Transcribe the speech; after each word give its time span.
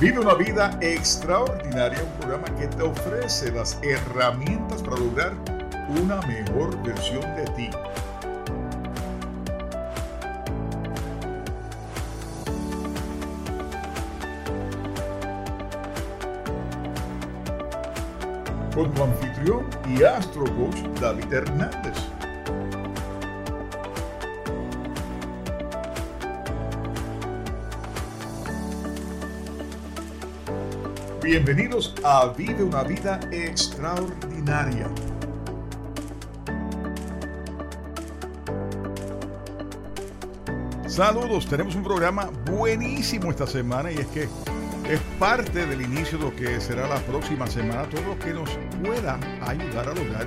Vive 0.00 0.18
una 0.18 0.32
vida 0.32 0.78
extraordinaria, 0.80 2.02
un 2.02 2.20
programa 2.20 2.46
que 2.58 2.66
te 2.68 2.82
ofrece 2.82 3.52
las 3.52 3.78
herramientas 3.82 4.82
para 4.82 4.96
lograr 4.96 5.34
una 6.02 6.22
mejor 6.22 6.74
versión 6.82 7.20
de 7.36 7.44
ti. 7.54 7.70
Con 18.74 18.94
tu 18.94 19.02
anfitrión 19.02 19.68
y 19.86 20.02
astro 20.02 20.44
coach 20.56 20.78
David 20.98 21.30
Hernández. 21.30 22.09
Bienvenidos 31.30 31.94
a 32.02 32.32
Vive 32.36 32.64
una 32.64 32.82
vida 32.82 33.20
extraordinaria. 33.30 34.90
Saludos, 40.88 41.46
tenemos 41.46 41.76
un 41.76 41.84
programa 41.84 42.30
buenísimo 42.46 43.30
esta 43.30 43.46
semana 43.46 43.92
y 43.92 43.98
es 43.98 44.08
que 44.08 44.22
es 44.24 45.00
parte 45.20 45.66
del 45.66 45.82
inicio 45.82 46.18
de 46.18 46.24
lo 46.24 46.34
que 46.34 46.60
será 46.60 46.88
la 46.88 46.98
próxima 47.02 47.46
semana, 47.46 47.84
todo 47.84 48.02
lo 48.02 48.18
que 48.18 48.32
nos 48.32 48.50
pueda 48.82 49.16
ayudar 49.46 49.88
a 49.88 49.94
lograr 49.94 50.26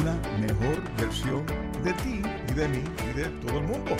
una 0.00 0.14
mejor 0.40 0.82
versión 0.96 1.44
de 1.84 1.92
ti 1.92 2.22
y 2.48 2.54
de 2.54 2.68
mí 2.68 2.82
y 3.10 3.18
de 3.18 3.24
todo 3.46 3.58
el 3.58 3.64
mundo. 3.64 3.98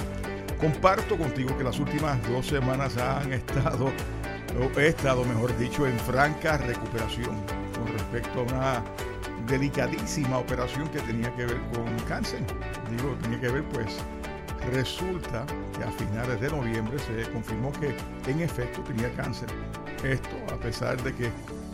Comparto 0.58 1.18
contigo 1.18 1.58
que 1.58 1.64
las 1.64 1.78
últimas 1.78 2.16
dos 2.26 2.46
semanas 2.46 2.96
han 2.96 3.32
estado 3.34 3.92
he 4.76 4.86
estado, 4.88 5.24
mejor 5.24 5.56
dicho, 5.58 5.86
en 5.86 5.98
franca 6.00 6.56
recuperación 6.58 7.36
con 7.76 7.92
respecto 7.92 8.40
a 8.40 8.42
una 8.42 8.84
delicadísima 9.46 10.38
operación 10.38 10.88
que 10.88 11.00
tenía 11.00 11.34
que 11.34 11.46
ver 11.46 11.60
con 11.72 11.98
cáncer. 12.08 12.40
Digo, 12.90 13.16
tenía 13.22 13.40
que 13.40 13.48
ver, 13.48 13.64
pues, 13.70 13.98
resulta 14.72 15.44
que 15.76 15.84
a 15.84 15.90
finales 15.90 16.40
de 16.40 16.50
noviembre 16.50 16.98
se 16.98 17.30
confirmó 17.30 17.72
que 17.72 17.94
en 18.30 18.40
efecto 18.40 18.82
tenía 18.82 19.12
cáncer. 19.14 19.48
Esto 20.04 20.36
a 20.52 20.56
pesar 20.56 21.02
de 21.02 21.14
que 21.14 21.30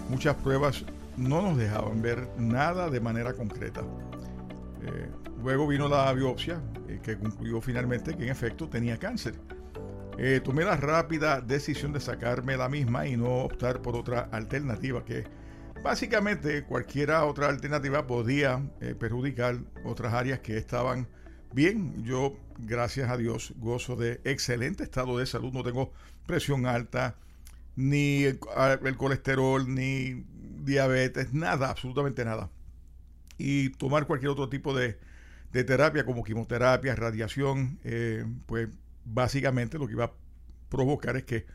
muchas 0.08 0.34
pruebas 0.36 0.84
no 1.16 1.42
nos 1.42 1.56
dejaban 1.56 2.00
ver 2.00 2.28
nada 2.38 2.88
de 2.90 3.00
manera 3.00 3.34
concreta. 3.34 3.82
Eh, 4.82 5.10
luego 5.42 5.66
vino 5.66 5.88
la 5.88 6.12
biopsia 6.12 6.60
eh, 6.88 7.00
que 7.02 7.18
concluyó 7.18 7.60
finalmente 7.60 8.16
que 8.16 8.24
en 8.24 8.30
efecto 8.30 8.68
tenía 8.68 8.96
cáncer. 8.96 9.34
Eh, 10.20 10.40
tomé 10.42 10.64
la 10.64 10.76
rápida 10.76 11.40
decisión 11.40 11.92
de 11.92 12.00
sacarme 12.00 12.56
la 12.56 12.68
misma 12.68 13.06
y 13.06 13.16
no 13.16 13.44
optar 13.44 13.80
por 13.80 13.94
otra 13.94 14.28
alternativa 14.32 15.04
que 15.04 15.24
básicamente 15.84 16.64
cualquier 16.64 17.12
otra 17.12 17.48
alternativa 17.48 18.04
podía 18.04 18.68
eh, 18.80 18.96
perjudicar 18.98 19.60
otras 19.84 20.12
áreas 20.12 20.40
que 20.40 20.56
estaban 20.56 21.06
bien. 21.52 22.02
Yo, 22.02 22.36
gracias 22.58 23.08
a 23.10 23.16
Dios, 23.16 23.54
gozo 23.58 23.94
de 23.94 24.20
excelente 24.24 24.82
estado 24.82 25.18
de 25.18 25.26
salud, 25.26 25.52
no 25.52 25.62
tengo 25.62 25.92
presión 26.26 26.66
alta, 26.66 27.14
ni 27.76 28.24
el, 28.24 28.40
colesterol, 28.96 29.72
ni 29.72 30.24
diabetes, 30.64 31.32
nada, 31.32 31.70
absolutamente 31.70 32.24
nada. 32.24 32.50
Y 33.38 33.70
tomar 33.70 34.08
cualquier 34.08 34.32
otro 34.32 34.48
tipo 34.48 34.74
de, 34.74 34.98
terapia 35.52 36.04
como 36.04 36.24
quimioterapia, 36.24 36.96
radiación, 36.96 37.78
eh, 37.84 38.24
pues 38.46 38.68
básicamente 39.08 39.78
lo 39.78 39.86
que 39.86 39.94
iba 39.94 40.04
a 40.04 40.12
provocar 40.68 41.16
es 41.16 41.24
que 41.24 41.46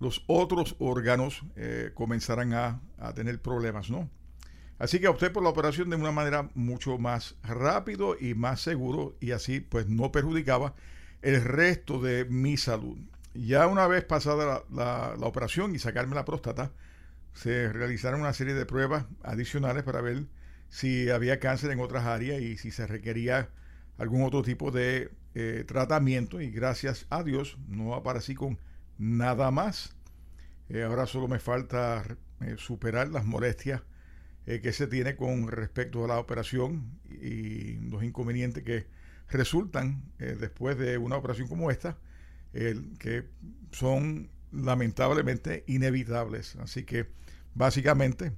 los 0.00 0.22
otros 0.26 0.76
órganos 0.78 1.42
eh, 1.56 1.90
comenzaran 1.94 2.52
a, 2.52 2.80
tener 3.14 3.40
problemas, 3.40 3.90
¿no? 3.90 4.08
Así 4.78 5.00
que 5.00 5.08
opté 5.08 5.30
por 5.30 5.42
la 5.42 5.48
operación 5.48 5.90
de 5.90 5.96
una 5.96 6.12
manera 6.12 6.50
mucho 6.54 6.98
más 6.98 7.36
rápido 7.42 8.16
y 8.18 8.34
más 8.34 8.60
seguro 8.60 9.16
y 9.20 9.32
así 9.32 9.58
pues 9.60 9.88
no 9.88 10.12
perjudicaba 10.12 10.74
el 11.20 11.42
resto 11.42 12.00
de 12.00 12.24
mi 12.26 12.56
salud. 12.56 12.96
Ya 13.34 13.66
una 13.66 13.88
vez 13.88 14.04
pasada 14.04 14.62
la, 14.70 15.16
la 15.18 15.26
operación 15.26 15.74
y 15.74 15.80
sacarme 15.80 16.14
la 16.14 16.24
próstata, 16.24 16.70
se 17.34 17.72
realizaron 17.72 18.20
una 18.20 18.32
serie 18.32 18.54
de 18.54 18.66
pruebas 18.66 19.06
adicionales 19.24 19.82
para 19.82 20.00
ver 20.00 20.26
si 20.68 21.10
había 21.10 21.40
cáncer 21.40 21.72
en 21.72 21.80
otras 21.80 22.04
áreas 22.04 22.40
y 22.40 22.56
si 22.56 22.70
se 22.70 22.86
requería 22.86 23.48
algún 23.98 24.22
otro 24.22 24.42
tipo 24.42 24.70
de 24.70 25.10
eh, 25.34 25.64
tratamiento 25.66 26.40
y 26.40 26.50
gracias 26.50 27.06
a 27.10 27.22
Dios 27.22 27.58
no 27.68 27.94
aparecí 27.94 28.34
con 28.34 28.58
nada 28.96 29.50
más. 29.50 29.96
Eh, 30.68 30.82
ahora 30.82 31.06
solo 31.06 31.28
me 31.28 31.38
falta 31.38 32.04
eh, 32.40 32.54
superar 32.58 33.08
las 33.08 33.26
molestias 33.26 33.82
que 34.62 34.72
se 34.72 34.86
tiene 34.86 35.14
con 35.14 35.48
respecto 35.48 36.06
a 36.06 36.08
la 36.08 36.18
operación 36.18 36.98
y 37.10 37.74
los 37.90 38.02
inconvenientes 38.02 38.64
que 38.64 38.86
resultan 39.28 40.02
después 40.16 40.78
de 40.78 40.96
una 40.96 41.16
operación 41.16 41.48
como 41.48 41.70
esta, 41.70 41.98
que 42.54 43.24
son 43.72 44.30
lamentablemente 44.50 45.64
inevitables. 45.66 46.56
Así 46.56 46.84
que 46.84 47.08
básicamente 47.52 48.32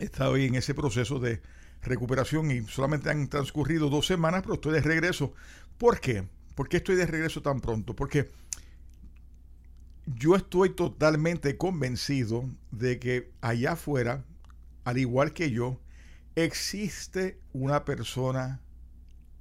estoy 0.00 0.46
en 0.46 0.56
ese 0.56 0.74
proceso 0.74 1.20
de 1.20 1.40
recuperación 1.82 2.50
y 2.50 2.62
solamente 2.62 3.10
han 3.10 3.28
transcurrido 3.28 3.88
dos 3.88 4.06
semanas, 4.06 4.42
pero 4.42 4.54
estoy 4.54 4.72
de 4.72 4.80
regreso. 4.80 5.32
¿Por 5.78 6.00
qué? 6.00 6.28
¿Por 6.54 6.68
qué 6.68 6.78
estoy 6.78 6.96
de 6.96 7.06
regreso 7.06 7.42
tan 7.42 7.60
pronto? 7.60 7.96
Porque 7.96 8.30
yo 10.06 10.36
estoy 10.36 10.70
totalmente 10.70 11.56
convencido 11.56 12.48
de 12.70 12.98
que 12.98 13.30
allá 13.40 13.72
afuera, 13.72 14.24
al 14.84 14.98
igual 14.98 15.32
que 15.32 15.50
yo, 15.50 15.80
existe 16.34 17.38
una 17.52 17.84
persona 17.84 18.60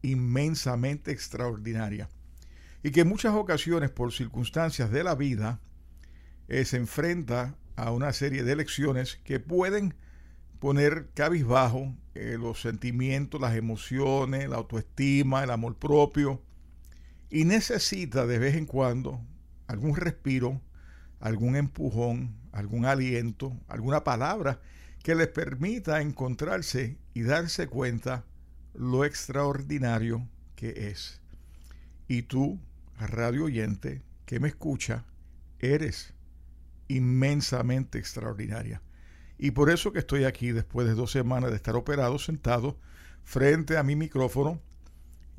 inmensamente 0.01 1.11
extraordinaria 1.11 2.09
y 2.83 2.91
que 2.91 3.01
en 3.01 3.09
muchas 3.09 3.35
ocasiones 3.35 3.89
por 3.89 4.13
circunstancias 4.13 4.91
de 4.91 5.03
la 5.03 5.15
vida 5.15 5.59
eh, 6.47 6.65
se 6.65 6.77
enfrenta 6.77 7.55
a 7.75 7.91
una 7.91 8.13
serie 8.13 8.43
de 8.43 8.53
elecciones 8.53 9.19
que 9.23 9.39
pueden 9.39 9.93
poner 10.59 11.09
cabizbajo 11.13 11.95
eh, 12.15 12.37
los 12.39 12.61
sentimientos, 12.61 13.39
las 13.39 13.55
emociones, 13.55 14.49
la 14.49 14.57
autoestima, 14.57 15.43
el 15.43 15.51
amor 15.51 15.75
propio. 15.77 16.41
Y 17.29 17.45
necesita 17.45 18.25
de 18.25 18.39
vez 18.39 18.55
en 18.55 18.65
cuando 18.65 19.21
algún 19.67 19.95
respiro, 19.95 20.61
algún 21.19 21.55
empujón, 21.55 22.35
algún 22.51 22.85
aliento, 22.85 23.55
alguna 23.67 24.03
palabra 24.03 24.59
que 25.03 25.15
les 25.15 25.27
permita 25.27 26.01
encontrarse 26.01 26.97
y 27.13 27.21
darse 27.21 27.67
cuenta 27.67 28.25
lo 28.73 29.05
extraordinario 29.05 30.27
que 30.55 30.89
es. 30.89 31.21
Y 32.07 32.23
tú, 32.23 32.59
radio 32.97 33.45
oyente, 33.45 34.01
que 34.25 34.39
me 34.39 34.49
escucha, 34.49 35.05
eres 35.59 36.13
inmensamente 36.87 37.99
extraordinaria. 37.99 38.81
Y 39.41 39.51
por 39.51 39.69
eso 39.69 39.93
que 39.93 39.99
estoy 39.99 40.25
aquí 40.25 40.51
después 40.51 40.85
de 40.85 40.95
dos 40.95 41.11
semanas 41.11 41.49
de 41.49 41.55
estar 41.55 41.77
operado, 41.77 42.19
sentado 42.19 42.77
frente 43.23 43.77
a 43.77 43.83
mi 43.83 43.95
micrófono, 43.95 44.61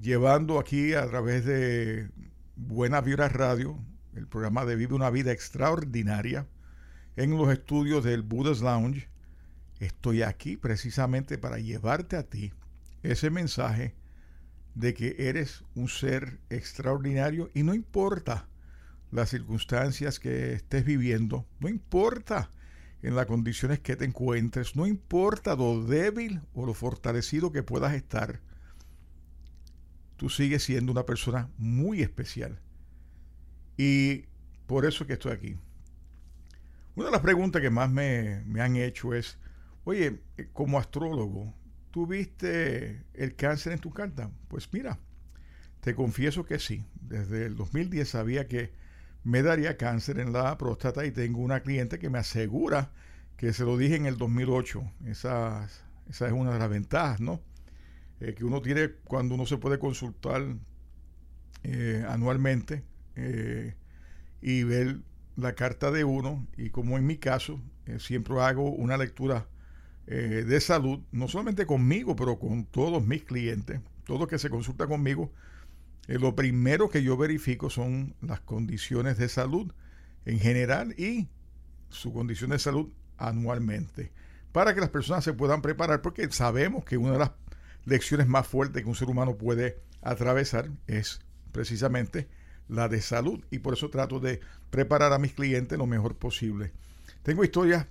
llevando 0.00 0.59
aquí 0.59 0.94
a 0.94 1.06
través 1.06 1.44
de 1.44 2.09
Buena 2.56 3.03
Vibra 3.03 3.28
Radio, 3.28 3.79
el 4.14 4.26
programa 4.26 4.64
de 4.64 4.76
Vive 4.76 4.94
una 4.94 5.11
Vida 5.11 5.32
Extraordinaria, 5.32 6.47
en 7.17 7.37
los 7.37 7.52
estudios 7.52 8.02
del 8.02 8.23
Buddha's 8.23 8.62
Lounge. 8.62 9.11
Estoy 9.81 10.23
aquí 10.23 10.56
precisamente 10.56 11.37
para 11.37 11.58
llevarte 11.58 12.17
a 12.17 12.23
ti 12.23 12.55
ese 13.02 13.29
mensaje 13.29 13.94
de 14.75 14.94
que 14.94 15.17
eres 15.19 15.62
un 15.75 15.88
ser 15.88 16.41
extraordinario 16.49 17.50
y 17.52 17.64
no 17.64 17.75
importa 17.75 18.49
las 19.11 19.29
circunstancias 19.29 20.19
que 20.19 20.55
estés 20.55 20.87
viviendo, 20.87 21.47
no 21.58 21.69
importa 21.69 22.50
en 23.02 23.14
las 23.14 23.26
condiciones 23.26 23.81
que 23.81 23.97
te 23.97 24.05
encuentres, 24.05 24.76
no 24.76 24.87
importa 24.87 25.56
lo 25.56 25.85
débil 25.85 26.41
o 26.55 26.67
lo 26.67 26.75
fortalecido 26.75 27.52
que 27.52 27.62
puedas 27.62 27.94
estar, 27.94 28.41
tú 30.17 30.29
sigues 30.29 30.62
siendo 30.62 30.93
una 30.93 31.06
persona 31.06 31.50
muy 31.56 32.02
especial. 32.02 32.61
Y 33.76 34.26
por 34.67 34.85
eso 34.85 35.06
que 35.06 35.14
estoy 35.14 35.32
aquí. 35.32 35.56
Una 36.94 37.06
de 37.06 37.12
las 37.12 37.23
preguntas 37.23 37.62
que 37.62 37.70
más 37.70 37.91
me, 37.91 38.43
me 38.44 38.61
han 38.61 38.76
hecho 38.76 39.14
es, 39.14 39.38
oye, 39.85 40.20
eh, 40.37 40.49
como 40.52 40.79
astrólogo, 40.79 41.55
¿tú 41.91 42.06
viste 42.06 43.05
el 43.14 43.35
cáncer 43.37 43.73
en 43.73 43.79
tu 43.79 43.91
carta? 43.91 44.31
Pues 44.49 44.69
mira, 44.73 44.99
te 45.81 45.94
confieso 45.94 46.44
que 46.44 46.58
sí. 46.58 46.85
Desde 47.00 47.47
el 47.47 47.56
2010 47.56 48.08
sabía 48.08 48.47
que 48.47 48.73
me 49.25 49.43
daría 49.43 49.76
cáncer 49.76 50.19
en 50.19 50.32
la 50.32 50.56
próstata 50.56 51.05
y 51.05 51.11
tengo 51.11 51.40
una 51.40 51.61
cliente 51.61 51.99
que 51.99 52.11
me 52.11 52.19
asegura 52.19 52.90
que 53.37 53.52
se 53.52 53.64
lo 53.64 53.76
dije 53.76 53.96
en 53.96 54.06
el 54.06 54.17
2008. 54.17 54.82
Esa, 55.06 55.69
esa 56.08 56.26
es 56.26 56.32
una 56.32 56.52
de 56.52 56.58
las 56.58 56.69
ventajas, 56.69 57.20
¿no? 57.20 57.40
Eh, 58.20 58.34
que 58.34 58.44
uno 58.44 58.61
tiene 58.61 58.90
cuando 59.05 59.34
uno 59.34 59.46
se 59.46 59.56
puede 59.56 59.78
consultar 59.78 60.43
eh, 61.62 62.05
anualmente 62.08 62.84
eh, 63.17 63.75
y 64.43 64.62
ver 64.64 65.00
la 65.37 65.55
carta 65.55 65.90
de 65.90 66.05
uno 66.05 66.46
y 66.56 66.69
como 66.70 66.99
en 66.99 67.06
mi 67.06 67.16
caso 67.16 67.61
siempre 67.99 68.38
hago 68.40 68.70
una 68.70 68.96
lectura 68.96 69.49
de 70.06 70.61
salud, 70.61 71.00
no 71.12 71.28
solamente 71.28 71.66
conmigo, 71.66 72.16
pero 72.16 72.38
con 72.38 72.64
todos 72.64 73.05
mis 73.06 73.23
clientes, 73.23 73.81
todos 74.05 74.26
que 74.26 74.38
se 74.38 74.50
consulta 74.50 74.88
conmigo, 74.88 75.32
eh, 76.08 76.19
lo 76.19 76.35
primero 76.35 76.88
que 76.88 77.02
yo 77.02 77.17
verifico 77.17 77.70
son 77.70 78.14
las 78.20 78.41
condiciones 78.41 79.19
de 79.19 79.29
salud 79.29 79.73
en 80.25 80.38
general 80.38 80.94
y 80.99 81.29
su 81.88 82.12
condición 82.12 82.50
de 82.50 82.58
salud 82.58 82.88
anualmente, 83.19 84.12
para 84.52 84.75
que 84.75 84.81
las 84.81 84.91
personas 84.91 85.25
se 85.25 85.32
puedan 85.32 85.62
preparar, 85.62 86.02
porque 86.02 86.31
sabemos 86.31 86.85
que 86.85 86.97
una 86.97 87.12
de 87.12 87.19
las 87.19 87.32
lecciones 87.85 88.26
más 88.26 88.47
fuertes 88.47 88.82
que 88.82 88.88
un 88.88 88.94
ser 88.94 89.08
humano 89.08 89.37
puede 89.37 89.79
atravesar 90.02 90.70
es 90.87 91.20
precisamente 91.52 92.29
la 92.69 92.88
de 92.88 93.00
salud 93.00 93.44
y 93.50 93.58
por 93.58 93.75
eso 93.75 93.91
trato 93.91 94.20
de 94.20 94.41
preparar 94.70 95.12
a 95.12 95.19
mis 95.19 95.32
clientes 95.32 95.76
lo 95.76 95.87
mejor 95.87 96.17
posible. 96.17 96.73
Tengo 97.23 97.44
historias, 97.44 97.87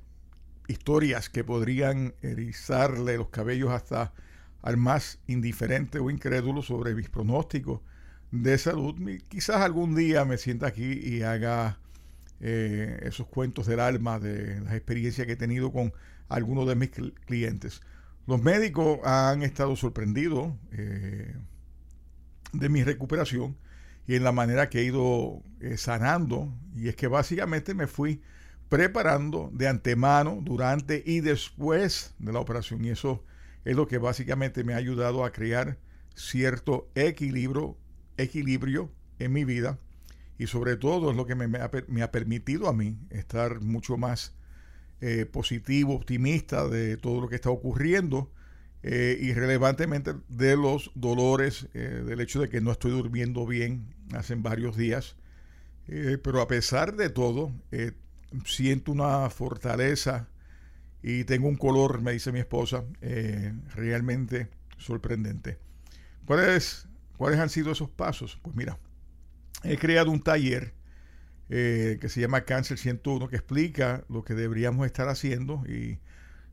historias 0.68 1.30
que 1.30 1.44
podrían 1.44 2.14
erizarle 2.22 3.18
los 3.18 3.30
cabellos 3.30 3.72
hasta 3.72 4.14
al 4.62 4.78
más 4.78 5.20
indiferente 5.28 6.00
o 6.00 6.10
incrédulo 6.10 6.62
sobre 6.62 6.96
mis 6.96 7.10
pronósticos 7.10 7.82
de 8.32 8.58
salud. 8.58 8.96
Quizás 9.28 9.58
algún 9.58 9.96
día 9.96 10.26
me 10.26 10.38
sienta 10.38 10.68
aquí 10.68 10.92
y 11.04 11.22
haga 11.24 11.80
eh, 12.40 13.00
esos 13.04 13.28
cuentos 13.28 13.68
del 13.68 13.80
alma 13.80 14.20
de 14.20 14.62
las 14.62 14.74
experiencias 14.74 15.28
que 15.28 15.34
he 15.34 15.38
tenido 15.38 15.72
con 15.72 15.94
algunos 16.28 16.68
de 16.68 16.76
mis 16.76 16.90
clientes. 17.26 17.82
Los 18.28 18.42
médicos 18.42 19.00
han 19.04 19.42
estado 19.42 19.76
sorprendidos 19.76 20.54
eh, 20.72 21.36
de 22.54 22.70
mi 22.70 22.84
recuperación 22.84 23.58
y 24.08 24.16
en 24.16 24.24
la 24.24 24.32
manera 24.32 24.70
que 24.70 24.80
he 24.80 24.84
ido 24.84 25.44
eh, 25.60 25.78
sanando. 25.78 26.54
Y 26.76 26.88
es 26.88 26.96
que 26.96 27.08
básicamente 27.08 27.74
me 27.74 27.88
fui 27.88 28.22
preparando 28.70 29.50
de 29.52 29.68
antemano, 29.68 30.40
durante 30.42 31.02
y 31.06 31.22
después 31.22 32.14
de 32.20 32.32
la 32.32 32.40
operación. 32.40 32.86
Y 32.86 32.90
eso 32.90 33.24
es 33.66 33.76
lo 33.76 33.88
que 33.88 33.98
básicamente 33.98 34.64
me 34.64 34.74
ha 34.74 34.78
ayudado 34.78 35.26
a 35.26 35.32
crear 35.32 35.78
cierto 36.16 36.90
equilibrio, 36.96 37.78
equilibrio 38.20 38.92
en 39.20 39.34
mi 39.34 39.46
vida. 39.46 39.78
Y 40.38 40.48
sobre 40.48 40.78
todo 40.78 41.12
es 41.12 41.18
lo 41.18 41.26
que 41.26 41.36
me, 41.36 41.58
ha, 41.58 42.12
permitido 42.12 42.70
a 42.70 42.74
mí 42.74 42.98
estar 43.10 43.62
mucho 43.62 43.98
más 43.98 44.34
eh, 45.02 45.26
positivo, 45.26 45.96
optimista 45.96 46.68
de 46.68 46.98
todo 46.98 47.22
lo 47.22 47.28
que 47.28 47.36
está 47.36 47.50
ocurriendo 47.50 48.32
eh, 48.82 49.18
y 49.20 49.34
relevantemente 49.34 50.14
de 50.30 50.56
los 50.56 50.92
dolores, 50.96 51.68
eh, 51.74 52.04
del 52.06 52.22
hecho 52.22 52.42
de 52.42 52.48
que 52.48 52.62
no 52.62 52.72
estoy 52.72 52.92
durmiendo 52.92 53.46
bien 53.46 53.94
hace 54.14 54.36
varios 54.36 54.78
días. 54.78 55.16
Pero 55.88 56.40
a 56.40 56.48
pesar 56.48 56.96
de 56.96 57.10
todo, 57.10 57.52
siento 58.46 58.92
una 58.92 59.28
fortaleza 59.32 60.28
y 61.02 61.24
tengo 61.24 61.48
un 61.48 61.56
color, 61.56 62.04
me 62.04 62.12
dice 62.12 62.32
mi 62.32 62.38
esposa, 62.38 62.84
realmente 63.74 64.50
sorprendente. 64.78 65.58
¿Cuáles, 66.26 66.89
¿Cuáles 67.20 67.40
han 67.40 67.50
sido 67.50 67.72
esos 67.72 67.92
pasos? 67.92 68.40
Pues 68.42 68.56
mira, 68.56 68.80
he 69.64 69.78
creado 69.78 70.10
un 70.10 70.22
taller 70.24 70.74
que 71.50 72.08
se 72.08 72.22
llama 72.22 72.42
Cáncer 72.42 72.78
101 72.78 73.28
que 73.28 73.36
explica 73.36 74.04
lo 74.08 74.24
que 74.24 74.36
deberíamos 74.36 74.86
estar 74.86 75.10
haciendo 75.10 75.64
y 75.68 76.00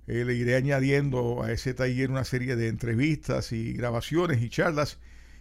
eh, 0.07 0.25
le 0.25 0.35
iré 0.35 0.55
añadiendo 0.55 1.43
a 1.43 1.51
ese 1.51 1.75
taller 1.75 2.11
una 2.11 2.25
serie 2.25 2.55
de 2.55 2.69
entrevistas 2.69 3.51
y 3.53 3.73
grabaciones 3.73 4.41
y 4.41 4.49
charlas 4.49 4.99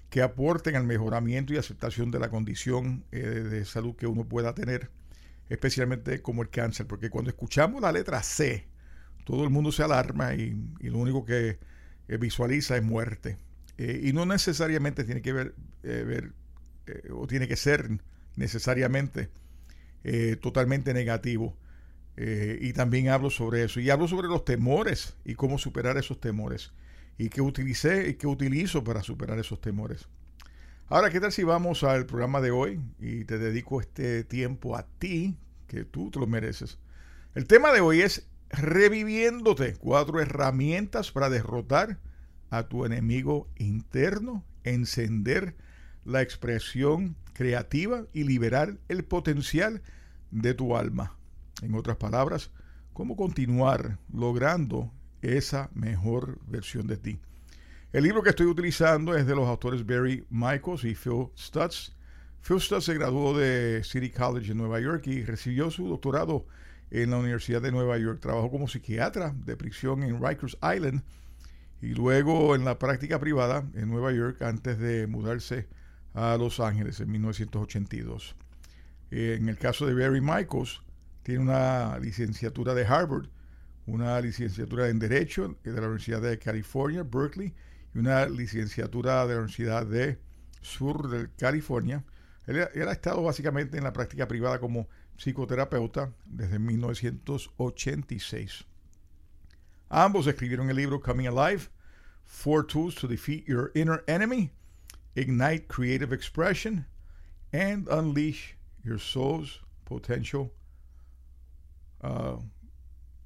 que 0.09 0.23
aporten 0.23 0.75
al 0.75 0.85
mejoramiento 0.85 1.53
y 1.53 1.57
aceptación 1.57 2.09
de 2.09 2.19
la 2.19 2.29
condición 2.29 3.03
eh, 3.11 3.19
de 3.19 3.65
salud 3.65 3.95
que 3.95 4.07
uno 4.07 4.27
pueda 4.27 4.55
tener, 4.55 4.89
especialmente 5.49 6.21
como 6.21 6.41
el 6.41 6.49
cáncer, 6.49 6.87
porque 6.87 7.11
cuando 7.11 7.29
escuchamos 7.29 7.81
la 7.81 7.91
letra 7.91 8.23
C, 8.23 8.67
todo 9.23 9.43
el 9.43 9.51
mundo 9.51 9.71
se 9.71 9.83
alarma 9.83 10.33
y, 10.33 10.55
lo 10.81 10.97
único 10.97 11.25
que 11.25 11.59
eh, 12.07 12.17
visualiza 12.17 12.75
es 12.75 12.83
muerte. 12.83 13.37
Y 13.77 14.13
no 14.13 14.25
necesariamente 14.25 15.03
tiene 15.03 15.21
que 15.21 15.33
ver, 15.33 15.55
ver 15.83 16.31
o 17.11 17.27
tiene 17.27 17.47
que 17.47 17.55
ser 17.55 17.89
necesariamente 18.35 19.29
totalmente 20.41 20.93
negativo. 20.93 21.57
Eh, 22.17 22.59
y 22.61 22.73
también 22.73 23.09
hablo 23.09 23.29
sobre 23.29 23.63
eso. 23.63 23.79
Y 23.79 23.89
hablo 23.89 24.07
sobre 24.07 24.27
los 24.27 24.45
temores 24.45 25.15
y 25.25 25.35
cómo 25.35 25.57
superar 25.57 25.97
esos 25.97 26.19
temores. 26.19 26.71
Y 27.17 27.29
qué 27.29 27.41
utilicé 27.41 28.09
y 28.09 28.13
qué 28.15 28.27
utilizo 28.27 28.83
para 28.83 29.03
superar 29.03 29.39
esos 29.39 29.61
temores. 29.61 30.07
Ahora, 30.87 31.09
¿qué 31.09 31.19
tal 31.19 31.31
si 31.31 31.43
vamos 31.43 31.83
al 31.83 32.05
programa 32.05 32.41
de 32.41 32.51
hoy 32.51 32.79
y 32.99 33.25
te 33.25 33.39
dedico 33.39 33.81
este 33.81 34.23
tiempo 34.23 34.75
a 34.75 34.85
ti, 34.99 35.35
que 35.67 35.83
tú 35.83 36.11
te 36.11 36.19
lo 36.19 36.27
mereces? 36.27 36.77
El 37.33 37.47
tema 37.47 37.71
de 37.71 37.81
hoy 37.81 38.01
es 38.01 38.27
reviviéndote. 38.49 39.75
Cuatro 39.77 40.21
herramientas 40.21 41.11
para 41.11 41.29
derrotar 41.29 41.99
a 42.57 42.67
tu 42.67 42.85
enemigo 42.85 43.47
interno, 43.57 44.43
encender 44.63 45.55
la 46.05 46.21
expresión 46.21 47.15
creativa 47.33 48.05
y 48.13 48.23
liberar 48.23 48.77
el 48.87 49.03
potencial 49.03 49.81
de 50.31 50.53
tu 50.53 50.75
alma. 50.77 51.17
En 51.61 51.75
otras 51.75 51.97
palabras, 51.97 52.51
cómo 52.93 53.15
continuar 53.15 53.97
logrando 54.13 54.91
esa 55.21 55.69
mejor 55.73 56.39
versión 56.47 56.87
de 56.87 56.97
ti. 56.97 57.19
El 57.91 58.03
libro 58.03 58.21
que 58.23 58.29
estoy 58.29 58.45
utilizando 58.45 59.15
es 59.15 59.25
de 59.25 59.35
los 59.35 59.47
autores 59.47 59.85
Barry 59.85 60.25
Michaels 60.29 60.83
y 60.83 60.95
Phil 60.95 61.29
Stutz. 61.37 61.93
Phil 62.41 62.59
Stutz 62.59 62.85
se 62.85 62.93
graduó 62.93 63.37
de 63.37 63.83
City 63.83 64.09
College 64.09 64.51
en 64.51 64.57
Nueva 64.57 64.79
York 64.79 65.07
y 65.07 65.23
recibió 65.23 65.71
su 65.71 65.87
doctorado 65.87 66.45
en 66.91 67.09
la 67.09 67.17
Universidad 67.17 67.61
de 67.61 67.71
Nueva 67.71 67.97
York. 67.97 68.19
Trabajó 68.19 68.51
como 68.51 68.67
psiquiatra 68.67 69.33
de 69.45 69.57
prisión 69.57 70.03
en 70.03 70.21
Rikers 70.21 70.57
Island 70.61 71.03
y 71.85 71.93
luego 71.93 72.55
en 72.55 72.65
la 72.65 72.79
práctica 72.79 73.19
privada 73.19 73.63
en 73.75 73.89
Nueva 73.89 74.11
York 74.11 74.41
antes 74.41 74.79
de 74.79 75.05
mudarse 75.05 75.67
a 76.15 76.35
Los 76.35 76.59
Ángeles 76.59 76.99
en 76.99 77.11
1982. 77.11 78.35
En 79.11 79.49
el 79.49 79.59
caso 79.59 79.85
de 79.85 79.93
Barry 79.93 80.19
Michaels, 80.19 80.81
tiene 81.21 81.41
una 81.41 81.99
licenciatura 81.99 82.73
de 82.73 82.87
Harvard, 82.87 83.27
una 83.85 84.19
licenciatura 84.19 84.89
en 84.89 84.97
Derecho 84.97 85.59
de 85.63 85.73
la 85.73 85.81
Universidad 85.81 86.23
de 86.23 86.39
California, 86.39 87.03
Berkeley, 87.03 87.53
y 87.93 87.99
una 87.99 88.25
licenciatura 88.25 89.27
de 89.27 89.35
la 89.35 89.41
Universidad 89.41 89.85
de 89.85 90.17
Sur 90.61 91.07
de 91.07 91.29
California. 91.37 92.03
Él, 92.47 92.61
ha 92.61 92.91
estado 92.91 93.21
básicamente 93.21 93.77
en 93.77 93.83
la 93.83 93.93
práctica 93.93 94.27
privada 94.27 94.59
como 94.59 94.87
psicoterapeuta 95.17 96.11
desde 96.25 96.57
1986. 96.57 98.65
Ambos 99.89 100.25
escribieron 100.25 100.71
el 100.71 100.77
libro 100.77 100.99
Coming 100.99 101.27
Alive, 101.27 101.74
Four 102.25 102.63
Tools 102.63 102.95
to 102.95 103.07
Defeat 103.07 103.47
Your 103.47 103.71
Inner 103.75 104.03
Enemy, 104.07 104.51
Ignite 105.15 105.67
Creative 105.67 106.11
Expression, 106.13 106.85
and 107.53 107.87
Unleash 107.87 108.55
Your 108.83 108.99
Soul's 108.99 109.59
Potential 109.85 110.51
Uh, 112.05 112.39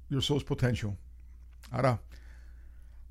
your 0.08 0.22
Soul's 0.22 0.44
Potential. 0.44 0.96
Ahora, 1.70 2.00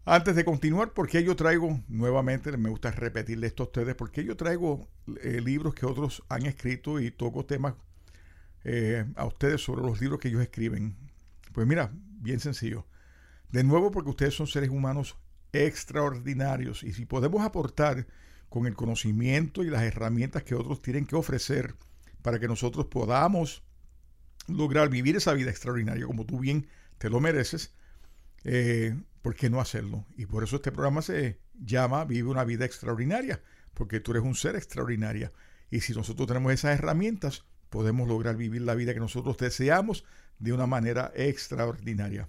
antes 0.06 0.36
de 0.36 0.44
continuar, 0.44 0.94
porque 0.94 1.24
yo 1.24 1.36
traigo, 1.36 1.80
nuevamente, 1.88 2.56
me 2.58 2.70
gusta 2.70 2.92
repetirle 2.92 3.48
esto 3.48 3.64
a 3.64 3.66
ustedes, 3.68 3.96
porque 3.96 4.24
yo 4.24 4.36
traigo 4.36 4.90
eh, 5.22 5.40
libros 5.42 5.76
que 5.76 5.86
otros 5.86 6.24
han 6.28 6.46
escrito 6.48 7.00
y 7.00 7.12
toco 7.12 7.46
temas 7.46 7.76
eh, 8.64 9.06
a 9.16 9.26
ustedes 9.26 9.62
sobre 9.62 9.84
los 9.84 10.02
libros 10.02 10.20
que 10.20 10.30
ellos 10.30 10.42
escriben. 10.42 10.96
Pues 11.54 11.68
mira, 11.68 11.92
bien 11.94 12.40
sencillo. 12.40 12.86
De 13.52 13.64
nuevo, 13.64 13.92
porque 13.92 14.10
ustedes 14.10 14.34
son 14.34 14.48
seres 14.48 14.70
humanos 14.70 15.18
extraordinarios 15.54 16.84
y 16.84 16.94
si 16.94 17.06
podemos 17.06 17.42
aportar 17.44 18.08
con 18.50 18.66
el 18.66 18.76
conocimiento 18.76 19.64
y 19.64 19.70
las 19.70 19.84
herramientas 19.84 20.44
que 20.44 20.56
otros 20.56 20.82
tienen 20.82 21.06
que 21.06 21.16
ofrecer 21.16 21.76
para 22.22 22.40
que 22.40 22.48
nosotros 22.48 22.88
podamos 22.88 23.64
lograr 24.48 24.90
vivir 24.90 25.16
esa 25.16 25.34
vida 25.34 25.52
extraordinaria 25.52 26.06
como 26.06 26.26
tú 26.26 26.40
bien 26.40 26.68
te 26.98 27.10
lo 27.10 27.20
mereces, 27.20 27.74
eh, 28.44 28.96
¿por 29.22 29.36
qué 29.36 29.50
no 29.50 29.60
hacerlo? 29.62 30.06
Y 30.18 30.26
por 30.26 30.44
eso 30.44 30.58
este 30.58 30.72
programa 30.72 31.02
se 31.02 31.40
llama 31.54 32.06
Vive 32.06 32.30
una 32.30 32.44
vida 32.44 32.66
extraordinaria, 32.66 33.42
porque 33.74 34.00
tú 34.00 34.12
eres 34.12 34.24
un 34.24 34.36
ser 34.36 34.56
extraordinaria. 34.56 35.32
Y 35.72 35.82
si 35.82 35.94
nosotros 35.94 36.28
tenemos 36.28 36.52
esas 36.52 36.78
herramientas, 36.78 37.46
podemos 37.70 38.08
lograr 38.08 38.36
vivir 38.36 38.62
la 38.62 38.76
vida 38.76 38.94
que 38.94 39.00
nosotros 39.00 39.38
deseamos 39.38 40.04
de 40.40 40.54
una 40.54 40.68
manera 40.68 41.12
extraordinaria. 41.16 42.28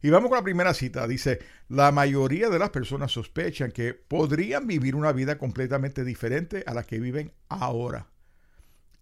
Y 0.00 0.10
vamos 0.10 0.28
con 0.28 0.38
la 0.38 0.44
primera 0.44 0.74
cita. 0.74 1.08
Dice, 1.08 1.40
la 1.68 1.90
mayoría 1.90 2.48
de 2.48 2.58
las 2.58 2.70
personas 2.70 3.12
sospechan 3.12 3.72
que 3.72 3.94
podrían 3.94 4.66
vivir 4.66 4.94
una 4.94 5.12
vida 5.12 5.38
completamente 5.38 6.04
diferente 6.04 6.62
a 6.66 6.74
la 6.74 6.84
que 6.84 7.00
viven 7.00 7.32
ahora. 7.48 8.08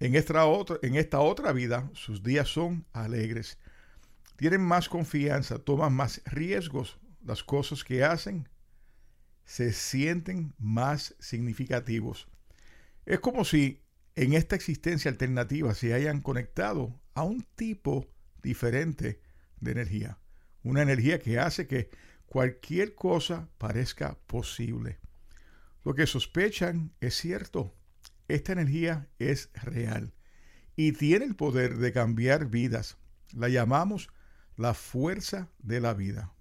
En 0.00 0.14
esta, 0.14 0.44
otra, 0.46 0.78
en 0.82 0.96
esta 0.96 1.20
otra 1.20 1.52
vida 1.52 1.90
sus 1.94 2.22
días 2.22 2.48
son 2.48 2.86
alegres. 2.92 3.58
Tienen 4.36 4.62
más 4.62 4.88
confianza, 4.88 5.58
toman 5.58 5.92
más 5.92 6.22
riesgos. 6.26 6.98
Las 7.24 7.42
cosas 7.42 7.84
que 7.84 8.04
hacen 8.04 8.48
se 9.44 9.72
sienten 9.72 10.54
más 10.58 11.14
significativos. 11.18 12.28
Es 13.04 13.20
como 13.20 13.44
si 13.44 13.82
en 14.14 14.32
esta 14.32 14.56
existencia 14.56 15.10
alternativa 15.10 15.74
se 15.74 15.92
hayan 15.94 16.20
conectado 16.20 17.00
a 17.14 17.22
un 17.22 17.42
tipo 17.54 18.06
diferente 18.42 19.20
de 19.60 19.72
energía. 19.72 20.18
Una 20.66 20.82
energía 20.82 21.20
que 21.20 21.38
hace 21.38 21.68
que 21.68 21.90
cualquier 22.26 22.96
cosa 22.96 23.48
parezca 23.56 24.18
posible. 24.26 24.98
Lo 25.84 25.94
que 25.94 26.08
sospechan 26.08 26.92
es 27.00 27.14
cierto. 27.14 27.72
Esta 28.26 28.50
energía 28.50 29.08
es 29.20 29.48
real 29.62 30.12
y 30.74 30.90
tiene 30.90 31.24
el 31.24 31.36
poder 31.36 31.76
de 31.76 31.92
cambiar 31.92 32.46
vidas. 32.50 32.98
La 33.32 33.48
llamamos 33.48 34.08
la 34.56 34.74
fuerza 34.74 35.48
de 35.60 35.80
la 35.80 35.94
vida 35.94 36.34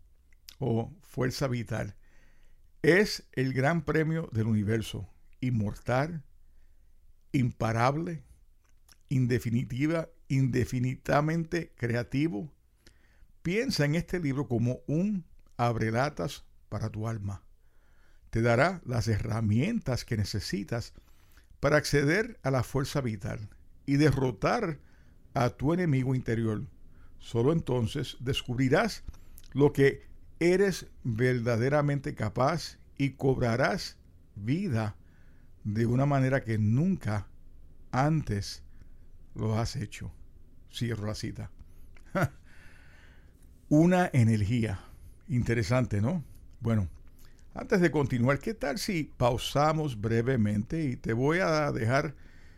o 0.58 0.91
fuerza 1.03 1.48
vital. 1.48 1.96
Es 2.82 3.27
el 3.34 3.53
gran 3.53 3.86
premio 3.86 4.27
del 4.34 4.48
universo, 4.48 5.08
inmortal, 5.39 6.24
imparable, 7.32 8.24
indefinitiva, 9.08 10.10
indefinidamente 10.29 11.74
creativo. 11.75 12.54
Piensa 13.45 13.85
en 13.85 13.93
este 13.93 14.19
libro 14.19 14.47
como 14.47 14.79
un 14.87 15.23
abrelatas 15.55 16.45
para 16.67 16.89
tu 16.89 17.07
alma. 17.07 17.43
Te 18.31 18.41
dará 18.41 18.81
las 18.85 19.07
herramientas 19.07 20.03
que 20.03 20.17
necesitas 20.17 20.93
para 21.59 21.77
acceder 21.77 22.39
a 22.41 22.49
la 22.49 22.63
fuerza 22.63 23.01
vital 23.01 23.51
y 23.85 23.97
derrotar 23.97 24.79
a 25.35 25.51
tu 25.51 25.75
enemigo 25.75 26.15
interior. 26.15 26.65
Solo 27.19 27.53
entonces 27.53 28.17
descubrirás 28.19 29.03
lo 29.53 29.73
que 29.73 30.07
eres 30.39 30.87
verdaderamente 31.03 32.15
capaz 32.15 32.79
y 32.97 33.11
cobrarás 33.11 33.99
vida 34.33 34.95
de 35.63 35.85
una 35.85 36.07
manera 36.07 36.43
que 36.43 36.57
nunca 36.57 37.27
antes 37.91 38.63
lo 39.35 39.59
has 39.59 39.75
hecho. 39.75 40.11
Cierro 40.73 41.05
la 41.05 41.13
cita. 41.13 41.51
una 43.69 44.10
energía. 44.13 44.79
Interesante, 45.27 46.01
¿no? 46.01 46.24
Bueno, 46.60 46.88
antes 47.53 47.81
de 47.81 47.91
continuar, 47.91 48.39
¿qué 48.39 48.53
tal 48.53 48.77
si 48.77 49.12
pausamos 49.17 50.00
brevemente 50.00 50.84
y 50.84 50.95
te 50.95 51.13
voy 51.13 51.39
a 51.39 51.72
dejar 51.72 52.15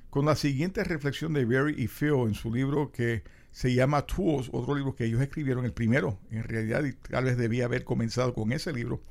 con 0.10 0.26
la 0.26 0.36
siguiente 0.36 0.84
reflexión 0.84 1.34
de 1.34 1.46
Barry 1.46 1.76
y 1.78 1.88
Phil 1.88 2.28
en 2.28 2.34
su 2.34 2.54
libro 2.54 2.92
que 2.92 3.24
se 3.52 3.74
llama 3.74 4.06
Tools, 4.06 4.50
otro 4.52 4.76
libro 4.76 4.96
que 4.96 5.06
ellos 5.06 5.22
escribieron, 5.22 5.66
el 5.66 5.74
primero 5.74 6.20
en 6.30 6.44
realidad, 6.44 6.84
y 6.84 6.94
tal 6.94 7.26
vez 7.26 7.38
debía 7.38 7.66
haber 7.66 7.84
comenzado 7.84 8.34
con 8.34 8.52
ese 8.52 8.74
libro, 8.74 9.02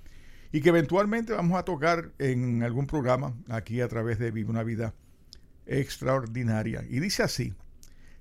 y 0.52 0.60
que 0.60 0.68
eventualmente 0.68 1.32
vamos 1.32 1.58
a 1.58 1.64
tocar 1.64 2.12
en 2.18 2.62
algún 2.62 2.86
programa 2.86 3.34
aquí 3.48 3.80
a 3.80 3.88
través 3.88 4.18
de 4.18 4.30
Vive 4.30 4.50
una 4.50 4.62
Vida 4.62 4.94
Extraordinaria. 5.66 6.84
Y 6.88 7.00
dice 7.00 7.22
así, 7.22 7.54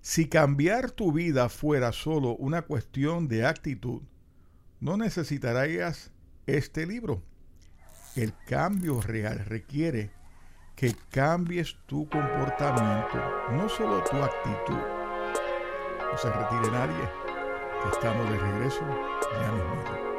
si 0.06 0.30
cambiar 0.30 0.92
tu 0.92 1.12
vida 1.12 1.50
fuera 1.50 1.92
solo 1.92 2.36
una 2.36 2.62
cuestión 2.62 3.28
de 3.28 3.44
actitud, 3.44 4.04
no 4.80 4.98
necesitarías 4.98 6.12
este 6.46 6.86
libro. 6.86 7.24
El 8.16 8.32
cambio 8.46 9.02
real 9.02 9.44
requiere 9.46 10.12
que 10.76 10.94
cambies 11.10 11.78
tu 11.88 12.08
comportamiento, 12.08 13.18
no 13.54 13.68
solo 13.68 14.04
tu 14.04 14.18
actitud. 14.18 14.78
No 16.12 16.18
se 16.20 16.30
retire 16.32 16.72
nadie, 16.72 17.10
estamos 17.92 18.30
de 18.30 18.38
regreso 18.38 18.82
ya 19.42 19.52
mismo. 19.54 20.15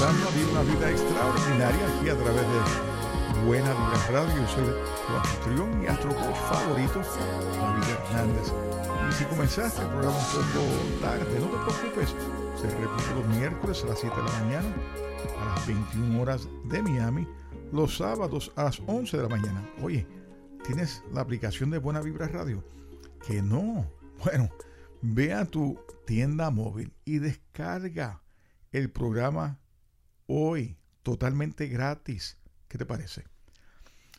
Sintonizando 0.00 0.58
a 0.58 0.62
una 0.62 0.74
vida 0.74 0.90
extraordinaria 0.90 1.98
aquí 1.98 2.08
a 2.08 2.16
través 2.16 2.42
de 2.42 3.44
Buena 3.46 3.70
Vida 3.70 4.06
Radio. 4.10 4.36
Yo 4.40 4.48
soy 4.48 4.64
tu 4.64 5.16
anfitrión 5.16 5.82
y 5.82 5.86
astrocoach 5.86 6.36
favorito, 6.36 7.02
David 7.60 7.84
Hernández. 7.90 8.52
Y 9.08 9.12
si 9.12 9.24
comenzaste 9.24 9.82
el 9.82 9.88
programa 9.88 10.16
un 10.16 10.24
poco 10.24 11.00
tarde, 11.02 11.40
no 11.40 11.46
te 11.46 11.72
preocupes, 11.72 12.14
se 12.60 12.70
repite 12.70 13.14
los 13.14 13.26
miércoles 13.36 13.84
a 13.84 13.86
las 13.88 13.98
7 13.98 14.16
de 14.16 14.22
la 14.22 14.38
mañana, 14.40 14.74
a 15.38 15.44
las 15.54 15.66
21 15.66 16.22
horas 16.22 16.48
de 16.64 16.82
Miami, 16.82 17.28
los 17.72 17.98
sábados 17.98 18.52
a 18.56 18.64
las 18.64 18.80
11 18.86 19.16
de 19.18 19.22
la 19.22 19.28
mañana. 19.28 19.70
Oye, 19.82 20.06
¿tienes 20.64 21.02
la 21.12 21.20
aplicación 21.20 21.70
de 21.70 21.78
Buena 21.78 22.00
Vibra 22.00 22.26
Radio? 22.28 22.64
Que 23.26 23.42
no. 23.42 23.86
Bueno, 24.24 24.48
Ve 25.02 25.32
a 25.32 25.46
tu 25.46 25.78
tienda 26.04 26.50
móvil 26.50 26.92
y 27.06 27.20
descarga 27.20 28.22
el 28.70 28.90
programa 28.90 29.58
hoy 30.30 30.76
totalmente 31.02 31.66
gratis. 31.66 32.38
¿Qué 32.68 32.78
te 32.78 32.86
parece? 32.86 33.24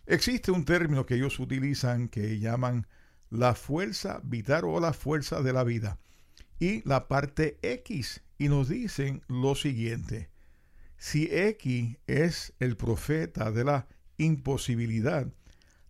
Existe 0.06 0.52
un 0.52 0.66
término 0.66 1.06
que 1.06 1.16
ellos 1.16 1.40
utilizan 1.40 2.10
que 2.10 2.38
llaman 2.40 2.86
la 3.30 3.56
fuerza 3.56 4.20
vital 4.24 4.66
o 4.66 4.80
la 4.82 4.92
fuerza 4.92 5.42
de 5.42 5.54
la 5.54 5.64
vida 5.64 6.00
y 6.60 6.88
la 6.88 7.08
parte 7.08 7.58
X 7.62 8.22
y 8.38 8.50
nos 8.50 8.68
dicen 8.68 9.24
lo 9.28 9.56
siguiente. 9.56 10.30
Si 10.98 11.30
X 11.32 11.98
es 12.08 12.54
el 12.60 12.76
profeta 12.76 13.52
de 13.52 13.64
la 13.64 13.88
imposibilidad, 14.18 15.32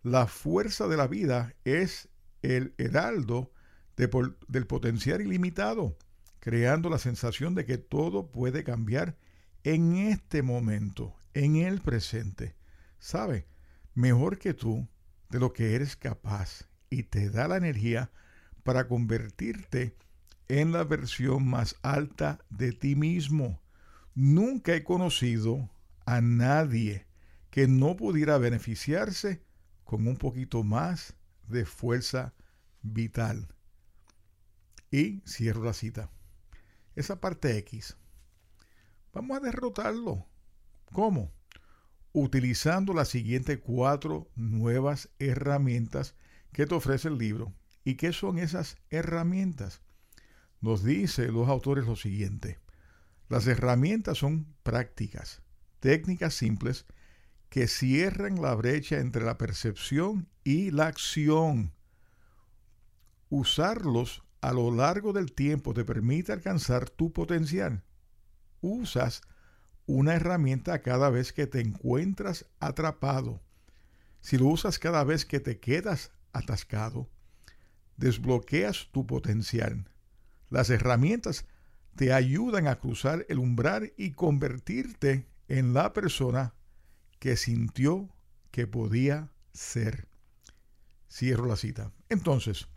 la 0.02 0.28
fuerza 0.28 0.86
de 0.86 0.96
la 0.96 1.08
vida 1.08 1.54
es 1.64 2.08
el 2.42 2.74
heraldo 2.78 3.52
del 3.96 4.66
potencial 4.66 5.20
ilimitado, 5.20 5.98
creando 6.38 6.90
la 6.90 6.98
sensación 6.98 7.54
de 7.54 7.64
que 7.64 7.78
todo 7.78 8.30
puede 8.30 8.62
cambiar 8.62 9.16
en 9.64 9.96
este 9.96 10.42
momento, 10.42 11.14
en 11.34 11.56
el 11.56 11.80
presente, 11.80 12.56
sabe 12.98 13.46
mejor 13.94 14.38
que 14.38 14.54
tú 14.54 14.88
de 15.28 15.38
lo 15.38 15.52
que 15.52 15.74
eres 15.74 15.96
capaz 15.96 16.68
y 16.90 17.04
te 17.04 17.30
da 17.30 17.48
la 17.48 17.56
energía 17.56 18.10
para 18.64 18.88
convertirte 18.88 19.96
en 20.48 20.72
la 20.72 20.84
versión 20.84 21.46
más 21.46 21.76
alta 21.82 22.38
de 22.50 22.72
ti 22.72 22.96
mismo. 22.96 23.62
Nunca 24.14 24.74
he 24.74 24.84
conocido 24.84 25.70
a 26.04 26.20
nadie 26.20 27.06
que 27.50 27.68
no 27.68 27.96
pudiera 27.96 28.38
beneficiarse 28.38 29.42
con 29.84 30.06
un 30.06 30.16
poquito 30.16 30.62
más 30.62 31.14
de 31.48 31.64
fuerza 31.64 32.34
vital. 32.82 33.54
Y 34.90 35.20
cierro 35.26 35.64
la 35.64 35.72
cita. 35.72 36.10
Esa 36.94 37.20
parte 37.20 37.56
X. 37.58 37.96
Vamos 39.12 39.36
a 39.36 39.40
derrotarlo. 39.40 40.26
¿Cómo? 40.92 41.32
Utilizando 42.12 42.94
las 42.94 43.08
siguientes 43.08 43.58
cuatro 43.58 44.30
nuevas 44.34 45.10
herramientas 45.18 46.14
que 46.52 46.66
te 46.66 46.74
ofrece 46.74 47.08
el 47.08 47.18
libro. 47.18 47.52
¿Y 47.84 47.96
qué 47.96 48.12
son 48.12 48.38
esas 48.38 48.76
herramientas? 48.90 49.82
Nos 50.60 50.84
dice 50.84 51.28
los 51.28 51.48
autores 51.48 51.86
lo 51.86 51.96
siguiente. 51.96 52.60
Las 53.28 53.46
herramientas 53.46 54.18
son 54.18 54.54
prácticas, 54.62 55.42
técnicas 55.80 56.34
simples 56.34 56.86
que 57.48 57.68
cierran 57.68 58.40
la 58.40 58.54
brecha 58.54 58.98
entre 58.98 59.24
la 59.24 59.36
percepción 59.36 60.28
y 60.44 60.70
la 60.70 60.86
acción. 60.86 61.74
Usarlos 63.28 64.22
a 64.40 64.52
lo 64.52 64.74
largo 64.74 65.12
del 65.12 65.32
tiempo 65.32 65.74
te 65.74 65.84
permite 65.84 66.32
alcanzar 66.32 66.88
tu 66.88 67.12
potencial. 67.12 67.84
Usas 68.62 69.20
una 69.84 70.14
herramienta 70.14 70.80
cada 70.80 71.10
vez 71.10 71.32
que 71.34 71.46
te 71.46 71.60
encuentras 71.60 72.46
atrapado. 72.60 73.42
Si 74.20 74.38
lo 74.38 74.46
usas 74.46 74.78
cada 74.78 75.04
vez 75.04 75.26
que 75.26 75.40
te 75.40 75.58
quedas 75.58 76.12
atascado, 76.32 77.10
desbloqueas 77.96 78.88
tu 78.92 79.06
potencial. 79.06 79.90
Las 80.48 80.70
herramientas 80.70 81.46
te 81.96 82.12
ayudan 82.12 82.68
a 82.68 82.76
cruzar 82.76 83.26
el 83.28 83.38
umbral 83.38 83.92
y 83.96 84.12
convertirte 84.12 85.26
en 85.48 85.74
la 85.74 85.92
persona 85.92 86.54
que 87.18 87.36
sintió 87.36 88.08
que 88.50 88.66
podía 88.66 89.30
ser. 89.52 90.08
Cierro 91.10 91.46
la 91.46 91.56
cita. 91.56 91.92
Entonces, 92.08 92.68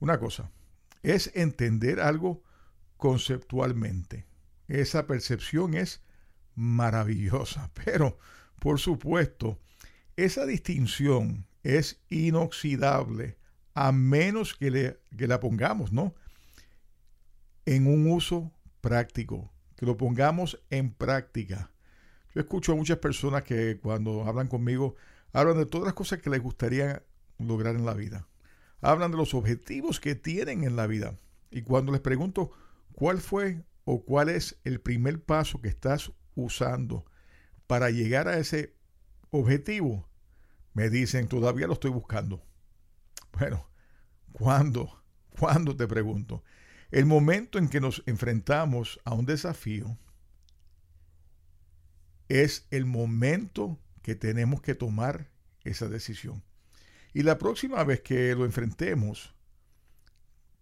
una 0.00 0.18
cosa, 0.18 0.50
es 1.02 1.30
entender 1.34 2.00
algo 2.00 2.42
conceptualmente. 2.96 4.27
Esa 4.68 5.06
percepción 5.06 5.74
es 5.74 6.02
maravillosa, 6.54 7.70
pero 7.84 8.18
por 8.58 8.78
supuesto, 8.78 9.58
esa 10.16 10.46
distinción 10.46 11.46
es 11.62 12.00
inoxidable 12.08 13.38
a 13.74 13.92
menos 13.92 14.54
que, 14.54 14.70
le, 14.70 15.00
que 15.16 15.28
la 15.28 15.38
pongamos, 15.38 15.92
¿no? 15.92 16.14
En 17.66 17.86
un 17.86 18.10
uso 18.10 18.52
práctico, 18.80 19.52
que 19.76 19.86
lo 19.86 19.96
pongamos 19.96 20.60
en 20.70 20.92
práctica. 20.92 21.70
Yo 22.34 22.40
escucho 22.40 22.72
a 22.72 22.76
muchas 22.76 22.98
personas 22.98 23.44
que 23.44 23.78
cuando 23.78 24.24
hablan 24.24 24.48
conmigo 24.48 24.96
hablan 25.32 25.58
de 25.58 25.66
todas 25.66 25.86
las 25.86 25.94
cosas 25.94 26.20
que 26.20 26.30
les 26.30 26.42
gustaría 26.42 27.04
lograr 27.38 27.76
en 27.76 27.86
la 27.86 27.94
vida. 27.94 28.26
Hablan 28.80 29.10
de 29.10 29.16
los 29.16 29.34
objetivos 29.34 30.00
que 30.00 30.14
tienen 30.14 30.64
en 30.64 30.76
la 30.76 30.86
vida. 30.86 31.18
Y 31.50 31.62
cuando 31.62 31.92
les 31.92 32.00
pregunto 32.00 32.50
cuál 32.92 33.18
fue 33.18 33.64
o 33.90 34.04
cuál 34.04 34.28
es 34.28 34.58
el 34.64 34.80
primer 34.80 35.22
paso 35.22 35.62
que 35.62 35.68
estás 35.68 36.12
usando 36.34 37.06
para 37.66 37.90
llegar 37.90 38.28
a 38.28 38.38
ese 38.38 38.74
objetivo, 39.30 40.08
me 40.74 40.90
dicen, 40.90 41.28
todavía 41.28 41.66
lo 41.66 41.72
estoy 41.72 41.90
buscando. 41.90 42.42
Bueno, 43.32 43.68
¿Cuándo? 44.32 45.02
¿Cuándo 45.30 45.76
te 45.76 45.86
pregunto? 45.86 46.44
El 46.90 47.06
momento 47.06 47.58
en 47.58 47.68
que 47.68 47.80
nos 47.80 48.02
enfrentamos 48.06 49.00
a 49.04 49.14
un 49.14 49.26
desafío 49.26 49.98
es 52.28 52.66
el 52.70 52.84
momento 52.84 53.80
que 54.02 54.14
tenemos 54.14 54.60
que 54.62 54.74
tomar 54.74 55.30
esa 55.64 55.88
decisión. 55.88 56.44
Y 57.12 57.22
la 57.22 57.38
próxima 57.38 57.82
vez 57.84 58.00
que 58.00 58.34
lo 58.34 58.44
enfrentemos, 58.44 59.34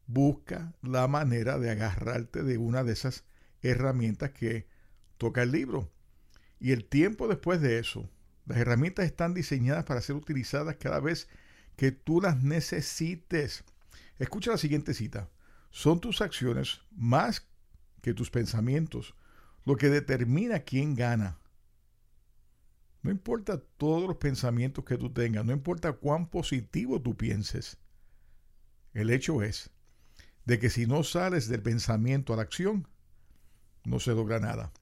busca 0.06 0.74
la 0.82 1.08
manera 1.08 1.58
de 1.58 1.70
agarrarte 1.70 2.42
de 2.42 2.58
una 2.58 2.84
de 2.84 2.92
esas 2.92 3.24
herramientas 3.62 4.30
que 4.30 4.66
toca 5.18 5.42
el 5.42 5.52
libro. 5.52 5.90
Y 6.58 6.72
el 6.72 6.84
tiempo 6.84 7.28
después 7.28 7.60
de 7.60 7.78
eso, 7.78 8.08
las 8.46 8.58
herramientas 8.58 9.06
están 9.06 9.34
diseñadas 9.34 9.84
para 9.84 10.00
ser 10.00 10.16
utilizadas 10.16 10.76
cada 10.76 11.00
vez 11.00 11.28
que 11.76 11.92
tú 11.92 12.20
las 12.20 12.42
necesites. 12.42 13.64
Escucha 14.18 14.52
la 14.52 14.58
siguiente 14.58 14.94
cita. 14.94 15.28
Son 15.70 16.00
tus 16.00 16.20
acciones 16.20 16.80
más 16.90 17.46
que 18.00 18.14
tus 18.14 18.30
pensamientos 18.30 19.14
lo 19.66 19.76
que 19.76 19.90
determina 19.90 20.60
quién 20.60 20.94
gana. 20.94 21.38
No 23.02 23.10
importa 23.10 23.60
todos 23.76 24.08
los 24.08 24.16
pensamientos 24.16 24.84
que 24.84 24.96
tú 24.96 25.12
tengas, 25.12 25.44
no 25.44 25.52
importa 25.52 25.92
cuán 25.92 26.28
positivo 26.28 27.02
tú 27.02 27.16
pienses. 27.16 27.76
El 28.94 29.10
hecho 29.10 29.42
es 29.42 29.70
de 30.46 30.58
que 30.58 30.70
si 30.70 30.86
no 30.86 31.02
sales 31.02 31.48
del 31.48 31.62
pensamiento 31.62 32.32
a 32.32 32.36
la 32.36 32.42
acción, 32.42 32.88
no 33.84 34.00
se 34.00 34.12
logra 34.12 34.40
nada. 34.40 34.72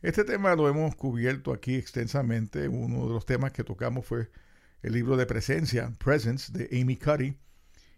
Este 0.00 0.22
tema 0.22 0.54
lo 0.54 0.68
hemos 0.68 0.94
cubierto 0.94 1.52
aquí 1.52 1.74
extensamente. 1.74 2.68
Uno 2.68 3.06
de 3.06 3.14
los 3.14 3.26
temas 3.26 3.52
que 3.52 3.64
tocamos 3.64 4.06
fue 4.06 4.30
el 4.82 4.92
libro 4.92 5.16
de 5.16 5.26
presencia, 5.26 5.92
Presence, 5.98 6.52
de 6.52 6.80
Amy 6.80 6.96
Cuddy, 6.96 7.36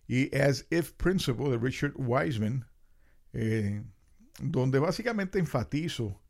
y 0.09 0.35
As 0.37 0.67
If 0.71 0.93
Principle 0.93 1.51
de 1.51 1.59
Richard 1.59 1.93
Wiseman, 1.97 2.65
eh, 3.33 3.83
donde 4.41 4.79
básicamente 4.79 5.39
enfatizo 5.39 6.21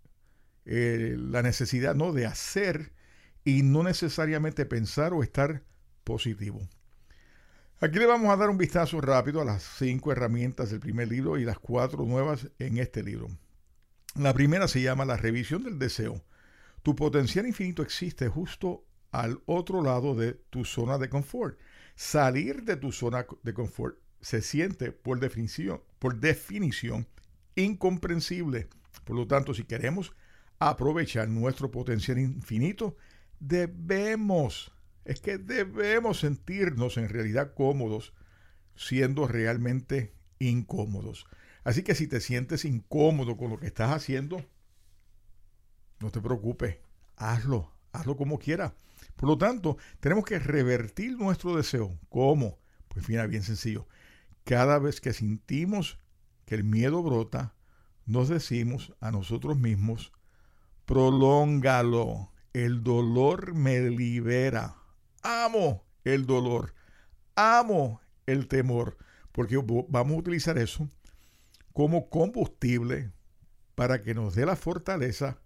eh, 0.64 1.16
la 1.18 1.42
necesidad 1.42 1.94
¿no? 1.94 2.12
de 2.12 2.26
hacer 2.26 2.92
y 3.44 3.62
no 3.62 3.82
necesariamente 3.82 4.66
pensar 4.66 5.12
o 5.12 5.22
estar 5.22 5.62
positivo. 6.04 6.60
Aquí 7.82 7.98
le 7.98 8.04
vamos 8.04 8.30
a 8.30 8.36
dar 8.36 8.50
un 8.50 8.58
vistazo 8.58 9.00
rápido 9.00 9.40
a 9.40 9.44
las 9.46 9.62
cinco 9.62 10.12
herramientas 10.12 10.68
del 10.68 10.80
primer 10.80 11.08
libro 11.08 11.38
y 11.38 11.44
las 11.44 11.58
cuatro 11.58 12.04
nuevas 12.04 12.50
en 12.58 12.76
este 12.76 13.02
libro. 13.02 13.30
La 14.16 14.34
primera 14.34 14.68
se 14.68 14.82
llama 14.82 15.06
la 15.06 15.16
revisión 15.16 15.64
del 15.64 15.78
deseo. 15.78 16.22
Tu 16.82 16.94
potencial 16.94 17.46
infinito 17.46 17.82
existe 17.82 18.28
justo 18.28 18.84
al 19.12 19.40
otro 19.46 19.82
lado 19.82 20.14
de 20.14 20.34
tu 20.50 20.66
zona 20.66 20.98
de 20.98 21.08
confort. 21.08 21.58
Salir 21.94 22.64
de 22.64 22.76
tu 22.76 22.92
zona 22.92 23.24
de 23.42 23.54
confort 23.54 23.96
se 24.20 24.42
siente 24.42 24.92
por 24.92 25.18
definición, 25.18 25.80
por 25.98 26.20
definición 26.20 27.08
incomprensible. 27.54 28.68
Por 29.04 29.16
lo 29.16 29.26
tanto, 29.26 29.54
si 29.54 29.64
queremos 29.64 30.12
aprovechar 30.58 31.30
nuestro 31.30 31.70
potencial 31.70 32.18
infinito, 32.18 32.96
debemos, 33.38 34.70
es 35.04 35.20
que 35.20 35.38
debemos 35.38 36.20
sentirnos 36.20 36.96
en 36.96 37.08
realidad 37.08 37.54
cómodos 37.54 38.14
siendo 38.76 39.26
realmente 39.26 40.14
incómodos. 40.38 41.26
Así 41.64 41.82
que 41.82 41.94
si 41.94 42.06
te 42.06 42.20
sientes 42.20 42.64
incómodo 42.64 43.36
con 43.36 43.50
lo 43.50 43.58
que 43.58 43.66
estás 43.66 43.90
haciendo, 43.90 44.44
no 46.00 46.10
te 46.10 46.20
preocupes, 46.20 46.78
hazlo, 47.16 47.72
hazlo 47.92 48.16
como 48.16 48.38
quieras. 48.38 48.72
Por 49.16 49.28
lo 49.28 49.38
tanto, 49.38 49.76
tenemos 50.00 50.24
que 50.24 50.38
revertir 50.38 51.18
nuestro 51.18 51.56
deseo. 51.56 51.98
¿Cómo? 52.08 52.58
Pues 52.88 53.08
mira, 53.08 53.26
bien 53.26 53.42
sencillo. 53.42 53.86
Cada 54.44 54.78
vez 54.78 55.00
que 55.00 55.12
sentimos 55.12 55.98
que 56.46 56.54
el 56.54 56.64
miedo 56.64 57.02
brota, 57.02 57.54
nos 58.06 58.28
decimos 58.28 58.94
a 59.00 59.10
nosotros 59.10 59.58
mismos, 59.58 60.12
prolóngalo. 60.86 62.32
El 62.52 62.82
dolor 62.82 63.54
me 63.54 63.90
libera. 63.90 64.79
Amo 65.22 65.84
el 66.04 66.26
dolor. 66.26 66.74
Amo 67.34 68.00
el 68.26 68.48
temor. 68.48 68.96
Porque 69.32 69.56
vamos 69.88 70.14
a 70.14 70.18
utilizar 70.18 70.58
eso 70.58 70.88
como 71.72 72.10
combustible 72.10 73.12
para 73.74 74.02
que 74.02 74.14
nos 74.14 74.34
dé 74.34 74.44
la 74.44 74.56
fortaleza 74.56 75.38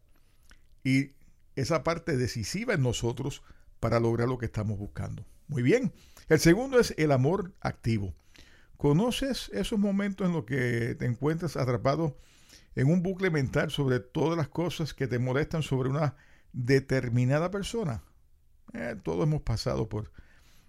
y 0.82 1.12
esa 1.56 1.84
parte 1.84 2.16
decisiva 2.16 2.74
en 2.74 2.82
nosotros 2.82 3.42
para 3.80 4.00
lograr 4.00 4.28
lo 4.28 4.38
que 4.38 4.46
estamos 4.46 4.78
buscando. 4.78 5.24
Muy 5.46 5.62
bien. 5.62 5.92
El 6.28 6.40
segundo 6.40 6.78
es 6.80 6.94
el 6.96 7.12
amor 7.12 7.52
activo. 7.60 8.14
¿Conoces 8.76 9.50
esos 9.52 9.78
momentos 9.78 10.26
en 10.26 10.32
los 10.32 10.44
que 10.44 10.94
te 10.98 11.06
encuentras 11.06 11.56
atrapado 11.56 12.18
en 12.74 12.90
un 12.90 13.02
bucle 13.02 13.30
mental 13.30 13.70
sobre 13.70 14.00
todas 14.00 14.36
las 14.36 14.48
cosas 14.48 14.94
que 14.94 15.06
te 15.06 15.18
molestan 15.18 15.62
sobre 15.62 15.90
una 15.90 16.16
determinada 16.52 17.50
persona? 17.50 18.02
Eh, 18.72 18.96
todos 19.02 19.24
hemos 19.24 19.42
pasado 19.42 19.88
por 19.88 20.10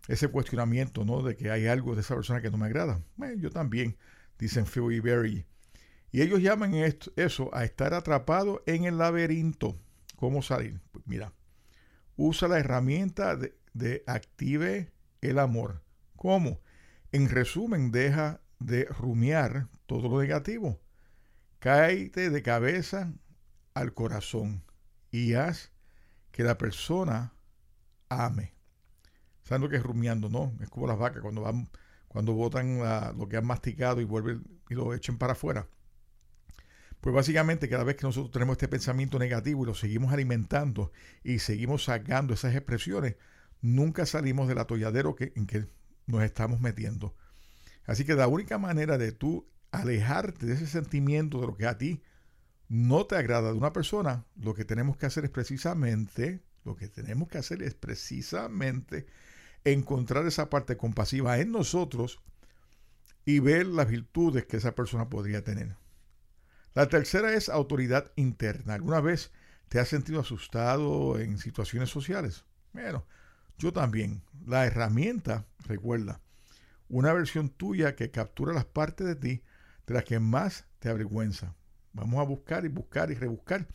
ese 0.08 0.28
cuestionamiento, 0.28 1.06
¿no? 1.06 1.24
De 1.24 1.36
que 1.36 1.50
hay 1.50 1.68
algo 1.68 1.96
de 1.96 2.02
esa 2.02 2.16
persona 2.16 2.42
que 2.42 2.52
no 2.52 2.58
me 2.58 2.68
agrada. 2.68 3.02
Eh, 3.24 3.36
yo 3.38 3.50
también, 3.50 3.98
dicen 4.38 4.66
Phil 4.66 4.92
y 4.92 5.00
Barry. 5.00 5.46
Y 6.12 6.22
ellos 6.22 6.42
llaman 6.42 6.74
eso 7.16 7.54
a 7.54 7.66
estar 7.66 7.94
atrapado 7.94 8.64
en 8.66 8.86
el 8.86 8.98
laberinto. 8.98 9.76
¿Cómo 10.16 10.42
salir? 10.42 10.80
Pues 10.92 11.06
mira, 11.08 11.34
usa 12.16 12.48
la 12.48 12.60
herramienta 12.60 13.36
de, 13.36 13.58
de 13.74 14.04
active 14.08 14.92
el 15.22 15.40
amor. 15.40 15.84
¿Cómo? 16.16 16.62
En 17.12 17.30
resumen, 17.30 17.92
deja 17.92 18.42
de 18.60 18.86
rumiar 18.86 19.68
todo 19.86 20.10
lo 20.10 20.22
negativo. 20.22 20.80
Cáete 21.60 22.30
de 22.30 22.42
cabeza 22.42 23.14
al 23.74 23.94
corazón 23.94 24.64
y 25.12 25.34
haz 25.34 25.72
que 26.32 26.44
la 26.44 26.58
persona 26.58 27.35
ame. 28.10 28.54
¿Saben 29.44 29.62
lo 29.62 29.70
que 29.70 29.78
es 29.78 29.84
rumiando? 29.84 30.30
No, 30.30 30.54
es 30.62 30.70
como 30.70 30.88
las 30.88 30.98
vacas 30.98 31.22
cuando 31.22 31.42
van, 31.42 31.70
cuando 32.08 32.34
botan 32.34 32.80
lo 33.18 33.28
que 33.30 33.38
han 33.38 33.46
masticado 33.46 34.02
y 34.02 34.06
vuelven 34.06 34.44
y 34.70 34.76
lo 34.76 34.94
echen 34.94 35.18
para 35.18 35.34
afuera. 35.34 35.68
Pues 37.02 37.14
básicamente 37.14 37.70
cada 37.70 37.84
vez 37.84 37.98
que 37.98 38.08
nosotros 38.08 38.32
tenemos 38.32 38.54
este 38.54 38.68
pensamiento 38.68 39.20
negativo 39.20 39.64
y 39.64 39.68
lo 39.68 39.76
seguimos 39.76 40.12
alimentando 40.12 40.92
y 41.24 41.38
seguimos 41.40 41.84
sacando 41.84 42.34
esas 42.34 42.56
expresiones, 42.56 43.16
nunca 43.62 44.08
salimos 44.08 44.48
del 44.48 44.58
atolladero 44.58 45.16
que, 45.16 45.32
en 45.36 45.46
que 45.46 45.68
nos 46.08 46.24
estamos 46.24 46.62
metiendo. 46.62 47.16
Así 47.86 48.06
que 48.06 48.16
la 48.16 48.28
única 48.28 48.58
manera 48.58 48.98
de 48.98 49.12
tú 49.12 49.48
alejarte 49.72 50.46
de 50.46 50.54
ese 50.54 50.68
sentimiento 50.68 51.42
de 51.42 51.48
lo 51.48 51.58
que 51.58 51.68
a 51.68 51.78
ti 51.78 52.02
no 52.68 53.06
te 53.06 53.16
agrada 53.16 53.52
de 53.52 53.58
una 53.58 53.74
persona, 53.74 54.26
lo 54.36 54.54
que 54.56 54.66
tenemos 54.66 54.98
que 54.98 55.06
hacer 55.06 55.26
es 55.26 55.30
precisamente, 55.30 56.42
lo 56.66 56.76
que 56.76 56.90
tenemos 56.90 57.30
que 57.30 57.38
hacer 57.38 57.62
es 57.64 57.76
precisamente 57.76 59.06
encontrar 59.64 60.26
esa 60.26 60.50
parte 60.50 60.78
compasiva 60.78 61.40
en 61.40 61.52
nosotros 61.52 62.20
y 63.24 63.40
ver 63.40 63.66
las 63.68 63.88
virtudes 63.88 64.46
que 64.46 64.58
esa 64.58 64.76
persona 64.76 65.10
podría 65.10 65.44
tener. 65.44 65.78
La 66.74 66.90
tercera 66.90 67.34
es 67.34 67.50
autoridad 67.50 68.12
interna. 68.16 68.74
¿Alguna 68.74 69.00
vez 69.00 69.32
te 69.70 69.80
has 69.80 69.88
sentido 69.88 70.20
asustado 70.20 71.20
en 71.20 71.38
situaciones 71.38 71.90
sociales? 71.90 72.44
Bueno, 72.74 73.06
yo 73.58 73.72
también. 73.72 74.22
La 74.46 74.66
herramienta, 74.66 75.46
recuerda, 75.68 76.20
una 76.90 77.14
versión 77.14 77.50
tuya 77.50 77.96
que 77.96 78.12
captura 78.12 78.54
las 78.54 78.66
partes 78.66 79.08
de 79.08 79.16
ti 79.16 79.42
de 79.88 79.94
las 79.94 80.04
que 80.04 80.20
más 80.20 80.66
te 80.80 80.90
avergüenza. 80.90 81.56
Vamos 81.94 82.20
a 82.20 82.24
buscar 82.24 82.66
y 82.66 82.68
buscar 82.68 83.10
y 83.12 83.16
rebuscar 83.16 83.68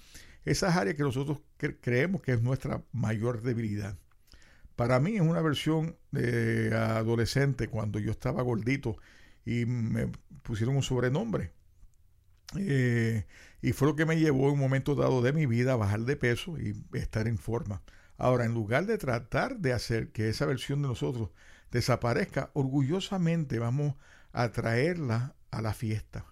esas 0.44 0.76
áreas 0.76 0.96
que 0.96 1.02
nosotros 1.02 1.40
creemos 1.80 2.22
que 2.22 2.32
es 2.32 2.42
nuestra 2.42 2.82
mayor 2.92 3.42
debilidad. 3.42 3.96
Para 4.76 4.98
mí 5.00 5.16
es 5.16 5.20
una 5.20 5.42
versión 5.42 5.96
de 6.10 6.74
adolescente 6.74 7.68
cuando 7.68 7.98
yo 7.98 8.10
estaba 8.10 8.42
gordito 8.42 8.96
y 9.44 9.66
me 9.66 10.10
pusieron 10.42 10.76
un 10.76 10.82
sobrenombre. 10.82 11.52
Eh, 12.56 13.26
y 13.62 13.72
fue 13.72 13.88
lo 13.88 13.96
que 13.96 14.06
me 14.06 14.18
llevó 14.18 14.46
en 14.46 14.54
un 14.54 14.58
momento 14.58 14.94
dado 14.94 15.22
de 15.22 15.32
mi 15.32 15.46
vida 15.46 15.74
a 15.74 15.76
bajar 15.76 16.00
de 16.00 16.16
peso 16.16 16.58
y 16.58 16.82
estar 16.94 17.28
en 17.28 17.38
forma. 17.38 17.82
Ahora, 18.16 18.44
en 18.44 18.54
lugar 18.54 18.86
de 18.86 18.98
tratar 18.98 19.58
de 19.58 19.72
hacer 19.72 20.12
que 20.12 20.28
esa 20.28 20.46
versión 20.46 20.82
de 20.82 20.88
nosotros 20.88 21.30
desaparezca, 21.70 22.50
orgullosamente 22.54 23.58
vamos 23.58 23.94
a 24.32 24.50
traerla 24.50 25.34
a 25.50 25.62
la 25.62 25.74
fiesta. 25.74 26.24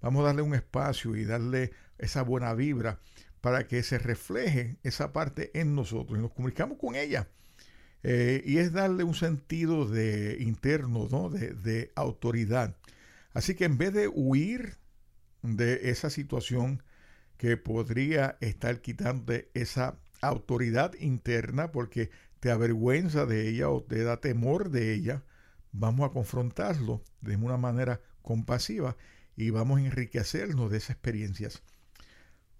Vamos 0.00 0.22
a 0.22 0.26
darle 0.26 0.42
un 0.42 0.54
espacio 0.54 1.16
y 1.16 1.24
darle 1.24 1.72
esa 1.98 2.22
buena 2.22 2.54
vibra 2.54 3.00
para 3.40 3.66
que 3.66 3.82
se 3.82 3.98
refleje 3.98 4.76
esa 4.82 5.12
parte 5.12 5.50
en 5.58 5.74
nosotros 5.74 6.18
y 6.18 6.22
nos 6.22 6.32
comunicamos 6.32 6.78
con 6.78 6.94
ella. 6.94 7.28
Eh, 8.02 8.42
y 8.44 8.58
es 8.58 8.72
darle 8.72 9.04
un 9.04 9.14
sentido 9.14 9.86
de 9.88 10.36
interno, 10.40 11.08
¿no? 11.10 11.30
de, 11.30 11.52
de 11.54 11.92
autoridad. 11.96 12.76
Así 13.32 13.54
que 13.54 13.64
en 13.64 13.78
vez 13.78 13.92
de 13.92 14.08
huir 14.08 14.76
de 15.42 15.90
esa 15.90 16.10
situación 16.10 16.82
que 17.36 17.56
podría 17.56 18.36
estar 18.40 18.80
quitando 18.80 19.32
esa 19.54 19.98
autoridad 20.20 20.94
interna 20.98 21.70
porque 21.70 22.10
te 22.40 22.50
avergüenza 22.50 23.26
de 23.26 23.48
ella 23.48 23.68
o 23.68 23.82
te 23.82 24.02
da 24.02 24.20
temor 24.20 24.70
de 24.70 24.94
ella, 24.94 25.24
vamos 25.72 26.08
a 26.08 26.12
confrontarlo 26.12 27.02
de 27.20 27.36
una 27.36 27.56
manera 27.56 28.00
compasiva 28.22 28.96
y 29.36 29.50
vamos 29.50 29.78
a 29.78 29.86
enriquecernos 29.86 30.70
de 30.70 30.78
esas 30.78 30.90
experiencias. 30.90 31.62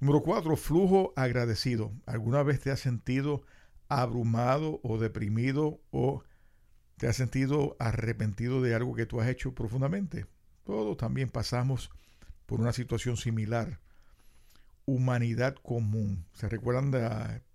Número 0.01 0.23
cuatro, 0.23 0.57
flujo 0.57 1.13
agradecido. 1.17 1.93
¿Alguna 2.07 2.45
vez 2.45 2.61
te 2.61 2.71
has 2.71 2.79
sentido 2.79 3.43
abrumado 3.89 4.79
o 4.85 4.97
deprimido 4.97 5.81
o 5.91 6.23
te 6.99 7.09
has 7.09 7.17
sentido 7.17 7.77
arrepentido 7.81 8.63
de 8.63 8.77
algo 8.77 8.95
que 8.95 9.07
tú 9.07 9.21
has 9.21 9.27
hecho 9.27 9.57
profundamente? 9.57 10.27
Todos 10.63 10.97
también 10.97 11.31
pasamos 11.31 11.91
por 12.47 12.61
una 12.61 12.73
situación 12.73 13.17
similar. 13.17 13.81
Humanidad 14.87 15.57
común. 15.57 16.25
¿Se 16.33 16.49
recuerdan 16.49 16.93
de 16.93 17.01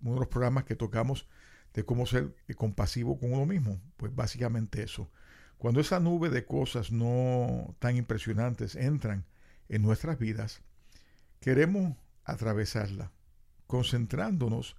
uno 0.02 0.14
de 0.14 0.20
los 0.20 0.28
programas 0.28 0.64
que 0.64 0.76
tocamos 0.76 1.26
de 1.72 1.86
cómo 1.86 2.04
ser 2.04 2.36
compasivo 2.56 3.18
con 3.18 3.32
uno 3.32 3.46
mismo? 3.46 3.80
Pues 3.96 4.14
básicamente 4.14 4.82
eso. 4.82 5.10
Cuando 5.56 5.80
esa 5.80 5.98
nube 5.98 6.28
de 6.28 6.44
cosas 6.44 6.92
no 6.92 7.74
tan 7.78 7.96
impresionantes 7.96 8.76
entran 8.76 9.24
en 9.70 9.80
nuestras 9.80 10.18
vidas, 10.18 10.60
queremos 11.40 11.96
atravesarla, 12.24 13.12
concentrándonos 13.66 14.76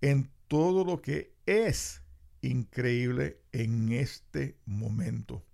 en 0.00 0.30
todo 0.48 0.84
lo 0.84 1.02
que 1.02 1.34
es 1.46 2.02
increíble 2.40 3.40
en 3.52 3.92
este 3.92 4.56
momento. 4.64 5.44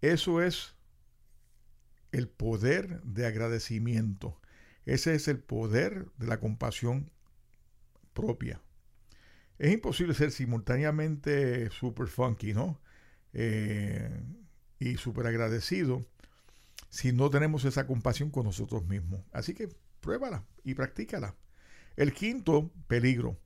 Eso 0.00 0.42
es 0.42 0.74
el 2.12 2.28
poder 2.28 3.02
de 3.02 3.26
agradecimiento. 3.26 4.40
Ese 4.84 5.14
es 5.14 5.28
el 5.28 5.38
poder 5.38 6.06
de 6.16 6.26
la 6.26 6.38
compasión 6.38 7.10
propia. 8.12 8.60
Es 9.58 9.72
imposible 9.72 10.14
ser 10.14 10.30
simultáneamente 10.30 11.70
super 11.70 12.08
funky, 12.08 12.52
¿no? 12.52 12.80
Eh, 13.32 14.22
y 14.78 14.96
súper 14.96 15.26
agradecido 15.26 16.06
si 16.88 17.12
no 17.12 17.30
tenemos 17.30 17.64
esa 17.64 17.86
compasión 17.86 18.30
con 18.30 18.44
nosotros 18.44 18.86
mismos. 18.86 19.20
Así 19.32 19.54
que 19.54 19.68
pruébala 20.00 20.44
y 20.64 20.74
practícala. 20.74 21.34
El 21.96 22.12
quinto 22.12 22.70
peligro. 22.88 23.38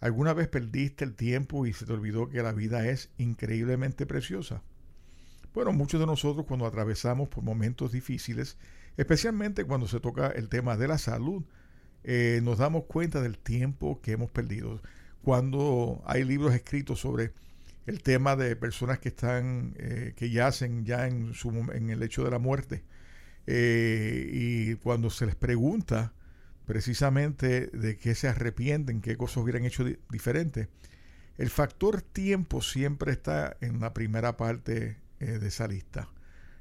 ¿Alguna 0.00 0.32
vez 0.32 0.48
perdiste 0.48 1.04
el 1.04 1.14
tiempo 1.14 1.66
y 1.66 1.72
se 1.72 1.84
te 1.84 1.92
olvidó 1.92 2.28
que 2.28 2.42
la 2.42 2.52
vida 2.52 2.88
es 2.88 3.10
increíblemente 3.18 4.06
preciosa? 4.06 4.62
Bueno, 5.54 5.72
muchos 5.72 5.98
de 5.98 6.06
nosotros 6.06 6.46
cuando 6.46 6.66
atravesamos 6.66 7.28
por 7.28 7.42
momentos 7.42 7.90
difíciles, 7.90 8.58
especialmente 8.96 9.64
cuando 9.64 9.88
se 9.88 9.98
toca 9.98 10.28
el 10.28 10.48
tema 10.48 10.76
de 10.76 10.86
la 10.86 10.98
salud, 10.98 11.44
eh, 12.04 12.40
nos 12.42 12.58
damos 12.58 12.84
cuenta 12.84 13.20
del 13.20 13.38
tiempo 13.38 14.00
que 14.00 14.12
hemos 14.12 14.30
perdido. 14.30 14.80
Cuando 15.22 16.02
hay 16.06 16.24
libros 16.24 16.54
escritos 16.54 17.00
sobre 17.00 17.32
el 17.86 18.02
tema 18.02 18.36
de 18.36 18.54
personas 18.54 18.98
que 18.98 19.08
están, 19.08 19.74
eh, 19.78 20.12
que 20.14 20.30
yacen 20.30 20.84
ya 20.84 21.06
en, 21.06 21.34
su, 21.34 21.50
en 21.72 21.90
el 21.90 22.02
hecho 22.02 22.22
de 22.22 22.30
la 22.30 22.38
muerte. 22.38 22.84
Eh, 23.50 24.28
y 24.30 24.74
cuando 24.74 25.08
se 25.08 25.24
les 25.24 25.34
pregunta 25.34 26.12
precisamente 26.66 27.68
de 27.68 27.96
qué 27.96 28.14
se 28.14 28.28
arrepienten, 28.28 29.00
qué 29.00 29.16
cosas 29.16 29.38
hubieran 29.38 29.64
hecho 29.64 29.86
diferente, 30.10 30.68
el 31.38 31.48
factor 31.48 32.02
tiempo 32.02 32.60
siempre 32.60 33.10
está 33.10 33.56
en 33.62 33.80
la 33.80 33.94
primera 33.94 34.36
parte 34.36 34.98
eh, 35.18 35.38
de 35.38 35.48
esa 35.48 35.66
lista. 35.66 36.10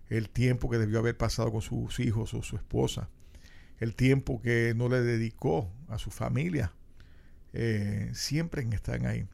El 0.08 0.30
tiempo 0.30 0.70
que 0.70 0.78
debió 0.78 1.00
haber 1.00 1.18
pasado 1.18 1.52
con 1.52 1.62
sus 1.62 2.00
hijos 2.00 2.34
o 2.34 2.42
su 2.42 2.56
esposa. 2.56 3.10
El 3.80 3.94
tiempo 3.94 4.42
que 4.42 4.74
no 4.74 4.88
le 4.88 5.02
dedicó 5.02 5.70
a 5.90 5.98
su 5.98 6.10
familia. 6.10 6.72
siempre 8.14 8.66
están 8.72 9.06
ahí. 9.06 9.28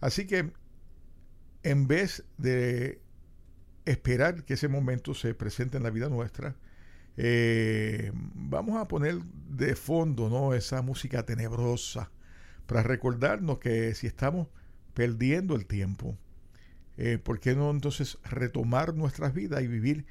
Así 0.00 0.26
que 0.26 0.50
en 1.62 1.86
vez 1.86 2.24
de 2.38 3.00
esperar 3.84 4.44
que 4.44 4.54
ese 4.54 4.66
momento 4.66 5.14
se 5.14 5.32
presente 5.34 5.76
en 5.76 5.84
la 5.84 5.90
vida 5.90 6.08
nuestra, 6.08 6.56
eh, 7.20 8.12
vamos 8.14 8.80
a 8.80 8.86
poner 8.86 9.18
de 9.18 9.74
fondo 9.74 10.28
¿no? 10.28 10.54
esa 10.54 10.82
música 10.82 11.26
tenebrosa 11.26 12.12
para 12.66 12.84
recordarnos 12.84 13.58
que 13.58 13.92
si 13.96 14.06
estamos 14.06 14.46
perdiendo 14.94 15.56
el 15.56 15.66
tiempo, 15.66 16.16
eh, 16.96 17.18
¿por 17.18 17.40
qué 17.40 17.56
no 17.56 17.72
entonces 17.72 18.18
retomar 18.22 18.94
nuestras 18.94 19.34
vidas 19.34 19.62
y 19.62 19.66
vivir 19.66 20.06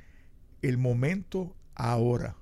el 0.61 0.77
momento 0.77 1.55
ahora? 1.75 2.35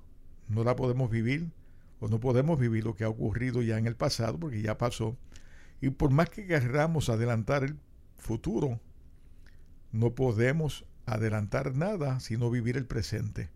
No 0.48 0.64
la 0.64 0.74
podemos 0.74 1.10
vivir 1.12 1.52
o 2.00 2.08
no 2.08 2.18
podemos 2.18 2.58
vivir 2.58 2.84
lo 2.84 2.96
que 2.96 3.04
ha 3.04 3.08
ocurrido 3.08 3.62
ya 3.62 3.78
en 3.78 3.86
el 3.86 3.94
pasado 3.94 4.36
porque 4.40 4.62
ya 4.62 4.78
pasó. 4.78 5.16
Y 5.80 5.90
por 5.90 6.10
más 6.10 6.28
que 6.28 6.44
querramos 6.44 7.08
adelantar 7.08 7.62
el 7.62 7.78
futuro, 8.16 8.80
no 9.92 10.16
podemos 10.16 10.84
adelantar 11.04 11.76
nada, 11.76 12.18
sino 12.18 12.50
vivir 12.50 12.76
el 12.76 12.86
presente. 12.86 13.48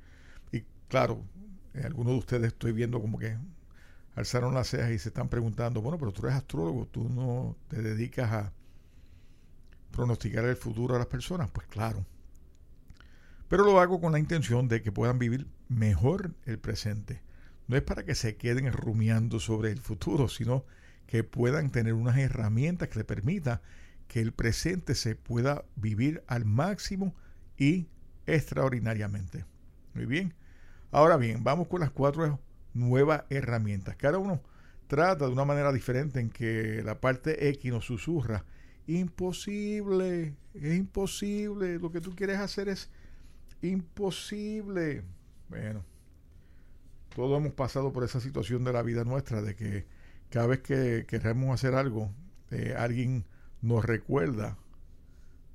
Claro, 0.90 1.24
algunos 1.84 2.14
de 2.14 2.18
ustedes 2.18 2.46
estoy 2.48 2.72
viendo 2.72 3.00
como 3.00 3.16
que 3.16 3.38
alzaron 4.16 4.54
las 4.54 4.70
cejas 4.70 4.90
y 4.90 4.98
se 4.98 5.10
están 5.10 5.28
preguntando, 5.28 5.80
bueno, 5.80 5.98
pero 5.98 6.10
tú 6.10 6.26
eres 6.26 6.36
astrólogo, 6.36 6.86
tú 6.86 7.08
no 7.08 7.56
te 7.68 7.80
dedicas 7.80 8.32
a 8.32 8.52
pronosticar 9.92 10.44
el 10.46 10.56
futuro 10.56 10.96
a 10.96 10.98
las 10.98 11.06
personas. 11.06 11.48
Pues 11.52 11.68
claro. 11.68 12.04
Pero 13.48 13.64
lo 13.64 13.78
hago 13.78 14.00
con 14.00 14.10
la 14.10 14.18
intención 14.18 14.66
de 14.66 14.82
que 14.82 14.90
puedan 14.90 15.20
vivir 15.20 15.46
mejor 15.68 16.34
el 16.44 16.58
presente. 16.58 17.22
no 17.68 17.76
es 17.76 17.82
para 17.82 18.04
que 18.04 18.16
se 18.16 18.36
queden 18.36 18.72
rumiando 18.72 19.38
sobre 19.38 19.70
el 19.70 19.78
futuro, 19.78 20.28
sino 20.28 20.64
que 21.06 21.22
puedan 21.22 21.70
tener 21.70 21.94
unas 21.94 22.18
herramientas 22.18 22.88
que 22.88 22.98
le 22.98 23.04
permitan 23.04 23.60
que 24.08 24.20
el 24.20 24.32
presente 24.32 24.96
se 24.96 25.14
pueda 25.14 25.64
vivir 25.76 26.24
al 26.26 26.44
máximo 26.44 27.14
y 27.56 27.86
extraordinariamente. 28.26 29.44
Muy 29.94 30.06
bien. 30.06 30.34
Ahora 30.92 31.16
bien, 31.16 31.44
vamos 31.44 31.68
con 31.68 31.80
las 31.80 31.90
cuatro 31.90 32.40
nuevas 32.74 33.24
herramientas. 33.30 33.96
Cada 33.96 34.18
uno 34.18 34.42
trata 34.88 35.26
de 35.26 35.32
una 35.32 35.44
manera 35.44 35.72
diferente 35.72 36.18
en 36.18 36.30
que 36.30 36.82
la 36.84 37.00
parte 37.00 37.48
X 37.50 37.72
nos 37.72 37.84
susurra. 37.84 38.44
Imposible, 38.88 40.34
es 40.52 40.76
imposible. 40.76 41.78
Lo 41.78 41.92
que 41.92 42.00
tú 42.00 42.14
quieres 42.16 42.38
hacer 42.38 42.68
es 42.68 42.90
imposible. 43.62 45.04
Bueno, 45.48 45.84
todos 47.14 47.38
hemos 47.38 47.52
pasado 47.52 47.92
por 47.92 48.02
esa 48.02 48.20
situación 48.20 48.64
de 48.64 48.72
la 48.72 48.82
vida 48.82 49.04
nuestra, 49.04 49.42
de 49.42 49.54
que 49.54 49.86
cada 50.28 50.48
vez 50.48 50.60
que 50.60 51.06
queremos 51.06 51.54
hacer 51.54 51.74
algo, 51.74 52.12
eh, 52.50 52.74
alguien 52.76 53.26
nos 53.62 53.84
recuerda 53.84 54.58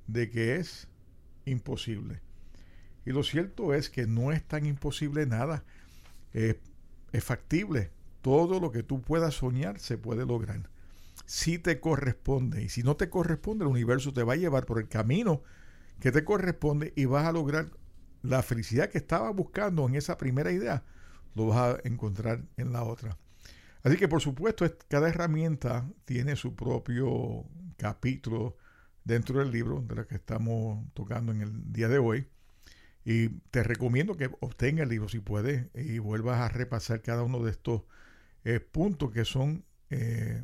de 0.06 0.30
que 0.30 0.56
es 0.56 0.88
imposible. 1.44 2.20
Y 3.06 3.12
lo 3.12 3.22
cierto 3.22 3.72
es 3.72 3.88
que 3.88 4.06
no 4.06 4.32
es 4.32 4.42
tan 4.46 4.66
imposible 4.66 5.24
nada. 5.26 5.64
es 6.32 7.24
factible. 7.24 7.90
Todo 8.20 8.60
lo 8.60 8.72
que 8.72 8.82
tú 8.82 9.00
puedas 9.00 9.34
soñar 9.34 9.78
se 9.78 9.96
puede 9.96 10.26
lograr. 10.26 10.68
Si 11.24 11.58
te 11.58 11.80
corresponde. 11.80 12.62
Y 12.62 12.68
si 12.68 12.82
no 12.82 12.96
te 12.96 13.08
corresponde, 13.08 13.64
el 13.64 13.70
universo 13.70 14.12
te 14.12 14.24
va 14.24 14.34
a 14.34 14.36
llevar 14.36 14.66
por 14.66 14.78
el 14.78 14.88
camino 14.88 15.42
que 16.00 16.12
te 16.12 16.24
corresponde 16.24 16.92
y 16.96 17.06
vas 17.06 17.26
a 17.26 17.32
lograr 17.32 17.70
la 18.22 18.42
felicidad 18.42 18.90
que 18.90 18.98
estabas 18.98 19.34
buscando 19.34 19.86
en 19.88 19.94
esa 19.94 20.18
primera 20.18 20.50
idea. 20.50 20.82
Lo 21.34 21.46
vas 21.46 21.76
a 21.76 21.80
encontrar 21.84 22.42
en 22.56 22.72
la 22.72 22.82
otra. 22.82 23.16
Así 23.82 23.96
que 23.96 24.08
por 24.08 24.20
supuesto, 24.20 24.66
cada 24.88 25.08
herramienta 25.08 25.88
tiene 26.04 26.34
su 26.34 26.56
propio 26.56 27.44
capítulo 27.76 28.56
dentro 29.04 29.38
del 29.38 29.52
libro 29.52 29.80
de 29.80 29.94
la 29.94 30.06
que 30.06 30.16
estamos 30.16 30.84
tocando 30.92 31.30
en 31.30 31.42
el 31.42 31.72
día 31.72 31.88
de 31.88 31.98
hoy. 31.98 32.26
Y 33.08 33.28
te 33.52 33.62
recomiendo 33.62 34.16
que 34.16 34.28
obtenga 34.40 34.82
el 34.82 34.88
libro 34.88 35.08
si 35.08 35.20
puedes 35.20 35.68
y 35.76 36.00
vuelvas 36.00 36.40
a 36.40 36.48
repasar 36.48 37.02
cada 37.02 37.22
uno 37.22 37.38
de 37.44 37.52
estos 37.52 37.82
eh, 38.42 38.58
puntos 38.58 39.12
que 39.12 39.24
son 39.24 39.64
eh, 39.90 40.42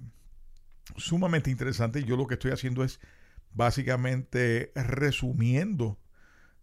sumamente 0.96 1.50
interesantes. 1.50 2.04
Yo 2.04 2.16
lo 2.16 2.28
que 2.28 2.34
estoy 2.34 2.52
haciendo 2.52 2.84
es 2.84 3.00
básicamente 3.52 4.70
resumiendo 4.76 5.98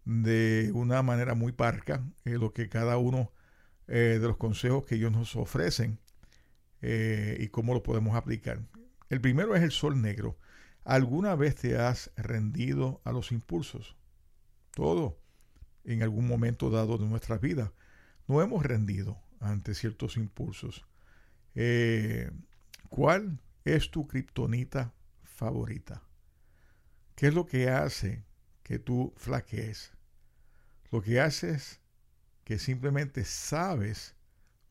de 0.06 0.70
una 0.72 1.02
manera 1.02 1.34
muy 1.34 1.52
parca 1.52 2.02
eh, 2.24 2.38
lo 2.38 2.54
que 2.54 2.70
cada 2.70 2.96
uno 2.96 3.30
de 3.86 4.20
los 4.20 4.36
consejos 4.36 4.86
que 4.86 4.94
ellos 4.94 5.10
nos 5.10 5.34
ofrecen 5.34 5.98
y 6.80 7.48
cómo 7.48 7.74
lo 7.74 7.82
podemos 7.82 8.14
aplicar. 8.14 8.62
El 9.08 9.20
primero 9.20 9.56
es 9.56 9.64
el 9.64 9.72
sol 9.72 10.00
negro. 10.00 10.38
¿Alguna 10.84 11.34
vez 11.34 11.56
te 11.56 11.76
has 11.76 12.12
rendido 12.16 13.00
a 13.02 13.10
los 13.10 13.32
impulsos? 13.32 13.96
Todo 14.70 15.20
en 15.84 16.02
algún 16.02 16.26
momento 16.26 16.70
dado 16.70 16.98
de 16.98 17.06
nuestra 17.06 17.38
vida. 17.38 17.72
No 18.26 18.42
hemos 18.42 18.64
rendido 18.64 19.18
ante 19.40 19.74
ciertos 19.74 20.16
impulsos. 20.16 20.84
Eh, 21.54 22.30
¿Cuál 22.88 23.40
es 23.64 23.90
tu 23.90 24.06
kriptonita 24.06 24.92
favorita? 25.22 26.02
¿Qué 27.14 27.28
es 27.28 27.34
lo 27.34 27.46
que 27.46 27.70
hace 27.70 28.24
que 28.62 28.78
tú 28.78 29.12
flaquees? 29.16 29.92
Lo 30.90 31.02
que 31.02 31.20
hace 31.20 31.50
es 31.50 31.80
que 32.44 32.58
simplemente 32.58 33.24
sabes 33.24 34.16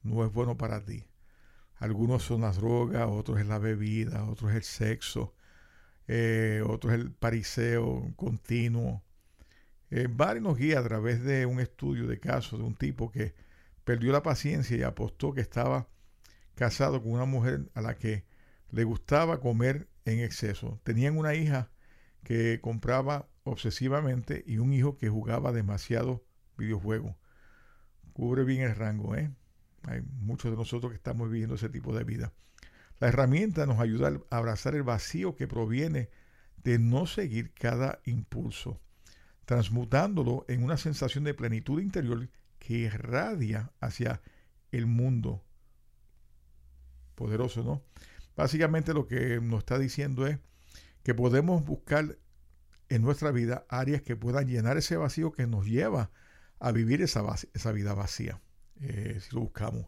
no 0.03 0.25
es 0.25 0.31
bueno 0.31 0.57
para 0.57 0.83
ti. 0.83 1.05
Algunos 1.77 2.23
son 2.23 2.41
las 2.41 2.57
drogas, 2.57 3.07
otros 3.09 3.39
es 3.39 3.45
la 3.47 3.57
bebida, 3.57 4.25
otros 4.25 4.51
es 4.51 4.57
el 4.57 4.63
sexo, 4.63 5.33
eh, 6.07 6.61
otros 6.65 6.93
es 6.93 6.99
el 6.99 7.11
pariseo 7.11 8.11
continuo, 8.17 9.01
eh, 9.91 10.07
nos 10.41 10.57
guía 10.57 10.79
a 10.79 10.83
través 10.83 11.23
de 11.23 11.45
un 11.45 11.59
estudio 11.59 12.07
de 12.07 12.19
casos 12.19 12.59
de 12.59 12.65
un 12.65 12.75
tipo 12.75 13.11
que 13.11 13.33
perdió 13.83 14.11
la 14.11 14.21
paciencia 14.21 14.77
y 14.77 14.83
apostó 14.83 15.33
que 15.33 15.41
estaba 15.41 15.87
casado 16.55 17.01
con 17.01 17.13
una 17.13 17.25
mujer 17.25 17.69
a 17.73 17.81
la 17.81 17.97
que 17.97 18.25
le 18.69 18.83
gustaba 18.83 19.39
comer 19.39 19.89
en 20.05 20.19
exceso. 20.19 20.79
Tenían 20.83 21.17
una 21.17 21.33
hija 21.33 21.71
que 22.23 22.59
compraba 22.61 23.27
obsesivamente 23.43 24.43
y 24.45 24.57
un 24.57 24.73
hijo 24.73 24.97
que 24.97 25.09
jugaba 25.09 25.51
demasiado 25.51 26.23
videojuegos. 26.57 27.15
Cubre 28.13 28.43
bien 28.43 28.61
el 28.61 28.75
rango, 28.75 29.15
¿eh? 29.15 29.31
Hay 29.83 30.01
muchos 30.01 30.51
de 30.51 30.57
nosotros 30.57 30.91
que 30.91 30.97
estamos 30.97 31.31
viviendo 31.31 31.55
ese 31.55 31.69
tipo 31.69 31.95
de 31.95 32.03
vida. 32.03 32.33
La 32.99 33.07
herramienta 33.07 33.65
nos 33.65 33.79
ayuda 33.79 34.19
a 34.29 34.37
abrazar 34.37 34.75
el 34.75 34.83
vacío 34.83 35.35
que 35.35 35.47
proviene 35.47 36.09
de 36.57 36.77
no 36.77 37.07
seguir 37.07 37.53
cada 37.53 38.01
impulso 38.03 38.81
transmutándolo 39.49 40.45
en 40.47 40.63
una 40.63 40.77
sensación 40.77 41.23
de 41.23 41.33
plenitud 41.33 41.81
interior 41.81 42.29
que 42.59 42.75
irradia 42.75 43.71
hacia 43.79 44.21
el 44.71 44.85
mundo. 44.85 45.43
Poderoso, 47.15 47.63
¿no? 47.63 47.81
Básicamente 48.35 48.93
lo 48.93 49.07
que 49.07 49.41
nos 49.41 49.61
está 49.61 49.79
diciendo 49.79 50.27
es 50.27 50.37
que 51.01 51.15
podemos 51.15 51.65
buscar 51.65 52.19
en 52.89 53.01
nuestra 53.01 53.31
vida 53.31 53.65
áreas 53.69 54.03
que 54.03 54.15
puedan 54.15 54.47
llenar 54.47 54.77
ese 54.77 54.97
vacío 54.97 55.31
que 55.31 55.47
nos 55.47 55.65
lleva 55.65 56.11
a 56.59 56.71
vivir 56.71 57.01
esa, 57.01 57.23
vida 57.73 57.95
vacía, 57.95 58.39
eh, 58.81 59.17
si 59.19 59.33
lo 59.33 59.41
buscamos. 59.41 59.87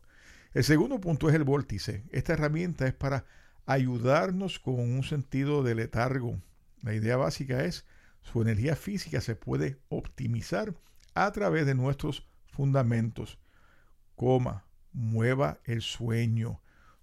El 0.55 0.63
segundo 0.63 0.99
punto 0.99 1.29
es 1.29 1.35
el 1.35 1.43
vórtice. 1.43 2.03
Esta 2.09 2.33
herramienta 2.33 2.87
es 2.87 2.95
para 2.95 3.25
ayudarnos 3.67 4.57
con 4.57 4.79
un 4.79 5.03
sentido 5.03 5.61
de 5.61 5.75
letargo. 5.75 6.41
La 6.81 6.95
idea 6.95 7.15
básica 7.15 7.63
es 7.63 7.85
su 8.21 8.41
energía 8.41 8.75
física 8.75 9.21
se 9.21 9.35
puede 9.35 9.79
optimizar 9.89 10.75
a 11.13 11.31
través 11.31 11.65
de 11.65 11.75
nuestros 11.75 12.27
fundamentos. 12.47 13.39
Coma, 14.15 14.65
mueva 14.93 15.59
el 15.65 15.81
sueño. 15.81 16.61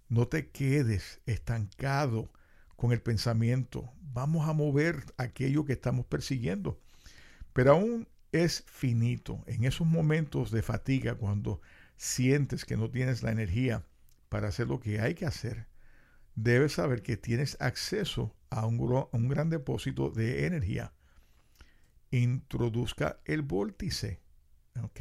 No 0.08 0.28
te 0.28 0.48
quedes 0.50 1.20
estancado 1.26 2.30
con 2.76 2.92
el 2.92 3.02
pensamiento. 3.02 3.92
Vamos 4.00 4.48
a 4.48 4.52
mover 4.52 5.04
aquello 5.16 5.64
que 5.64 5.74
estamos 5.74 6.06
persiguiendo. 6.06 6.80
Pero 7.52 7.72
aún 7.72 8.08
es 8.32 8.64
finito. 8.66 9.42
En 9.46 9.64
esos 9.64 9.86
momentos 9.86 10.50
de 10.50 10.62
fatiga, 10.62 11.14
cuando 11.16 11.60
sientes 11.96 12.64
que 12.64 12.76
no 12.76 12.90
tienes 12.90 13.22
la 13.22 13.32
energía 13.32 13.84
para 14.28 14.48
hacer 14.48 14.68
lo 14.68 14.80
que 14.80 15.00
hay 15.00 15.14
que 15.14 15.26
hacer, 15.26 15.66
debes 16.36 16.74
saber 16.74 17.02
que 17.02 17.16
tienes 17.16 17.56
acceso 17.60 18.34
a 18.50 18.64
un, 18.64 18.78
un 19.12 19.28
gran 19.28 19.50
depósito 19.50 20.10
de 20.10 20.46
energía 20.46 20.92
introduzca 22.10 23.20
el 23.24 23.42
vórtice, 23.42 24.20
¿ok? 24.82 25.00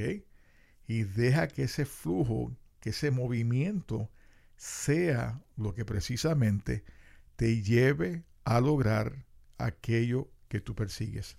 Y 0.87 1.03
deja 1.03 1.47
que 1.47 1.63
ese 1.63 1.85
flujo, 1.85 2.55
que 2.79 2.91
ese 2.91 3.11
movimiento 3.11 4.09
sea 4.55 5.41
lo 5.55 5.73
que 5.73 5.85
precisamente 5.85 6.83
te 7.35 7.61
lleve 7.61 8.23
a 8.43 8.59
lograr 8.59 9.25
aquello 9.57 10.29
que 10.47 10.61
tú 10.61 10.75
persigues. 10.75 11.37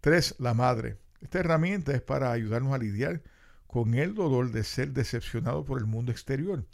Tres, 0.00 0.34
la 0.38 0.54
madre. 0.54 0.98
Esta 1.20 1.40
herramienta 1.40 1.92
es 1.92 2.02
para 2.02 2.30
ayudarnos 2.30 2.72
a 2.72 2.78
lidiar 2.78 3.22
con 3.66 3.94
el 3.94 4.14
dolor 4.14 4.52
de 4.52 4.64
ser 4.64 4.92
decepcionado 4.92 5.64
por 5.64 5.78
el 5.78 5.86
mundo 5.86 6.12
exterior. 6.12 6.66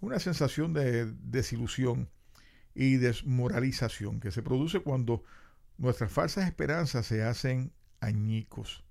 Una 0.00 0.18
sensación 0.18 0.72
de 0.72 1.12
desilusión 1.12 2.08
y 2.74 2.96
desmoralización 2.96 4.18
que 4.18 4.30
se 4.30 4.42
produce 4.42 4.80
cuando 4.80 5.22
Nuestras 5.82 6.12
falsas 6.12 6.46
esperanzas 6.46 7.06
se 7.06 7.24
hacen 7.24 7.72
añicos. 7.98 8.84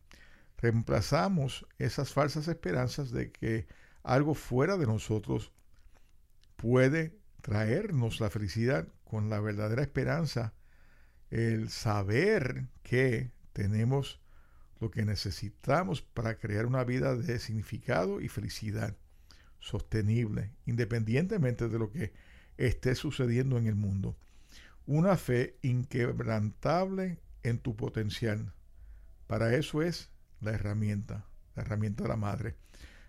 Reemplazamos 0.57 1.65
esas 1.77 2.11
falsas 2.11 2.49
esperanzas 2.49 3.11
de 3.11 3.31
que 3.31 3.65
algo 4.03 4.33
fuera 4.33 4.75
de 4.75 4.87
nosotros 4.87 5.53
puede 6.57 7.17
traernos 7.41 8.19
la 8.19 8.29
felicidad 8.29 8.89
con 9.05 9.29
la 9.29 9.39
verdadera 9.39 9.81
esperanza, 9.81 10.53
el 11.29 11.69
saber 11.69 12.67
que 12.83 13.31
tenemos 13.53 14.19
lo 14.81 14.91
que 14.91 15.05
necesitamos 15.05 16.01
para 16.01 16.39
crear 16.39 16.65
una 16.65 16.83
vida 16.83 17.15
de 17.15 17.39
significado 17.39 18.19
y 18.19 18.27
felicidad 18.27 18.97
sostenible, 19.61 20.51
independientemente 20.65 21.69
de 21.69 21.79
lo 21.79 21.89
que 21.89 22.11
esté 22.57 22.95
sucediendo 22.95 23.57
en 23.57 23.67
el 23.67 23.75
mundo 23.75 24.17
una 24.85 25.17
fe 25.17 25.57
inquebrantable 25.61 27.19
en 27.43 27.59
tu 27.59 27.75
potencial. 27.75 28.53
Para 29.27 29.55
eso 29.55 29.81
es 29.81 30.09
la 30.41 30.51
herramienta, 30.51 31.25
la 31.55 31.63
herramienta 31.63 32.03
de 32.03 32.09
la 32.09 32.17
madre. 32.17 32.55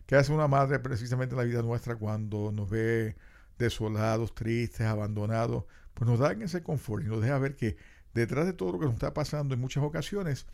¿Qué 0.07 0.17
hace 0.17 0.33
una 0.33 0.49
madre 0.49 0.79
precisamente 0.79 1.35
en 1.35 1.39
la 1.39 1.45
vida 1.45 1.63
nuestra 1.63 1.97
cuando 1.97 2.53
nos 2.53 2.69
ve 2.69 3.17
desolados, 3.59 4.35
tristes, 4.35 4.87
abandonados? 4.87 5.65
Pues 5.95 6.09
nos 6.09 6.19
da 6.19 6.33
ese 6.33 6.63
confort 6.63 7.05
y 7.05 7.09
nos 7.09 7.23
deja 7.23 7.39
ver 7.39 7.57
que 7.57 7.77
detrás 8.15 8.47
de 8.47 8.53
todo 8.53 8.73
lo 8.73 8.79
que 8.79 8.87
nos 8.87 8.95
está 8.95 9.15
pasando 9.15 9.55
en 9.55 9.61
muchas 9.61 9.83
ocasiones 9.85 10.47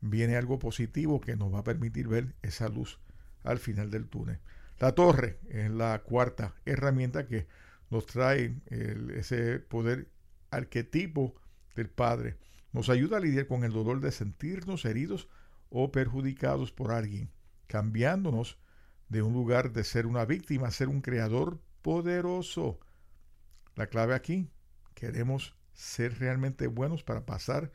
viene 0.00 0.36
algo 0.36 0.58
positivo 0.58 1.20
que 1.20 1.36
nos 1.36 1.52
va 1.52 1.60
a 1.60 1.64
permitir 1.64 2.08
ver 2.08 2.34
esa 2.42 2.68
luz 2.68 2.98
al 3.42 3.58
final 3.58 3.90
del 3.90 4.08
túnel. 4.08 4.38
La 4.78 4.92
torre 4.92 5.38
es 5.48 5.70
la 5.70 6.00
cuarta 6.00 6.54
herramienta 6.64 7.26
que 7.26 7.46
nos 7.90 8.06
trae 8.06 8.56
ese 8.70 9.60
poder 9.60 10.08
arquetipo 10.54 11.34
del 11.74 11.88
Padre. 11.88 12.38
Nos 12.72 12.88
ayuda 12.88 13.18
a 13.18 13.20
lidiar 13.20 13.46
con 13.46 13.64
el 13.64 13.72
dolor 13.72 14.00
de 14.00 14.12
sentirnos 14.12 14.84
heridos 14.84 15.28
o 15.70 15.92
perjudicados 15.92 16.72
por 16.72 16.92
alguien, 16.92 17.30
cambiándonos 17.66 18.58
de 19.08 19.22
un 19.22 19.32
lugar 19.32 19.72
de 19.72 19.84
ser 19.84 20.06
una 20.06 20.24
víctima 20.24 20.68
a 20.68 20.72
ser 20.72 20.88
un 20.88 21.00
creador 21.00 21.60
poderoso. 21.82 22.80
La 23.74 23.86
clave 23.86 24.14
aquí, 24.14 24.50
queremos 24.94 25.56
ser 25.72 26.18
realmente 26.18 26.66
buenos 26.66 27.02
para 27.02 27.26
pasar 27.26 27.72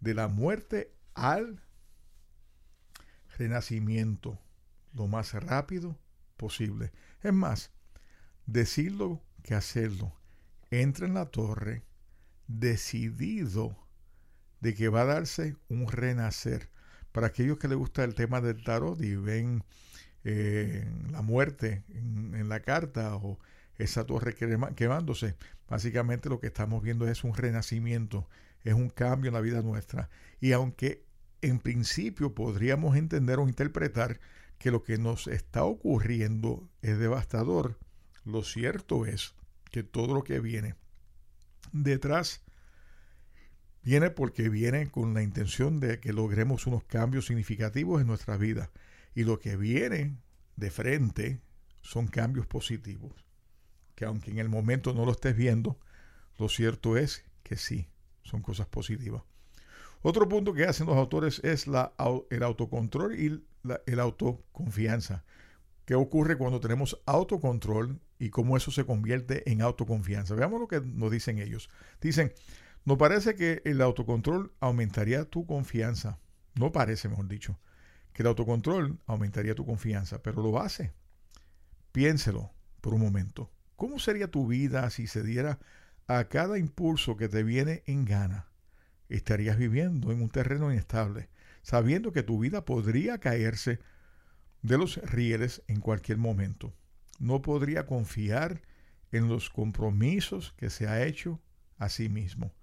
de 0.00 0.14
la 0.14 0.28
muerte 0.28 0.94
al 1.14 1.62
renacimiento 3.38 4.38
lo 4.92 5.06
más 5.06 5.32
rápido 5.34 5.98
posible. 6.36 6.92
Es 7.22 7.32
más, 7.32 7.72
decirlo 8.46 9.22
que 9.42 9.54
hacerlo. 9.54 10.14
Entra 10.70 11.06
en 11.06 11.14
la 11.14 11.26
torre 11.26 11.84
decidido 12.46 13.76
de 14.60 14.74
que 14.74 14.88
va 14.88 15.02
a 15.02 15.06
darse 15.06 15.56
un 15.68 15.88
renacer. 15.88 16.70
Para 17.12 17.28
aquellos 17.28 17.58
que 17.58 17.68
les 17.68 17.78
gusta 17.78 18.02
el 18.02 18.14
tema 18.14 18.40
del 18.40 18.64
tarot 18.64 19.00
y 19.00 19.14
ven 19.14 19.62
eh, 20.24 20.90
la 21.10 21.22
muerte 21.22 21.84
en, 21.90 22.48
la 22.48 22.60
carta 22.60 23.14
o 23.16 23.38
esa 23.76 24.04
torre 24.04 24.34
quemándose, 24.34 25.36
básicamente 25.68 26.28
lo 26.28 26.40
que 26.40 26.46
estamos 26.46 26.82
viendo 26.82 27.06
es 27.06 27.24
un 27.24 27.34
renacimiento, 27.34 28.28
es 28.62 28.74
un 28.74 28.88
cambio 28.88 29.28
en 29.28 29.34
la 29.34 29.40
vida 29.40 29.62
nuestra. 29.62 30.08
Y 30.40 30.52
aunque 30.52 31.04
en 31.42 31.58
principio 31.58 32.34
podríamos 32.34 32.96
entender 32.96 33.38
o 33.38 33.48
interpretar 33.48 34.18
que 34.58 34.70
lo 34.70 34.82
que 34.82 34.96
nos 34.96 35.26
está 35.26 35.64
ocurriendo 35.64 36.68
es 36.80 36.98
devastador, 36.98 37.78
lo 38.24 38.42
cierto 38.42 39.04
es 39.04 39.34
que 39.70 39.82
todo 39.82 40.14
lo 40.14 40.24
que 40.24 40.40
viene 40.40 40.74
detrás 41.74 42.42
viene 43.82 44.10
porque 44.10 44.48
viene 44.48 44.90
con 44.90 45.12
la 45.12 45.22
intención 45.22 45.80
de 45.80 46.00
que 46.00 46.12
logremos 46.12 46.66
unos 46.66 46.84
cambios 46.84 47.26
significativos 47.26 48.00
en 48.00 48.06
nuestra 48.06 48.36
vida. 48.36 48.70
Y 49.14 49.24
lo 49.24 49.38
que 49.38 49.56
viene 49.56 50.16
de 50.56 50.70
frente 50.70 51.40
son 51.82 52.06
cambios 52.06 52.46
positivos. 52.46 53.12
Que 53.94 54.06
aunque 54.06 54.30
en 54.30 54.38
el 54.38 54.48
momento 54.48 54.94
no 54.94 55.04
lo 55.04 55.12
estés 55.12 55.36
viendo, 55.36 55.78
lo 56.38 56.48
cierto 56.48 56.96
es 56.96 57.24
que 57.42 57.56
sí, 57.56 57.88
son 58.22 58.40
cosas 58.40 58.66
positivas. 58.66 59.22
Otro 60.02 60.28
punto 60.28 60.54
que 60.54 60.64
hacen 60.64 60.86
los 60.86 60.96
autores 60.96 61.40
es 61.44 61.66
el 61.66 62.42
autocontrol 62.42 63.18
y 63.18 63.44
la 63.62 63.80
el 63.86 64.00
autoconfianza. 64.00 65.24
¿Qué 65.84 65.94
ocurre 65.94 66.36
cuando 66.36 66.60
tenemos 66.60 67.00
autocontrol 67.06 68.00
y 68.18 68.30
cómo 68.30 68.56
eso 68.56 68.70
se 68.70 68.84
convierte 68.84 69.50
en 69.50 69.62
autoconfianza? 69.62 70.34
Veamos 70.34 70.60
lo 70.60 70.68
que 70.68 70.80
nos 70.80 71.10
dicen 71.10 71.38
ellos. 71.38 71.68
Dicen, 72.00 72.32
no 72.84 72.96
parece 72.96 73.34
que 73.34 73.60
el 73.64 73.80
autocontrol 73.82 74.52
aumentaría 74.60 75.24
tu 75.24 75.46
confianza. 75.46 76.18
No 76.54 76.72
parece, 76.72 77.08
mejor 77.08 77.28
dicho, 77.28 77.58
que 78.12 78.22
el 78.22 78.28
autocontrol 78.28 78.98
aumentaría 79.06 79.54
tu 79.54 79.66
confianza, 79.66 80.22
pero 80.22 80.42
lo 80.42 80.60
hace. 80.60 80.92
Piénselo 81.92 82.52
por 82.80 82.94
un 82.94 83.00
momento. 83.00 83.50
¿Cómo 83.76 83.98
sería 83.98 84.30
tu 84.30 84.46
vida 84.46 84.88
si 84.90 85.06
se 85.06 85.22
diera 85.22 85.58
a 86.06 86.24
cada 86.24 86.58
impulso 86.58 87.16
que 87.16 87.28
te 87.28 87.42
viene 87.42 87.82
en 87.86 88.04
gana? 88.04 88.46
estarías 89.08 89.58
viviendo 89.58 90.12
en 90.12 90.22
un 90.22 90.28
terreno 90.28 90.72
inestable, 90.72 91.28
sabiendo 91.62 92.12
que 92.12 92.22
tu 92.22 92.38
vida 92.38 92.64
podría 92.64 93.18
caerse 93.18 93.80
de 94.64 94.78
los 94.78 94.96
rieles 94.96 95.62
en 95.68 95.78
cualquier 95.80 96.16
momento. 96.16 96.72
No 97.20 97.42
podría 97.42 97.84
confiar 97.84 98.62
en 99.12 99.28
los 99.28 99.50
compromisos 99.50 100.54
que 100.56 100.70
se 100.70 100.88
ha 100.88 101.04
hecho 101.04 101.38
a 101.76 101.90
sí 101.90 102.08
mismo. 102.08 102.54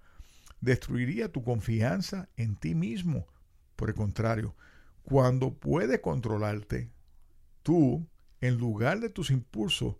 Destruiría 0.60 1.30
tu 1.30 1.44
confianza 1.44 2.28
en 2.36 2.56
ti 2.56 2.74
mismo. 2.74 3.28
Por 3.76 3.88
el 3.88 3.94
contrario, 3.94 4.56
cuando 5.04 5.54
puede 5.54 6.00
controlarte, 6.00 6.90
tú, 7.62 8.08
en 8.40 8.58
lugar 8.58 8.98
de 8.98 9.08
tus 9.08 9.30
impulsos, 9.30 9.94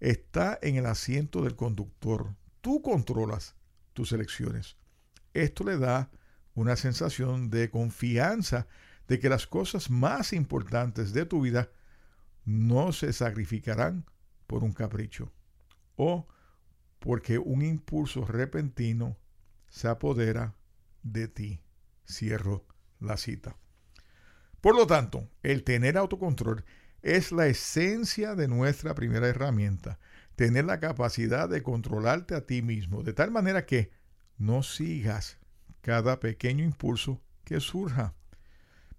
está 0.00 0.58
en 0.62 0.76
el 0.76 0.86
asiento 0.86 1.42
del 1.42 1.56
conductor. 1.56 2.34
Tú 2.62 2.80
controlas 2.80 3.54
tus 3.92 4.12
elecciones. 4.12 4.78
Esto 5.34 5.64
le 5.64 5.76
da 5.76 6.10
una 6.54 6.76
sensación 6.76 7.50
de 7.50 7.68
confianza 7.68 8.66
de 9.08 9.18
que 9.18 9.28
las 9.28 9.46
cosas 9.46 9.90
más 9.90 10.32
importantes 10.32 11.12
de 11.12 11.26
tu 11.26 11.42
vida 11.42 11.70
no 12.44 12.92
se 12.92 13.12
sacrificarán 13.12 14.04
por 14.46 14.64
un 14.64 14.72
capricho 14.72 15.32
o 15.96 16.26
porque 16.98 17.38
un 17.38 17.62
impulso 17.62 18.24
repentino 18.24 19.18
se 19.68 19.88
apodera 19.88 20.54
de 21.02 21.28
ti. 21.28 21.60
Cierro 22.06 22.66
la 23.00 23.16
cita. 23.16 23.56
Por 24.60 24.76
lo 24.76 24.86
tanto, 24.86 25.28
el 25.42 25.64
tener 25.64 25.98
autocontrol 25.98 26.64
es 27.02 27.32
la 27.32 27.46
esencia 27.46 28.34
de 28.34 28.48
nuestra 28.48 28.94
primera 28.94 29.28
herramienta. 29.28 29.98
Tener 30.36 30.64
la 30.64 30.80
capacidad 30.80 31.48
de 31.48 31.62
controlarte 31.62 32.34
a 32.34 32.46
ti 32.46 32.62
mismo, 32.62 33.02
de 33.02 33.12
tal 33.12 33.30
manera 33.30 33.66
que 33.66 33.90
no 34.38 34.62
sigas 34.62 35.38
cada 35.82 36.18
pequeño 36.18 36.64
impulso 36.64 37.22
que 37.44 37.60
surja. 37.60 38.14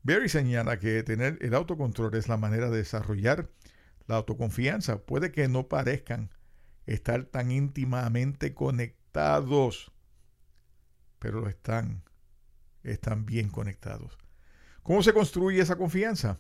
Berry 0.05 0.29
señala 0.29 0.77
que 0.77 1.01
tener 1.01 1.39
el 1.41 1.55
autocontrol 1.55 2.13
es 2.13 2.27
la 2.27 2.37
manera 2.37 2.69
de 2.69 2.77
desarrollar 2.77 3.49
la 4.05 4.17
autoconfianza. 4.17 4.99
Puede 5.03 5.31
que 5.31 5.47
no 5.47 5.67
parezcan 5.67 6.29
estar 6.85 7.25
tan 7.25 7.49
íntimamente 7.49 8.53
conectados, 8.53 9.91
pero 11.17 11.41
lo 11.41 11.49
están. 11.49 12.03
Están 12.83 13.25
bien 13.25 13.49
conectados. 13.49 14.15
¿Cómo 14.83 15.01
se 15.01 15.11
construye 15.11 15.59
esa 15.59 15.75
confianza? 15.75 16.39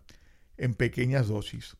En 0.57 0.75
pequeñas 0.75 1.27
dosis. 1.27 1.75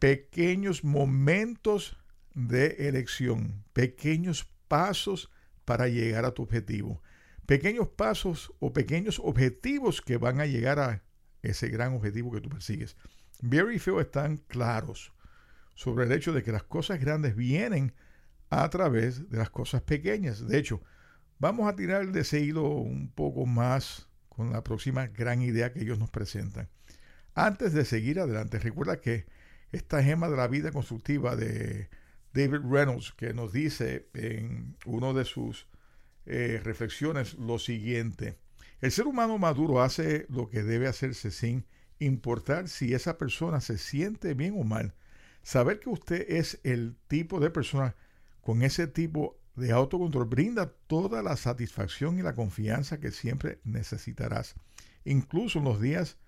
Pequeños 0.00 0.82
momentos 0.82 1.96
de 2.34 2.88
elección, 2.88 3.62
pequeños 3.72 4.50
pasos 4.66 5.30
para 5.64 5.86
llegar 5.86 6.24
a 6.24 6.34
tu 6.34 6.42
objetivo. 6.42 7.00
Pequeños 7.50 7.88
pasos 7.88 8.52
o 8.60 8.72
pequeños 8.72 9.18
objetivos 9.18 10.02
que 10.02 10.18
van 10.18 10.40
a 10.40 10.46
llegar 10.46 10.78
a 10.78 11.02
ese 11.42 11.68
gran 11.68 11.94
objetivo 11.94 12.30
que 12.30 12.40
tú 12.40 12.48
persigues. 12.48 12.96
Very 13.42 13.80
few 13.80 13.98
están 13.98 14.36
claros 14.36 15.12
sobre 15.74 16.04
el 16.04 16.12
hecho 16.12 16.32
de 16.32 16.44
que 16.44 16.52
las 16.52 16.62
cosas 16.62 17.00
grandes 17.00 17.34
vienen 17.34 17.92
a 18.50 18.70
través 18.70 19.28
de 19.28 19.36
las 19.36 19.50
cosas 19.50 19.82
pequeñas. 19.82 20.46
De 20.46 20.58
hecho, 20.58 20.80
vamos 21.40 21.68
a 21.68 21.74
tirar 21.74 22.12
de 22.12 22.20
ese 22.20 22.38
hilo 22.38 22.68
un 22.68 23.10
poco 23.10 23.46
más 23.46 24.08
con 24.28 24.52
la 24.52 24.62
próxima 24.62 25.08
gran 25.08 25.42
idea 25.42 25.72
que 25.72 25.80
ellos 25.80 25.98
nos 25.98 26.10
presentan. 26.10 26.68
Antes 27.34 27.72
de 27.72 27.84
seguir 27.84 28.20
adelante, 28.20 28.60
recuerda 28.60 29.00
que 29.00 29.26
esta 29.72 30.04
gema 30.04 30.28
de 30.28 30.36
la 30.36 30.46
vida 30.46 30.70
constructiva 30.70 31.34
de 31.34 31.90
David 32.32 32.60
Reynolds, 32.70 33.10
que 33.10 33.34
nos 33.34 33.52
dice 33.52 34.08
en 34.14 34.76
uno 34.86 35.14
de 35.14 35.24
sus 35.24 35.66
eh, 36.26 36.60
reflexiones 36.62 37.34
lo 37.34 37.58
siguiente. 37.58 38.38
El 38.80 38.92
ser 38.92 39.06
humano 39.06 39.38
maduro 39.38 39.82
hace 39.82 40.26
lo 40.28 40.48
que 40.48 40.62
debe 40.62 40.86
hacerse 40.86 41.30
sin 41.30 41.66
importar 41.98 42.68
si 42.68 42.94
esa 42.94 43.18
persona 43.18 43.60
se 43.60 43.78
siente 43.78 44.34
bien 44.34 44.54
o 44.58 44.64
mal. 44.64 44.94
Saber 45.42 45.80
que 45.80 45.90
usted 45.90 46.24
es 46.28 46.60
el 46.64 46.96
tipo 47.08 47.40
de 47.40 47.50
persona 47.50 47.96
con 48.40 48.62
ese 48.62 48.86
tipo 48.86 49.38
de 49.56 49.72
autocontrol 49.72 50.26
brinda 50.26 50.72
toda 50.86 51.22
la 51.22 51.36
satisfacción 51.36 52.18
y 52.18 52.22
la 52.22 52.34
confianza 52.34 53.00
que 53.00 53.10
siempre 53.10 53.60
necesitarás, 53.64 54.54
incluso 55.04 55.58
en 55.58 55.64
los 55.64 55.80
días 55.80 56.18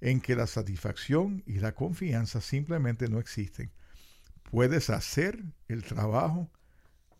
en 0.00 0.20
que 0.20 0.36
la 0.36 0.46
satisfacción 0.46 1.42
y 1.46 1.54
la 1.54 1.74
confianza 1.74 2.40
simplemente 2.40 3.08
no 3.08 3.18
existen 3.18 3.72
puedes 4.50 4.90
hacer 4.90 5.44
el 5.68 5.84
trabajo 5.84 6.50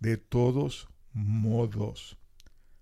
de 0.01 0.17
todos 0.17 0.89
modos. 1.17 2.19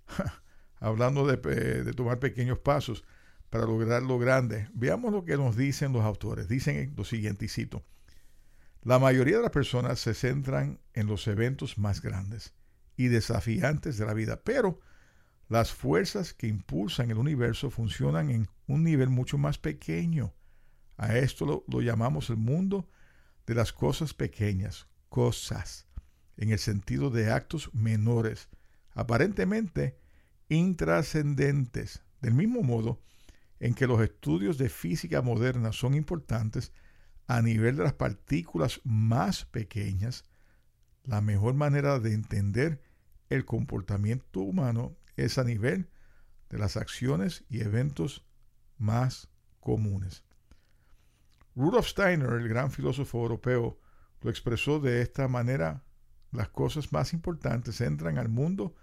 Hablando 0.80 1.26
de, 1.26 1.92
tomar 1.94 2.18
pequeños 2.18 2.58
pasos 2.58 3.04
para 3.48 3.64
lograr 3.64 4.02
lo 4.02 4.18
grande, 4.18 4.68
veamos 4.74 5.12
lo 5.12 5.24
que 5.24 5.36
nos 5.36 5.56
dicen 5.56 5.92
los 5.92 6.02
autores. 6.02 6.48
Dicen 6.48 6.92
lo 6.96 7.04
siguiente, 7.04 7.46
y 7.46 7.48
cito, 7.48 7.84
la 8.82 8.98
mayoría 8.98 9.36
de 9.36 9.42
las 9.42 9.52
personas 9.52 10.00
se 10.00 10.12
centran 10.12 10.80
en 10.92 11.06
los 11.06 11.26
eventos 11.26 11.78
más 11.78 12.02
grandes 12.02 12.52
y 12.96 13.06
desafiantes 13.06 13.96
de 13.96 14.04
la 14.04 14.14
vida, 14.14 14.42
pero 14.42 14.80
las 15.48 15.72
fuerzas 15.72 16.34
que 16.34 16.48
impulsan 16.48 17.10
el 17.10 17.18
universo 17.18 17.70
funcionan 17.70 18.30
en 18.30 18.48
un 18.66 18.82
nivel 18.82 19.08
mucho 19.08 19.38
más 19.38 19.58
pequeño. 19.58 20.34
A 20.96 21.16
esto 21.16 21.64
lo 21.66 21.80
llamamos 21.80 22.30
el 22.30 22.36
mundo 22.36 22.88
de 23.46 23.54
las 23.54 23.72
cosas 23.72 24.12
pequeñas, 24.14 24.88
cosas, 25.08 25.86
en 26.36 26.50
el 26.50 26.58
sentido 26.58 27.10
de 27.10 27.30
actos 27.30 27.72
menores, 27.74 28.48
aparentemente 28.92 29.98
intrascendentes, 30.48 32.02
del 32.20 32.34
mismo 32.34 32.62
modo 32.62 33.00
en 33.60 33.74
que 33.74 33.86
los 33.86 34.00
estudios 34.02 34.58
de 34.58 34.68
física 34.68 35.22
moderna 35.22 35.72
son 35.72 35.94
importantes, 35.94 36.72
a 37.26 37.40
nivel 37.40 37.76
de 37.76 37.84
las 37.84 37.94
partículas 37.94 38.80
más 38.84 39.46
pequeñas, 39.46 40.24
la 41.04 41.20
mejor 41.20 41.54
manera 41.54 41.98
de 41.98 42.12
entender 42.12 42.82
el 43.30 43.44
comportamiento 43.44 44.40
humano 44.40 44.96
es 45.16 45.38
a 45.38 45.44
nivel 45.44 45.88
de 46.50 46.58
las 46.58 46.76
acciones 46.76 47.44
y 47.48 47.60
eventos 47.60 48.24
más 48.78 49.28
comunes. 49.60 50.24
Rudolf 51.56 51.86
Steiner, 51.86 52.30
el 52.34 52.48
gran 52.48 52.70
filósofo 52.70 53.22
europeo, 53.22 53.78
lo 54.20 54.30
expresó 54.30 54.80
de 54.80 55.02
esta 55.02 55.28
manera, 55.28 55.84
las 56.34 56.48
cosas 56.48 56.92
más 56.92 57.12
importantes 57.12 57.80
entran 57.80 58.18
al 58.18 58.28
mundo 58.28 58.74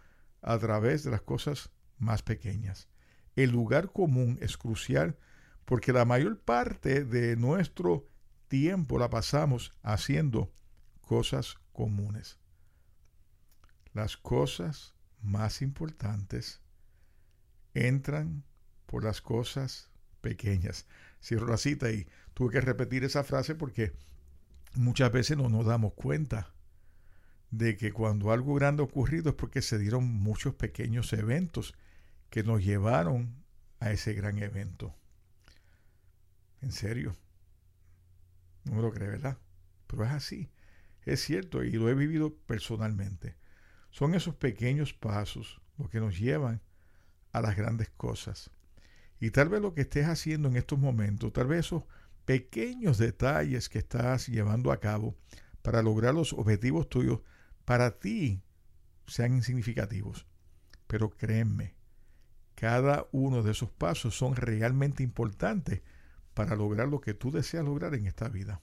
a 0.41 0.57
través 0.57 1.03
de 1.03 1.11
las 1.11 1.21
cosas 1.21 1.69
más 1.97 2.23
pequeñas. 2.23 2.87
El 3.35 3.51
lugar 3.51 3.91
común 3.91 4.37
es 4.41 4.57
crucial 4.57 5.17
porque 5.65 5.93
la 5.93 6.05
mayor 6.05 6.39
parte 6.39 7.03
de 7.03 7.35
nuestro 7.35 8.07
tiempo 8.47 8.97
la 8.97 9.09
pasamos 9.09 9.71
haciendo 9.83 10.51
cosas 11.01 11.57
comunes. 11.73 12.39
Las 13.93 14.17
cosas 14.17 14.95
más 15.21 15.61
importantes 15.61 16.61
entran 17.73 18.43
por 18.85 19.03
las 19.03 19.21
cosas 19.21 19.89
pequeñas. 20.21 20.87
Cierro 21.21 21.47
la 21.47 21.57
cita 21.57 21.91
y 21.91 22.07
tuve 22.33 22.53
que 22.53 22.61
repetir 22.61 23.03
esa 23.03 23.23
frase 23.23 23.55
porque 23.55 23.93
muchas 24.73 25.11
veces 25.11 25.37
no 25.37 25.49
nos 25.49 25.65
damos 25.65 25.93
cuenta 25.93 26.53
de 27.51 27.75
que 27.77 27.91
cuando 27.91 28.31
algo 28.31 28.55
grande 28.55 28.81
ha 28.81 28.85
ocurrido 28.85 29.29
es 29.29 29.35
porque 29.35 29.61
se 29.61 29.77
dieron 29.77 30.05
muchos 30.05 30.55
pequeños 30.55 31.13
eventos 31.13 31.75
que 32.29 32.43
nos 32.43 32.63
llevaron 32.63 33.43
a 33.79 33.91
ese 33.91 34.13
gran 34.13 34.37
evento. 34.39 34.95
En 36.61 36.71
serio. 36.71 37.15
No 38.63 38.75
me 38.75 38.81
lo 38.81 38.91
cree, 38.91 39.09
¿verdad? 39.09 39.37
Pero 39.87 40.05
es 40.05 40.11
así. 40.11 40.49
Es 41.03 41.21
cierto 41.21 41.63
y 41.63 41.71
lo 41.71 41.89
he 41.89 41.95
vivido 41.95 42.35
personalmente. 42.45 43.35
Son 43.89 44.13
esos 44.15 44.35
pequeños 44.35 44.93
pasos 44.93 45.61
los 45.77 45.89
que 45.89 45.99
nos 45.99 46.17
llevan 46.17 46.61
a 47.33 47.41
las 47.41 47.57
grandes 47.57 47.89
cosas. 47.89 48.51
Y 49.19 49.31
tal 49.31 49.49
vez 49.49 49.61
lo 49.61 49.73
que 49.73 49.81
estés 49.81 50.07
haciendo 50.07 50.47
en 50.47 50.55
estos 50.55 50.79
momentos, 50.79 51.33
tal 51.33 51.47
vez 51.47 51.65
esos 51.65 51.83
pequeños 52.25 52.97
detalles 52.97 53.67
que 53.67 53.79
estás 53.79 54.27
llevando 54.27 54.71
a 54.71 54.79
cabo 54.79 55.17
para 55.61 55.81
lograr 55.81 56.13
los 56.13 56.33
objetivos 56.33 56.87
tuyos, 56.87 57.21
para 57.65 57.99
ti 57.99 58.41
sean 59.07 59.33
insignificativos. 59.33 60.25
Pero 60.87 61.09
créeme, 61.09 61.75
cada 62.55 63.07
uno 63.11 63.43
de 63.43 63.51
esos 63.51 63.71
pasos 63.71 64.15
son 64.15 64.35
realmente 64.35 65.03
importantes 65.03 65.81
para 66.33 66.55
lograr 66.55 66.87
lo 66.87 67.01
que 67.01 67.13
tú 67.13 67.31
deseas 67.31 67.65
lograr 67.65 67.95
en 67.95 68.05
esta 68.05 68.29
vida. 68.29 68.61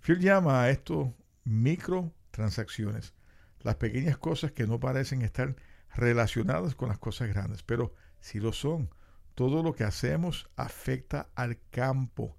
Phil 0.00 0.20
llama 0.20 0.62
a 0.62 0.70
esto 0.70 1.14
microtransacciones, 1.44 3.14
las 3.60 3.76
pequeñas 3.76 4.18
cosas 4.18 4.52
que 4.52 4.66
no 4.66 4.78
parecen 4.78 5.22
estar 5.22 5.56
relacionadas 5.94 6.74
con 6.74 6.88
las 6.88 6.98
cosas 6.98 7.28
grandes, 7.28 7.62
pero 7.62 7.94
si 8.20 8.40
lo 8.40 8.52
son. 8.52 8.90
Todo 9.34 9.62
lo 9.62 9.74
que 9.74 9.84
hacemos 9.84 10.48
afecta 10.56 11.28
al 11.34 11.58
campo. 11.70 12.38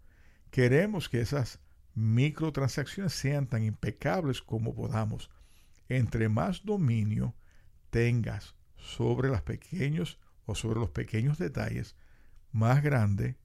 Queremos 0.50 1.10
que 1.10 1.22
esas 1.22 1.60
microtransacciones 1.93 3.14
sean 3.14 3.48
tan 3.48 3.64
impecables 3.64 4.41
como 4.41 4.74
podamos. 4.74 5.30
Entre 5.90 6.30
más 6.30 6.66
dominio 6.66 7.36
tengas 7.90 8.56
sobre 8.78 9.30
los 9.30 9.42
pequeños 9.42 10.20
o 10.46 10.56
sobre 10.56 10.80
los 10.80 10.90
pequeños 10.90 11.38
detalles, 11.38 11.96
más 12.52 12.84
grande 12.84 13.38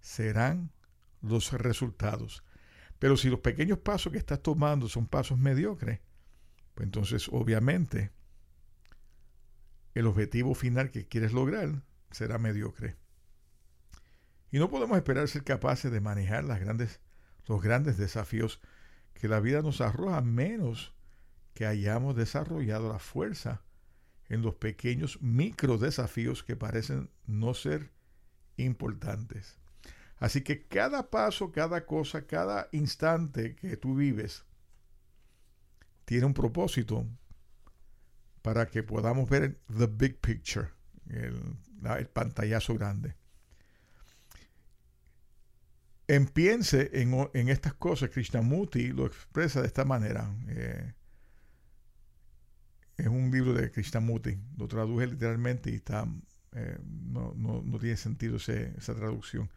serán 0.00 0.72
los 1.20 1.52
resultados. 1.52 2.44
Pero 2.98 3.16
si 3.16 3.28
los 3.28 3.40
pequeños 3.40 3.78
pasos 3.78 4.12
que 4.12 4.18
estás 4.18 4.42
tomando 4.42 4.88
son 4.88 5.06
pasos 5.06 5.38
mediocres, 5.38 6.00
pues 6.74 6.86
entonces 6.86 7.28
obviamente 7.30 8.12
el 9.94 10.06
objetivo 10.06 10.54
final 10.54 10.90
que 10.90 11.06
quieres 11.06 11.32
lograr 11.32 11.82
será 12.10 12.38
mediocre. 12.38 12.96
Y 14.50 14.58
no 14.58 14.70
podemos 14.70 14.96
esperar 14.96 15.28
ser 15.28 15.44
capaces 15.44 15.90
de 15.90 16.00
manejar 16.00 16.44
los 16.44 17.62
grandes 17.62 17.96
desafíos 17.96 18.60
que 19.14 19.28
la 19.28 19.40
vida 19.40 19.62
nos 19.62 19.80
arroja, 19.80 20.20
menos 20.20 20.94
que 21.54 21.66
hayamos 21.66 22.16
desarrollado 22.16 22.92
la 22.92 22.98
fuerza 22.98 23.62
en 24.28 24.42
los 24.42 24.54
pequeños 24.54 25.20
micro 25.20 25.78
desafíos 25.78 26.42
que 26.42 26.56
parecen 26.56 27.10
no 27.26 27.54
ser 27.54 27.90
importantes. 28.56 29.58
Así 30.16 30.42
que 30.42 30.66
cada 30.66 31.10
paso, 31.10 31.52
cada 31.52 31.84
cosa, 31.84 32.26
cada 32.26 32.68
instante 32.72 33.56
que 33.56 33.76
tú 33.76 33.96
vives 33.96 34.44
tiene 36.04 36.26
un 36.26 36.34
propósito 36.34 37.06
para 38.40 38.66
que 38.66 38.82
podamos 38.82 39.28
ver 39.28 39.60
the 39.76 39.86
big 39.86 40.20
picture, 40.20 40.68
el, 41.08 41.56
pantallazo 42.12 42.74
grande. 42.74 43.16
En 46.08 46.26
piense 46.26 46.90
en, 46.92 47.48
estas 47.48 47.74
cosas, 47.74 48.10
Krishnamurti 48.10 48.88
lo 48.88 49.06
expresa 49.06 49.60
de 49.60 49.66
esta 49.66 49.84
manera. 49.84 50.34
Eh, 50.48 50.92
es 52.96 53.06
un 53.06 53.30
libro 53.30 53.54
de 53.54 53.70
Krishnamurti, 53.70 54.38
lo 54.56 54.68
traduje 54.68 55.06
literalmente 55.06 55.70
y 55.70 55.76
está, 55.76 56.06
eh, 56.52 56.78
no, 56.82 57.62
tiene 57.80 57.96
sentido 57.96 58.36
esa 58.36 58.94
traducción. 58.94 59.50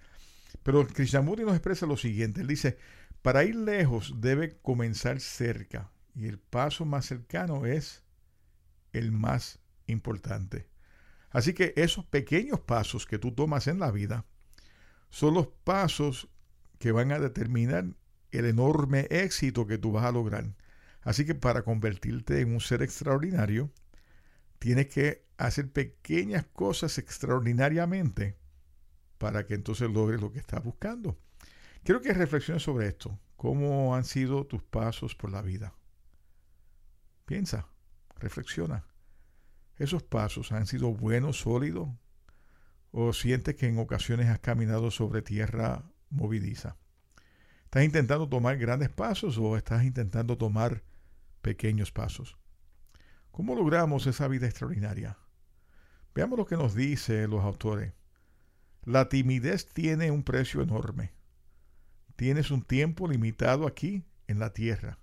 Pero 0.64 0.86
Krishnamurti 0.88 1.44
nos 1.44 1.54
expresa 1.54 1.86
lo 1.86 1.98
siguiente, 1.98 2.42
él 2.42 2.48
dice, 2.48 2.78
para 3.22 3.44
ir 3.44 3.56
lejos 3.56 4.16
debe 4.20 4.58
comenzar 4.62 5.20
cerca 5.20 5.92
y 6.16 6.28
el 6.28 6.40
paso 6.40 6.86
más 6.86 7.06
cercano 7.06 7.66
es 7.66 8.04
el 8.94 9.12
más 9.12 9.60
importante. 9.88 10.68
Así 11.32 11.54
que 11.54 11.74
esos 11.76 12.06
pequeños 12.06 12.62
pasos 12.62 13.06
que 13.06 13.20
tú 13.20 13.34
tomas 13.34 13.68
en 13.68 13.80
la 13.80 13.92
vida 13.92 14.26
son 15.10 15.34
los 15.34 15.48
pasos 15.48 16.30
que 16.80 16.92
van 16.92 17.12
a 17.12 17.20
determinar 17.20 17.86
el 18.32 18.46
enorme 18.46 19.08
éxito 19.10 19.68
que 19.68 19.78
tú 19.78 19.92
vas 19.92 20.06
a 20.06 20.12
lograr. 20.12 20.56
Así 21.06 21.24
que 21.24 21.36
para 21.36 21.62
convertirte 21.62 22.42
en 22.42 22.52
un 22.52 22.60
ser 22.60 22.82
extraordinario, 22.82 23.72
tienes 24.58 24.88
que 24.88 25.24
hacer 25.38 25.72
pequeñas 25.72 26.46
cosas 26.52 26.98
extraordinariamente 26.98 28.36
para 29.20 29.46
que 29.46 29.54
entonces 29.54 29.90
logres 29.90 30.20
lo 30.20 30.32
que 30.32 30.40
estás 30.40 30.64
buscando. 30.64 31.16
Quiero 31.84 32.02
que 32.02 32.12
reflexiones 32.12 32.64
sobre 32.64 32.88
esto. 32.88 33.20
¿Cómo 33.36 33.96
han 33.96 34.04
sido 34.04 34.48
tus 34.48 34.64
pasos 34.64 35.14
por 35.14 35.32
la 35.32 35.44
vida? 35.44 35.76
Piensa, 37.26 37.68
reflexiona. 38.18 38.84
¿Esos 39.78 40.02
pasos 40.02 40.52
han 40.52 40.66
sido 40.66 40.92
buenos, 40.92 41.42
sólidos? 41.42 41.90
¿O 42.90 43.14
sientes 43.14 43.56
que 43.56 43.68
en 43.68 43.78
ocasiones 43.78 44.30
has 44.30 44.40
caminado 44.40 44.90
sobre 44.90 45.22
tierra 45.22 45.84
movidiza? 46.10 46.78
¿Estás 47.66 47.84
intentando 47.84 48.28
tomar 48.28 48.58
grandes 48.58 48.90
pasos 48.90 49.38
o 49.38 49.56
estás 49.56 49.84
intentando 49.84 50.38
tomar 50.38 50.82
pequeños 51.46 51.92
pasos? 51.92 52.40
¿Cómo 53.30 53.54
logramos 53.54 54.08
esa 54.08 54.28
vida 54.28 54.48
extraordinaria? 54.48 55.20
Veamos 56.16 56.40
lo 56.40 56.48
que 56.48 56.58
nos 56.58 56.74
dicen 56.74 57.30
los 57.30 57.44
autores. 57.44 57.94
La 58.84 59.10
timidez 59.10 59.68
tiene 59.68 60.10
un 60.10 60.24
precio 60.24 60.64
enorme. 60.64 61.14
Tienes 62.16 62.50
un 62.50 62.64
tiempo 62.64 63.08
limitado 63.08 63.68
aquí 63.68 64.04
en 64.26 64.40
la 64.40 64.54
tierra. 64.54 64.98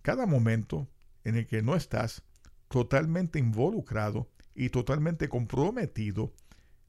Cada 0.00 0.24
momento 0.24 0.88
en 1.24 1.36
el 1.36 1.46
que 1.46 1.60
no 1.60 1.76
estás 1.76 2.22
totalmente 2.68 3.38
involucrado 3.38 4.30
y 4.54 4.70
totalmente 4.70 5.28
comprometido 5.28 6.32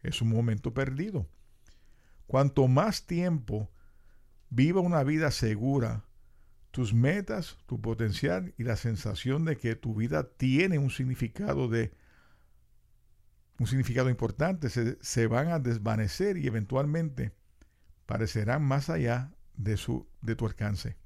es 0.02 0.22
un 0.22 0.30
momento 0.30 0.74
perdido. 0.74 1.28
Cuanto 2.26 2.70
más 2.70 3.06
tiempo 3.06 3.70
viva 4.50 4.80
una 4.80 5.04
vida 5.04 5.30
segura, 5.30 6.06
tus 6.74 6.92
metas, 6.92 7.60
tu 7.68 7.80
potencial 7.80 8.56
y 8.58 8.64
la 8.64 8.76
sensación 8.76 9.46
de 9.46 9.58
que 9.58 9.76
tu 9.76 9.94
vida 9.94 10.28
tiene 10.28 10.80
un 10.80 10.90
significado 10.90 11.68
de 11.68 11.94
un 13.60 13.68
significado 13.68 14.10
importante 14.10 14.70
se, 14.70 15.28
van 15.28 15.50
a 15.50 15.60
desvanecer 15.60 16.36
y 16.36 16.48
eventualmente 16.48 17.32
parecerán 18.08 18.64
más 18.64 18.90
allá 18.90 19.32
de, 19.54 19.78
su, 19.78 20.08
de 20.24 20.36
tu 20.36 20.48
alcance. 20.48 20.98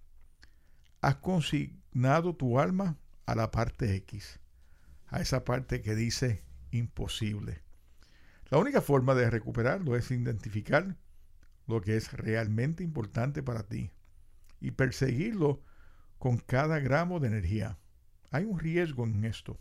Has 1.01 1.17
consignado 1.17 2.33
tu 2.33 2.61
alma 2.61 2.97
a 3.25 3.35
la 3.35 3.51
parte 3.51 3.93
X, 3.95 4.39
a 5.07 5.19
esa 5.19 5.43
parte 5.43 5.81
que 5.81 5.95
dice 5.95 6.45
imposible. 6.71 7.61
La 8.49 8.57
única 8.57 8.79
forma 8.79 9.15
de 9.15 9.29
recuperarlo 9.29 9.97
es 9.97 10.11
identificar 10.11 10.95
lo 11.67 11.81
que 11.81 11.97
es 11.97 12.13
realmente 12.13 12.85
importante 12.85 13.43
para 13.43 13.63
ti 13.63 13.91
y 14.59 14.71
perseguirlo 14.71 15.61
con 16.17 16.37
cada 16.37 16.79
gramo 16.79 17.19
de 17.19 17.27
energía. 17.27 17.77
Hay 18.31 18.45
un 18.45 18.59
riesgo 18.59 19.05
en 19.05 19.23
esto. 19.25 19.59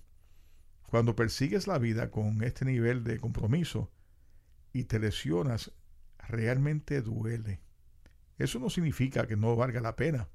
Cuando 0.88 1.16
persigues 1.16 1.66
la 1.66 1.78
vida 1.78 2.10
con 2.10 2.42
este 2.42 2.64
nivel 2.64 3.04
de 3.04 3.18
compromiso 3.18 3.90
y 4.72 4.84
te 4.84 4.98
lesionas, 4.98 5.72
realmente 6.18 7.02
duele. 7.02 7.60
eso 8.38 8.58
no 8.58 8.70
significa 8.70 9.26
que 9.26 9.36
no 9.36 9.56
valga 9.56 9.80
la 9.80 9.96
pena. 9.96 10.28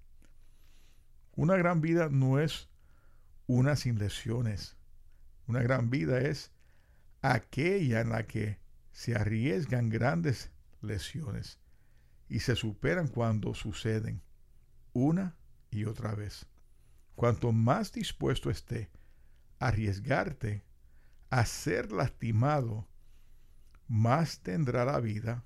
Una 1.36 1.56
gran 1.56 1.82
vida 1.82 2.10
no 2.10 2.40
es 2.40 2.70
una 3.48 3.76
sin 3.76 4.00
lesiones. 4.00 4.78
Una 5.48 5.62
gran 5.62 5.90
vida 5.90 6.20
es 6.20 6.52
aquella 7.22 8.02
en 8.02 8.10
la 8.10 8.26
que 8.26 8.60
se 8.92 9.16
arriesgan 9.16 9.90
grandes 9.90 10.52
lesiones 10.82 11.60
y 12.28 12.40
se 12.40 12.56
superan 12.56 13.08
cuando 13.08 13.54
suceden 13.54 14.22
una 14.94 15.36
y 15.70 15.86
otra 15.86 16.16
vez. 16.16 16.46
Cuanto 17.16 17.52
más 17.52 17.92
dispuesto 17.92 18.50
esté 18.50 18.90
a 19.60 19.68
arriesgarte 19.68 20.64
a 21.30 21.46
ser 21.46 21.92
lastimado, 21.92 22.88
más 23.88 24.40
tendrá 24.40 24.86
la 24.86 25.00
vida 25.00 25.46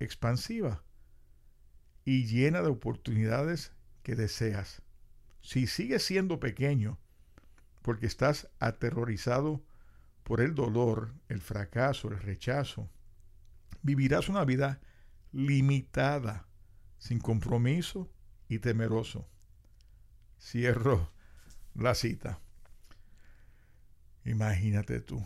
expansiva 0.00 0.82
y 2.04 2.26
llena 2.26 2.62
de 2.62 2.68
oportunidades 2.68 3.72
que 4.02 4.16
deseas. 4.16 4.82
Si 5.40 5.66
sigues 5.66 6.02
siendo 6.04 6.40
pequeño 6.40 6.98
porque 7.82 8.06
estás 8.06 8.48
aterrorizado 8.58 9.64
por 10.22 10.40
el 10.40 10.54
dolor, 10.54 11.14
el 11.28 11.40
fracaso, 11.40 12.08
el 12.08 12.18
rechazo, 12.18 12.90
vivirás 13.82 14.28
una 14.28 14.44
vida 14.44 14.80
limitada, 15.32 16.46
sin 16.98 17.18
compromiso 17.18 18.10
y 18.48 18.58
temeroso. 18.58 19.28
Cierro 20.40 21.10
la 21.74 21.94
cita. 21.94 22.40
Imagínate 24.24 25.00
tú. 25.00 25.24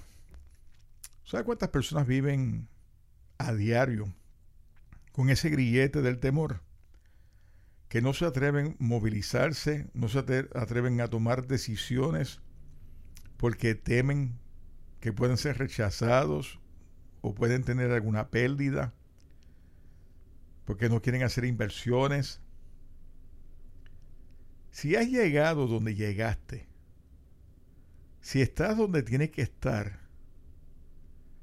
¿Sabes 1.24 1.46
cuántas 1.46 1.70
personas 1.70 2.06
viven 2.06 2.68
a 3.38 3.54
diario 3.54 4.12
con 5.12 5.30
ese 5.30 5.48
grillete 5.48 6.02
del 6.02 6.18
temor? 6.18 6.60
Que 7.88 8.02
no 8.02 8.12
se 8.12 8.24
atreven 8.26 8.76
a 8.78 8.82
movilizarse, 8.82 9.90
no 9.94 10.08
se 10.08 10.18
atreven 10.18 11.00
a 11.00 11.08
tomar 11.08 11.46
decisiones 11.46 12.40
porque 13.36 13.74
temen 13.74 14.38
que 15.00 15.12
pueden 15.12 15.36
ser 15.36 15.58
rechazados 15.58 16.60
o 17.22 17.34
pueden 17.34 17.64
tener 17.64 17.92
alguna 17.92 18.28
pérdida, 18.28 18.92
porque 20.66 20.90
no 20.90 21.00
quieren 21.00 21.22
hacer 21.22 21.44
inversiones. 21.46 22.41
Si 24.72 24.96
has 24.96 25.06
llegado 25.08 25.66
donde 25.66 25.94
llegaste, 25.94 26.66
si 28.22 28.40
estás 28.40 28.76
donde 28.76 29.02
tienes 29.02 29.30
que 29.30 29.42
estar, 29.42 30.00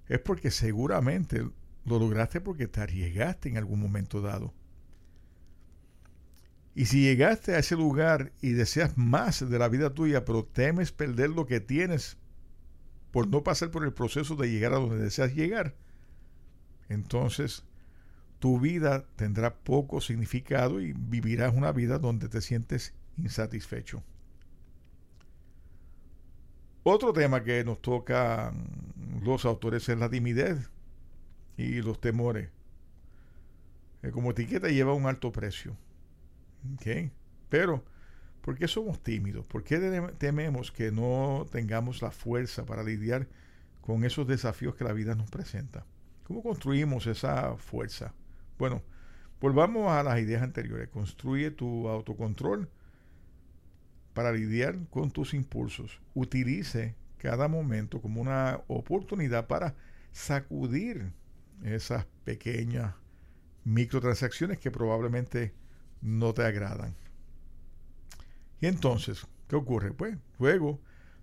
es 0.07 0.19
porque 0.19 0.49
seguramente 0.49 1.47
lo 1.85 1.99
lograste 1.99 2.41
porque 2.41 2.67
te 2.67 2.81
arriesgaste 2.81 3.49
en 3.49 3.57
algún 3.57 3.79
momento 3.79 4.19
dado. 4.21 4.53
Y 6.73 6.85
si 6.85 7.03
llegaste 7.03 7.53
a 7.53 7.59
ese 7.59 7.75
lugar 7.75 8.33
y 8.41 8.53
deseas 8.53 8.97
más 8.97 9.47
de 9.47 9.59
la 9.59 9.69
vida 9.69 9.93
tuya, 9.93 10.25
pero 10.25 10.43
temes 10.43 10.91
perder 10.91 11.29
lo 11.29 11.45
que 11.45 11.59
tienes 11.59 12.17
por 13.11 13.27
no 13.27 13.43
pasar 13.43 13.69
por 13.69 13.85
el 13.85 13.93
proceso 13.93 14.35
de 14.35 14.49
llegar 14.49 14.73
a 14.73 14.77
donde 14.77 14.97
deseas 14.97 15.35
llegar, 15.35 15.75
entonces 16.87 17.63
tu 18.39 18.59
vida 18.59 19.05
tendrá 19.15 19.55
poco 19.55 20.01
significado 20.01 20.81
y 20.81 20.93
vivirás 20.93 21.53
una 21.53 21.71
vida 21.71 21.99
donde 21.99 22.27
te 22.27 22.41
sientes 22.41 22.93
insatisfecho. 23.21 24.03
Otro 26.83 27.13
tema 27.13 27.43
que 27.43 27.63
nos 27.63 27.81
toca 27.81 28.53
los 29.21 29.45
autores 29.45 29.87
es 29.89 29.97
la 29.97 30.09
timidez 30.09 30.69
y 31.57 31.81
los 31.81 31.99
temores. 31.99 32.49
Como 34.13 34.31
etiqueta 34.31 34.69
lleva 34.69 34.93
un 34.93 35.05
alto 35.05 35.31
precio. 35.31 35.75
Pero, 37.49 37.83
¿por 38.41 38.57
qué 38.57 38.67
somos 38.67 39.03
tímidos? 39.03 39.45
¿Por 39.45 39.63
qué 39.63 39.77
tememos 40.17 40.71
que 40.71 40.91
no 40.91 41.45
tengamos 41.51 42.01
la 42.01 42.11
fuerza 42.11 42.65
para 42.65 42.83
lidiar 42.83 43.27
con 43.81 44.05
esos 44.05 44.25
desafíos 44.25 44.75
que 44.75 44.85
la 44.85 44.93
vida 44.93 45.15
nos 45.15 45.29
presenta? 45.29 45.85
¿Cómo 46.23 46.41
construimos 46.41 47.07
esa 47.07 47.55
fuerza? 47.57 48.13
Bueno, 48.57 48.81
volvamos 49.41 49.91
a 49.91 50.03
las 50.03 50.19
ideas 50.19 50.43
anteriores. 50.43 50.87
Construye 50.89 51.51
tu 51.51 51.89
autocontrol 51.89 52.69
para 54.19 54.33
lidiar 54.33 54.77
con 54.89 55.11
tus 55.11 55.33
impulsos. 55.33 56.01
Utilice 56.13 56.93
cada 57.19 57.47
momento 57.47 58.01
como 58.01 58.19
una 58.19 58.59
oportunidad 58.67 59.47
para 59.47 59.75
sacudir 60.11 61.13
esas 61.63 62.05
pequeñas 62.25 62.95
microtransacciones 63.63 64.57
que 64.57 64.71
probablemente 64.71 65.53
no 66.01 66.33
te 66.33 66.43
agradan. 66.43 66.97
Y 68.59 68.65
entonces, 68.65 69.25
¿qué 69.47 69.55
ocurre? 69.55 69.93
Pues 69.93 70.17
luego 70.37 70.81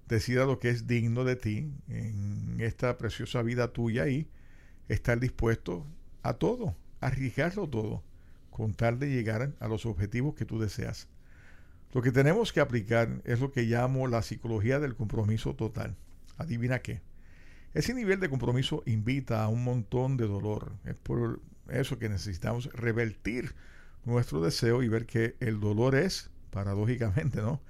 decida 0.09 0.47
lo 0.47 0.59
que 0.59 0.70
es 0.70 0.86
digno 0.86 1.24
de 1.24 1.36
ti 1.36 1.70
en 1.88 2.57
esta 2.61 2.97
preciosa 2.97 3.42
vida 3.42 3.74
tuya 3.74 4.09
y 4.09 4.26
estar 4.88 5.20
dispuesto 5.20 5.86
a 6.22 6.32
todo, 6.32 6.74
arriesgarlo 7.03 7.68
todo, 7.68 8.03
con 8.49 8.72
tal 8.72 8.99
de 8.99 9.11
llegar 9.11 9.53
a 9.61 9.68
los 9.68 9.84
objetivos 9.84 10.34
que 10.34 10.47
tú 10.47 10.59
deseas. 10.59 11.11
Lo 11.93 12.03
que 12.03 12.12
tenemos 12.12 12.53
que 12.53 12.61
aplicar 12.61 13.22
es 13.24 13.41
lo 13.41 13.53
que 13.53 13.62
llamo 13.62 14.07
la 14.07 14.22
psicología 14.22 14.80
del 14.80 14.97
compromiso 14.97 15.55
total. 15.55 15.97
Adivina 16.37 16.80
qué. 16.80 17.01
Ese 17.74 17.95
nivel 17.95 18.20
de 18.20 18.28
compromiso 18.28 18.82
invita 18.87 19.43
a 19.43 19.49
un 19.49 19.64
montón 19.64 20.16
de 20.16 20.26
dolor. 20.26 20.72
Es 20.84 20.97
por 20.97 21.41
eso 21.68 21.99
que 21.99 22.09
necesitamos 22.09 22.70
revertir 22.72 23.55
nuestro 24.05 24.41
deseo 24.41 24.82
y 24.82 24.89
ver 24.89 25.07
que 25.07 25.37
el 25.41 25.61
dolor 25.61 25.95
es, 25.95 26.30
paradójicamente, 26.51 27.41
¿no? 27.43 27.61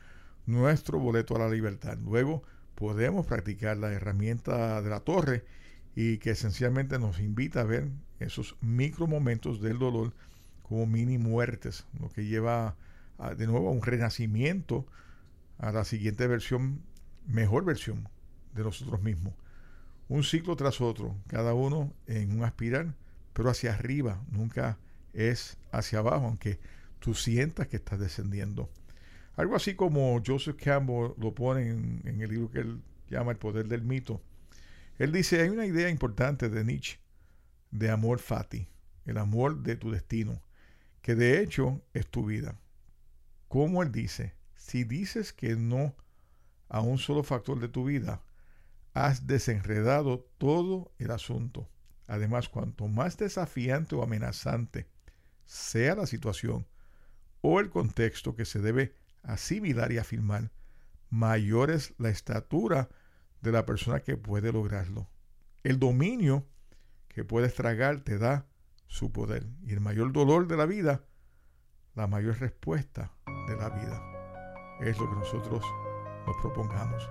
Nuestro 0.46 0.98
boleto 0.98 1.34
a 1.34 1.40
la 1.40 1.48
libertad. 1.48 1.98
Luego 1.98 2.42
podemos 2.76 3.26
practicar 3.26 3.76
la 3.78 3.92
herramienta 3.92 4.80
de 4.80 4.90
la 4.90 5.00
torre 5.00 5.44
y 5.96 6.18
que 6.18 6.30
esencialmente 6.30 6.98
nos 6.98 7.18
invita 7.18 7.62
a 7.62 7.64
ver 7.64 7.88
esos 8.20 8.56
micro 8.60 9.06
momentos 9.06 9.60
del 9.60 9.78
dolor 9.78 10.12
como 10.62 10.86
mini 10.86 11.18
muertes, 11.18 11.86
lo 12.00 12.10
que 12.10 12.26
lleva 12.26 12.76
de 13.36 13.46
nuevo 13.46 13.68
a 13.68 13.72
un 13.72 13.82
renacimiento, 13.82 14.86
a 15.58 15.72
la 15.72 15.84
siguiente 15.84 16.26
versión, 16.26 16.82
mejor 17.26 17.64
versión 17.64 18.08
de 18.54 18.62
nosotros 18.62 19.02
mismos. 19.02 19.34
Un 20.08 20.22
ciclo 20.22 20.56
tras 20.56 20.80
otro, 20.80 21.16
cada 21.26 21.54
uno 21.54 21.92
en 22.06 22.32
un 22.32 22.44
aspirar, 22.44 22.94
pero 23.32 23.50
hacia 23.50 23.74
arriba, 23.74 24.22
nunca 24.30 24.78
es 25.12 25.58
hacia 25.72 25.98
abajo, 25.98 26.26
aunque 26.26 26.58
tú 27.00 27.14
sientas 27.14 27.68
que 27.68 27.76
estás 27.76 27.98
descendiendo. 27.98 28.70
Algo 29.36 29.56
así 29.56 29.74
como 29.74 30.22
Joseph 30.24 30.56
Campbell 30.56 31.12
lo 31.18 31.34
pone 31.34 31.68
en, 31.68 32.02
en 32.04 32.20
el 32.20 32.30
libro 32.30 32.50
que 32.50 32.60
él 32.60 32.80
llama 33.10 33.32
El 33.32 33.38
poder 33.38 33.68
del 33.68 33.82
mito. 33.82 34.22
Él 34.98 35.12
dice, 35.12 35.42
hay 35.42 35.48
una 35.48 35.66
idea 35.66 35.90
importante 35.90 36.48
de 36.48 36.64
Nietzsche, 36.64 36.98
de 37.70 37.90
amor 37.90 38.18
fati, 38.18 38.66
el 39.04 39.18
amor 39.18 39.62
de 39.62 39.76
tu 39.76 39.90
destino, 39.90 40.40
que 41.02 41.14
de 41.14 41.42
hecho 41.42 41.82
es 41.92 42.06
tu 42.06 42.24
vida. 42.24 42.58
Como 43.48 43.82
él 43.82 43.92
dice, 43.92 44.34
si 44.54 44.84
dices 44.84 45.32
que 45.32 45.56
no 45.56 45.94
a 46.68 46.80
un 46.80 46.98
solo 46.98 47.22
factor 47.22 47.60
de 47.60 47.68
tu 47.68 47.84
vida, 47.84 48.22
has 48.92 49.26
desenredado 49.26 50.26
todo 50.38 50.92
el 50.98 51.10
asunto. 51.10 51.68
Además, 52.08 52.48
cuanto 52.48 52.88
más 52.88 53.16
desafiante 53.16 53.94
o 53.94 54.02
amenazante 54.02 54.88
sea 55.44 55.94
la 55.94 56.06
situación 56.06 56.66
o 57.40 57.60
el 57.60 57.70
contexto 57.70 58.34
que 58.34 58.44
se 58.44 58.60
debe 58.60 58.94
asimilar 59.22 59.92
y 59.92 59.98
afirmar, 59.98 60.50
mayor 61.10 61.70
es 61.70 61.94
la 61.98 62.08
estatura 62.08 62.88
de 63.42 63.52
la 63.52 63.66
persona 63.66 64.00
que 64.00 64.16
puede 64.16 64.52
lograrlo. 64.52 65.08
El 65.62 65.78
dominio 65.78 66.46
que 67.08 67.24
puedes 67.24 67.54
tragar 67.54 68.00
te 68.00 68.18
da 68.18 68.46
su 68.88 69.12
poder. 69.12 69.46
Y 69.62 69.72
el 69.72 69.80
mayor 69.80 70.12
dolor 70.12 70.48
de 70.48 70.56
la 70.56 70.66
vida, 70.66 71.04
la 71.94 72.06
mayor 72.06 72.38
respuesta 72.40 73.15
de 73.46 73.56
la 73.56 73.68
vida. 73.70 74.02
Es 74.80 74.98
lo 74.98 75.08
que 75.08 75.16
nosotros 75.16 75.62
nos 76.26 76.36
propongamos. 76.38 77.08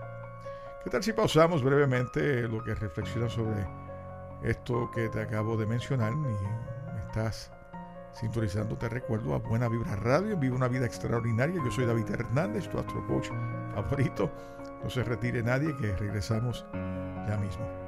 ¿Qué 0.83 0.89
tal 0.89 1.03
si 1.03 1.13
pausamos 1.13 1.63
brevemente 1.63 2.47
lo 2.47 2.63
que 2.63 2.75
reflexiona 2.75 3.27
sobre 3.29 3.65
esto 4.43 4.91
que 4.91 5.09
te 5.09 5.21
acabo 5.21 5.57
de 5.57 5.65
mencionar 5.65 6.13
y 6.13 7.07
estás 7.07 7.51
sintonizando, 8.13 8.77
te 8.77 8.87
recuerdo 8.87 9.35
a 9.35 9.39
Buena 9.39 9.67
Vibra 9.67 9.95
Radio, 9.97 10.37
Vive 10.37 10.55
una 10.55 10.67
vida 10.67 10.85
extraordinaria. 10.85 11.61
Yo 11.63 11.71
soy 11.71 11.85
David 11.85 12.09
Hernández, 12.11 12.69
tu 12.69 12.79
astro 12.79 13.05
coach 13.07 13.29
favorito. 13.73 14.31
No 14.83 14.89
se 14.89 15.03
retire 15.03 15.43
nadie, 15.43 15.75
que 15.75 15.95
regresamos 15.95 16.65
ya 17.27 17.37
mismo. 17.37 17.84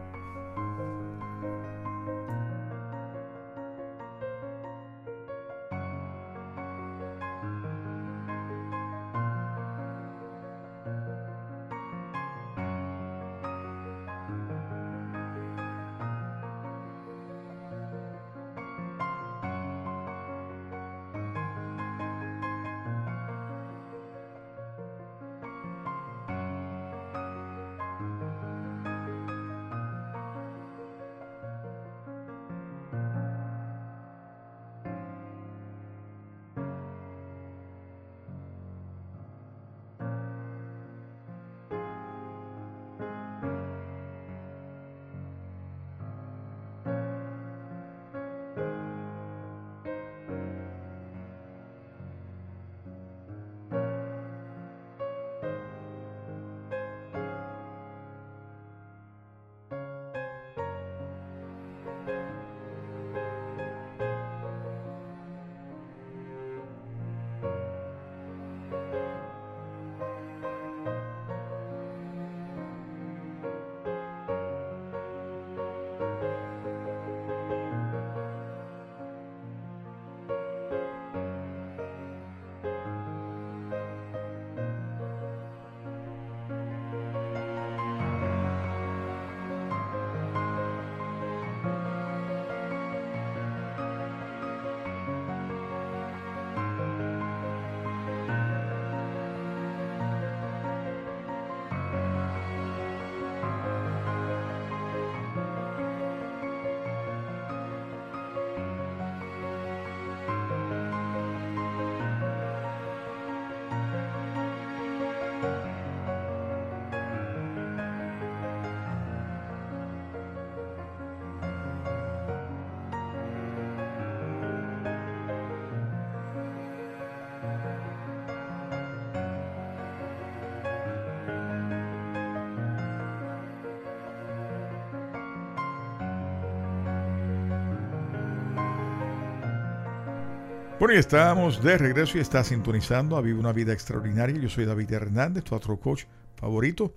Bueno, 140.79 140.93
y 140.93 140.97
estamos 140.99 141.63
de 141.63 141.75
regreso 141.75 142.19
y 142.19 142.21
está 142.21 142.43
sintonizando 142.43 143.17
a 143.17 143.21
Vive 143.21 143.39
una 143.39 143.51
Vida 143.51 143.73
Extraordinaria. 143.73 144.39
Yo 144.39 144.47
soy 144.47 144.65
David 144.65 144.91
Hernández, 144.91 145.43
tu 145.43 145.55
otro 145.55 145.79
coach 145.79 146.03
favorito. 146.35 146.93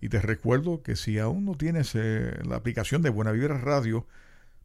Y 0.00 0.08
te 0.08 0.22
recuerdo 0.22 0.82
que 0.82 0.96
si 0.96 1.18
aún 1.18 1.44
no 1.44 1.54
tienes 1.54 1.94
eh, 1.94 2.38
la 2.44 2.56
aplicación 2.56 3.02
de 3.02 3.10
Buena 3.10 3.32
Vibra 3.32 3.58
Radio, 3.58 4.06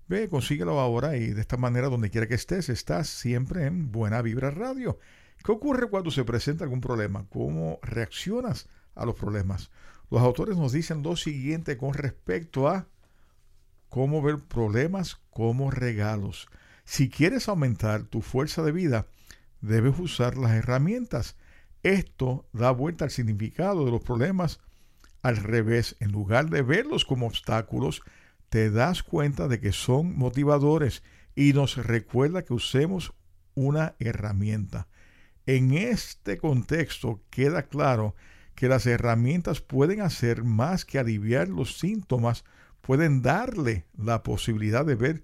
ve, 0.08 0.30
consíguelo 0.30 0.80
ahora 0.80 1.18
y 1.18 1.32
de 1.32 1.41
esta 1.41 1.58
manera, 1.58 1.89
donde 1.89 2.10
quiera 2.10 2.28
que 2.28 2.36
estés, 2.36 2.70
estás 2.70 3.10
siempre 3.10 3.66
en 3.66 3.91
Buena 3.91 4.22
Vibra 4.22 4.51
Radio. 4.51 4.99
¿Qué 5.43 5.51
ocurre 5.51 5.89
cuando 5.89 6.10
se 6.10 6.24
presenta 6.24 6.64
algún 6.64 6.80
problema? 6.80 7.26
¿Cómo 7.28 7.80
reaccionas 7.82 8.70
a 8.95 9.06
los 9.06 9.16
problemas? 9.16 9.70
Los 10.10 10.22
autores 10.22 10.56
nos 10.56 10.72
dicen 10.72 11.03
lo 11.03 11.18
siguiente 11.18 11.76
con 11.76 11.93
respecto 11.93 12.70
a 12.70 12.88
cómo 13.89 14.22
ver 14.22 14.39
problemas 14.39 15.20
como 15.30 15.72
regalos. 15.72 16.47
Si 16.86 17.10
quieres 17.10 17.50
aumentar 17.50 18.04
tu 18.04 18.22
fuerza 18.22 18.62
de 18.64 18.72
vida, 18.72 19.08
debes 19.60 20.00
usar 20.00 20.38
las 20.38 20.54
herramientas. 20.54 21.36
Esto 21.84 22.48
da 22.54 22.72
vuelta 22.72 23.06
al 23.06 23.12
significado 23.12 23.86
de 23.86 23.92
los 23.92 24.02
problemas 24.02 24.60
al 25.24 25.38
revés. 25.38 25.96
En 26.00 26.12
lugar 26.12 26.50
de 26.50 26.62
verlos 26.62 27.04
como 27.04 27.26
obstáculos, 27.26 28.04
te 28.50 28.70
das 28.70 29.04
cuenta 29.04 29.48
de 29.48 29.60
que 29.60 29.72
son 29.72 30.16
motivadores 30.16 31.04
y 31.36 31.54
nos 31.54 31.76
recuerda 31.78 32.44
que 32.44 32.54
usemos 32.54 33.14
una 33.56 33.96
herramienta. 34.00 34.88
En 35.48 35.74
este 35.74 36.38
contexto 36.38 37.22
queda 37.30 37.64
claro 37.64 38.16
que 38.54 38.70
las 38.70 38.86
herramientas 38.86 39.60
pueden 39.60 40.02
hacer 40.02 40.44
más 40.44 40.86
que 40.86 41.00
aliviar 41.00 41.50
los 41.50 41.78
síntomas, 41.78 42.46
pueden 42.82 43.22
darle 43.22 43.86
la 43.98 44.24
posibilidad 44.24 44.86
de 44.86 44.96
ver 44.96 45.24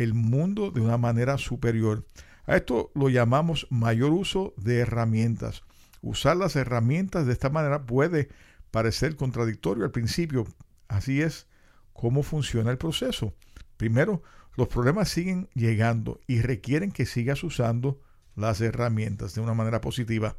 el 0.00 0.14
mundo 0.14 0.70
de 0.70 0.80
una 0.80 0.96
manera 0.96 1.36
superior. 1.36 2.06
A 2.46 2.56
esto 2.56 2.90
lo 2.94 3.10
llamamos 3.10 3.66
mayor 3.70 4.12
uso 4.12 4.54
de 4.56 4.78
herramientas. 4.78 5.62
Usar 6.00 6.38
las 6.38 6.56
herramientas 6.56 7.26
de 7.26 7.32
esta 7.34 7.50
manera 7.50 7.84
puede 7.84 8.30
parecer 8.70 9.14
contradictorio 9.16 9.84
al 9.84 9.90
principio. 9.90 10.46
Así 10.88 11.20
es 11.20 11.46
cómo 11.92 12.22
funciona 12.22 12.70
el 12.70 12.78
proceso. 12.78 13.34
Primero, 13.76 14.22
los 14.56 14.68
problemas 14.68 15.10
siguen 15.10 15.50
llegando 15.54 16.20
y 16.26 16.40
requieren 16.40 16.92
que 16.92 17.04
sigas 17.04 17.44
usando 17.44 18.00
las 18.36 18.60
herramientas 18.62 19.34
de 19.34 19.42
una 19.42 19.54
manera 19.54 19.82
positiva. 19.82 20.36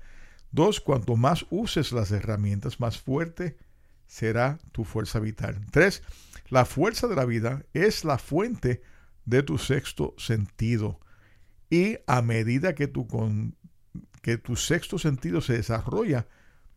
Dos, 0.52 0.82
cuanto 0.82 1.16
más 1.16 1.46
uses 1.52 1.92
las 1.92 2.12
herramientas, 2.12 2.80
más 2.80 3.00
fuerte 3.00 3.58
será 4.08 4.58
tu 4.72 4.86
fuerza 4.86 5.20
vital. 5.20 5.64
Tres, 5.72 6.02
la 6.50 6.66
fuerza 6.66 7.08
de 7.08 7.16
la 7.16 7.26
vida 7.26 7.64
es 7.74 8.04
la 8.04 8.18
fuente 8.18 8.82
de 9.26 9.44
tu 9.44 9.58
sexto 9.58 10.14
sentido. 10.18 11.00
Y 11.70 11.98
a 12.08 12.22
medida 12.22 12.76
que 12.76 12.88
tu, 12.88 13.08
con, 13.08 13.56
que 14.22 14.38
tu 14.38 14.56
sexto 14.56 15.00
sentido 15.00 15.42
se 15.42 15.54
desarrolla, 15.54 16.28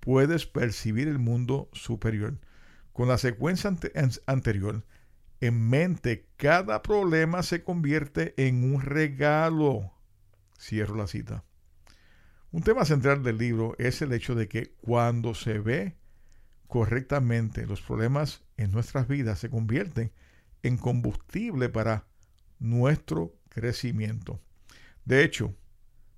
puedes 0.00 0.46
percibir 0.46 1.08
el 1.08 1.18
mundo 1.18 1.68
superior. 1.72 2.38
Con 2.92 3.08
la 3.08 3.18
secuencia 3.18 3.74
anterior 4.26 4.84
en 5.40 5.68
mente, 5.68 6.28
cada 6.36 6.82
problema 6.82 7.42
se 7.42 7.62
convierte 7.62 8.34
en 8.36 8.72
un 8.72 8.80
regalo. 8.82 9.92
Cierro 10.58 10.94
la 10.96 11.06
cita. 11.06 11.44
Un 12.50 12.62
tema 12.62 12.84
central 12.84 13.24
del 13.24 13.38
libro 13.38 13.74
es 13.78 14.00
el 14.00 14.12
hecho 14.12 14.36
de 14.36 14.48
que 14.48 14.74
cuando 14.80 15.34
se 15.34 15.58
ve 15.58 15.96
correctamente, 16.68 17.66
los 17.66 17.82
problemas 17.82 18.44
en 18.56 18.70
nuestras 18.70 19.08
vidas 19.08 19.40
se 19.40 19.50
convierten 19.50 20.12
en 20.62 20.76
combustible 20.76 21.68
para 21.68 22.06
nuestro 22.64 23.34
crecimiento. 23.50 24.40
De 25.04 25.22
hecho, 25.22 25.54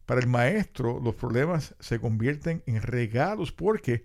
para 0.06 0.20
el 0.20 0.28
maestro 0.28 1.00
los 1.00 1.16
problemas 1.16 1.74
se 1.80 1.98
convierten 1.98 2.62
en 2.66 2.80
regalos 2.80 3.50
porque 3.50 4.04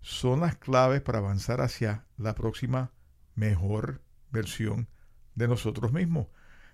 son 0.00 0.40
las 0.40 0.56
claves 0.56 1.02
para 1.02 1.18
avanzar 1.18 1.60
hacia 1.60 2.06
la 2.16 2.34
próxima 2.34 2.90
mejor 3.34 4.00
versión 4.30 4.88
de 5.34 5.46
nosotros 5.46 5.92
mismos. 5.92 6.28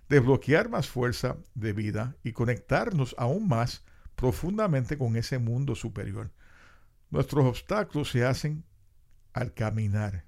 Desbloquear 0.09 0.69
más 0.69 0.89
fuerza 0.89 1.37
de 1.55 1.73
vida 1.73 2.17
y 2.23 2.33
conectarnos 2.33 3.17
aún 3.19 3.49
más 3.49 3.85
profundamente 4.15 4.97
con 4.97 5.17
ese 5.17 5.39
mundo 5.39 5.75
superior. 5.75 6.31
Nuestros 7.11 7.45
obstáculos 7.45 8.11
se 8.11 8.25
hacen 8.25 8.65
al 9.33 9.55
caminar. 9.55 10.25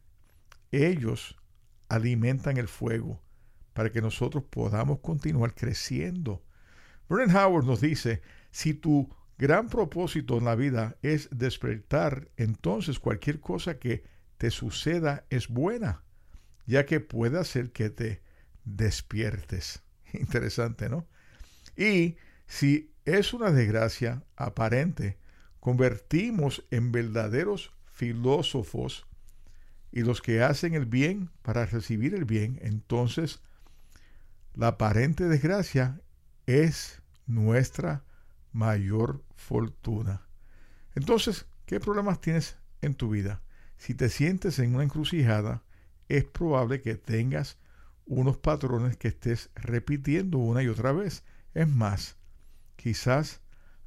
Ellos 0.73 1.37
alimentan 1.89 2.57
el 2.57 2.67
fuego 2.67 3.23
para 3.73 3.91
que 3.91 4.03
nosotros 4.03 4.45
podamos 4.45 5.01
continuar 5.01 5.55
creciendo. 5.55 6.43
Brennan 7.09 7.37
Howard 7.37 7.65
nos 7.65 7.81
dice, 7.81 8.23
si 8.51 8.75
tu 8.75 9.15
gran 9.39 9.69
propósito 9.69 10.39
en 10.39 10.45
la 10.45 10.55
vida 10.55 10.97
es 11.03 11.29
despertar, 11.31 12.29
entonces 12.37 12.99
cualquier 12.99 13.41
cosa 13.41 13.79
que 13.79 14.05
te 14.39 14.51
suceda 14.51 15.25
es 15.31 15.49
buena, 15.49 16.05
ya 16.67 16.87
que 16.87 17.01
puede 17.01 17.39
hacer 17.39 17.73
que 17.73 17.91
te 17.91 18.23
despiertes. 18.65 19.83
Interesante, 20.13 20.89
¿no? 20.89 21.07
Y 21.77 22.17
si 22.47 22.93
es 23.05 23.33
una 23.33 23.51
desgracia 23.51 24.25
aparente, 24.37 25.19
convertimos 25.61 26.65
en 26.71 26.93
verdaderos 26.93 27.73
filósofos 27.85 29.07
y 29.91 30.03
los 30.03 30.23
que 30.23 30.43
hacen 30.43 30.75
el 30.75 30.87
bien 30.87 31.31
para 31.43 31.67
recibir 31.67 32.15
el 32.15 32.25
bien, 32.25 32.59
entonces 32.63 33.43
la 34.55 34.69
aparente 34.69 35.29
desgracia 35.29 36.01
es 36.47 37.03
nuestra 37.27 38.05
mayor 38.53 39.25
fortuna. 39.35 40.23
Entonces, 40.95 41.47
¿qué 41.67 41.81
problemas 41.81 42.21
tienes 42.21 42.57
en 42.83 42.95
tu 42.95 43.11
vida? 43.11 43.41
Si 43.79 43.95
te 43.95 44.09
sientes 44.09 44.59
en 44.59 44.75
una 44.75 44.85
encrucijada, 44.85 45.63
es 46.09 46.25
probable 46.25 46.83
que 46.83 46.97
tengas 46.97 47.59
unos 48.05 48.37
patrones 48.37 48.97
que 48.97 49.09
estés 49.09 49.51
repitiendo 49.55 50.39
una 50.39 50.63
y 50.63 50.69
otra 50.69 50.93
vez. 50.93 51.25
Es 51.55 51.69
más, 51.69 52.17
quizás 52.77 53.41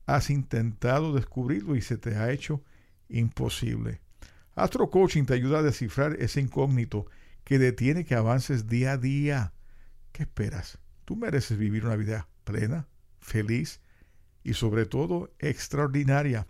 has 0.05 0.29
intentado 0.29 1.13
descubrirlo 1.13 1.75
y 1.75 1.81
se 1.81 1.97
te 1.97 2.15
ha 2.15 2.31
hecho 2.31 2.63
imposible. 3.09 4.01
Astro 4.55 4.89
Coaching 4.89 5.25
te 5.25 5.33
ayuda 5.33 5.59
a 5.59 5.63
descifrar 5.63 6.15
ese 6.19 6.41
incógnito 6.41 7.05
que 7.43 7.59
detiene 7.59 8.05
que 8.05 8.15
avances 8.15 8.67
día 8.67 8.93
a 8.93 8.97
día. 8.97 9.53
¿Qué 10.15 10.23
esperas? 10.23 10.79
Tú 11.03 11.17
mereces 11.17 11.57
vivir 11.57 11.85
una 11.85 11.97
vida 11.97 12.29
plena, 12.45 12.87
feliz 13.19 13.81
y 14.45 14.53
sobre 14.53 14.85
todo 14.85 15.35
extraordinaria. 15.39 16.47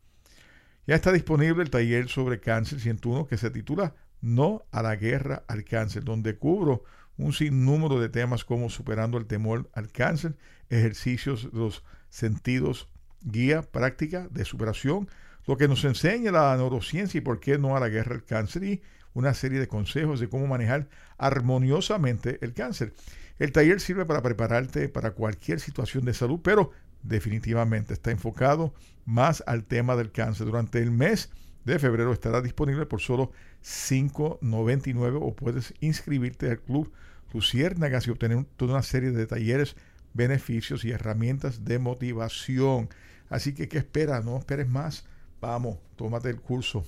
Ya 0.87 0.95
está 0.95 1.11
disponible 1.11 1.65
el 1.65 1.71
taller 1.71 2.09
sobre 2.09 2.39
cáncer 2.39 2.79
101 2.79 3.27
que 3.27 3.37
se 3.37 3.51
titula 3.51 3.95
No 4.21 4.65
a 4.71 4.83
la 4.83 4.95
guerra 4.95 5.43
al 5.49 5.65
cáncer, 5.65 6.05
donde 6.05 6.37
cubro 6.37 6.85
un 7.17 7.33
sinnúmero 7.33 7.99
de 7.99 8.09
temas 8.09 8.45
como 8.45 8.71
superando 8.71 9.19
el 9.19 9.27
temor 9.27 9.69
al 9.73 9.91
cáncer, 9.91 10.37
ejercicios 10.71 11.51
de 11.53 11.59
los 11.59 11.83
sentidos, 12.09 12.89
guía 13.23 13.63
práctica 13.63 14.29
de 14.31 14.45
superación, 14.45 15.09
lo 15.47 15.57
que 15.57 15.67
nos 15.67 15.85
enseña 15.85 16.31
la 16.31 16.57
neurociencia 16.57 17.19
y 17.19 17.23
por 17.23 17.41
qué 17.41 17.59
no 17.59 17.77
a 17.77 17.81
la 17.81 17.89
guerra 17.89 18.15
al 18.15 18.25
cáncer 18.25 18.63
y 18.63 18.83
una 19.13 19.35
serie 19.35 19.59
de 19.59 19.67
consejos 19.67 20.21
de 20.21 20.29
cómo 20.29 20.47
manejar 20.47 20.89
armoniosamente 21.19 22.39
el 22.43 22.55
cáncer. 22.55 22.93
El 23.41 23.51
taller 23.51 23.81
sirve 23.81 24.05
para 24.05 24.23
prepararte 24.23 24.89
para 24.89 25.13
cualquier 25.13 25.59
situación 25.59 26.05
de 26.05 26.15
salud, 26.15 26.41
pero 26.45 26.71
definitivamente 27.09 27.95
está 27.95 28.11
enfocado 28.11 28.75
más 29.05 29.43
al 29.47 29.65
tema 29.65 29.97
del 29.97 30.13
cáncer. 30.13 30.47
Durante 30.47 30.79
el 30.81 30.91
mes 30.91 31.31
de 31.65 31.79
febrero 31.79 32.13
estará 32.13 32.41
disponible 32.41 32.87
por 32.87 33.01
solo 33.01 33.33
$5.99 33.63 35.19
o 35.21 35.35
puedes 35.35 35.75
inscribirte 35.81 36.51
al 36.51 36.61
Club 36.61 36.93
Luciérnagas 37.33 38.07
y 38.07 38.11
obtener 38.11 38.45
toda 38.57 38.75
una 38.75 38.83
serie 38.83 39.11
de 39.11 39.27
talleres, 39.27 39.77
beneficios 40.15 40.85
y 40.85 40.93
herramientas 40.93 41.65
de 41.65 41.79
motivación. 41.79 42.89
Así 43.29 43.53
que, 43.53 43.69
¿qué 43.69 43.79
esperas? 43.79 44.25
No 44.25 44.39
esperes 44.39 44.69
más. 44.69 45.05
Vamos, 45.41 45.79
tómate 45.97 46.31
el 46.31 46.41
curso. 46.41 46.85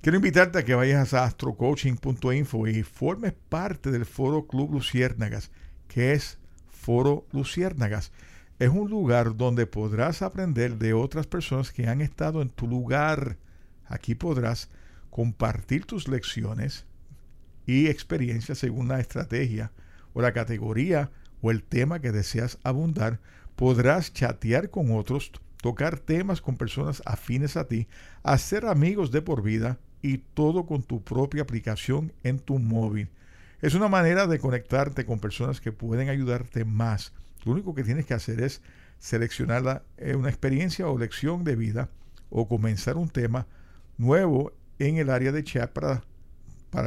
Quiero 0.00 0.16
invitarte 0.16 0.58
a 0.58 0.64
que 0.64 0.74
vayas 0.74 1.14
a 1.14 1.24
astrocoaching.info 1.24 2.66
y 2.68 2.82
formes 2.82 3.32
parte 3.48 3.90
del 3.90 4.06
Foro 4.06 4.46
Club 4.46 4.72
Luciérnagas, 4.72 5.50
que 5.88 6.12
es 6.12 6.38
Foro 6.68 7.26
Luciérnagas. 7.32 8.12
Es 8.58 8.70
un 8.70 8.88
lugar 8.88 9.36
donde 9.36 9.66
podrás 9.66 10.22
aprender 10.22 10.78
de 10.78 10.94
otras 10.94 11.26
personas 11.26 11.72
que 11.72 11.88
han 11.88 12.00
estado 12.00 12.40
en 12.40 12.48
tu 12.48 12.66
lugar. 12.66 13.36
Aquí 13.84 14.14
podrás 14.14 14.70
compartir 15.10 15.84
tus 15.84 16.08
lecciones 16.08 16.86
y 17.66 17.88
experiencias 17.88 18.56
según 18.56 18.88
la 18.88 18.98
estrategia 18.98 19.72
o 20.14 20.22
la 20.22 20.32
categoría 20.32 21.10
o 21.42 21.50
el 21.50 21.62
tema 21.62 22.00
que 22.00 22.12
deseas 22.12 22.58
abundar. 22.62 23.20
Podrás 23.56 24.14
chatear 24.14 24.70
con 24.70 24.90
otros, 24.96 25.32
tocar 25.60 25.98
temas 25.98 26.40
con 26.40 26.56
personas 26.56 27.02
afines 27.04 27.58
a 27.58 27.68
ti, 27.68 27.88
hacer 28.22 28.64
amigos 28.64 29.10
de 29.10 29.20
por 29.20 29.42
vida 29.42 29.78
y 30.00 30.18
todo 30.18 30.64
con 30.64 30.82
tu 30.82 31.04
propia 31.04 31.42
aplicación 31.42 32.14
en 32.22 32.38
tu 32.38 32.58
móvil. 32.58 33.10
Es 33.60 33.74
una 33.74 33.88
manera 33.88 34.26
de 34.26 34.38
conectarte 34.38 35.04
con 35.04 35.18
personas 35.18 35.60
que 35.60 35.72
pueden 35.72 36.08
ayudarte 36.08 36.64
más 36.64 37.12
lo 37.46 37.52
único 37.52 37.74
que 37.76 37.84
tienes 37.84 38.06
que 38.06 38.14
hacer 38.14 38.40
es 38.40 38.60
seleccionar 38.98 39.84
eh, 39.98 40.16
una 40.16 40.28
experiencia 40.28 40.88
o 40.88 40.98
lección 40.98 41.44
de 41.44 41.54
vida 41.54 41.90
o 42.28 42.48
comenzar 42.48 42.96
un 42.96 43.08
tema 43.08 43.46
nuevo 43.98 44.52
en 44.80 44.96
el 44.96 45.10
área 45.10 45.30
de 45.30 45.44
chat 45.44 45.72
para, 45.72 46.02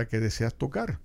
que 0.07 0.19
deseas 0.19 0.55
tocar. 0.55 0.99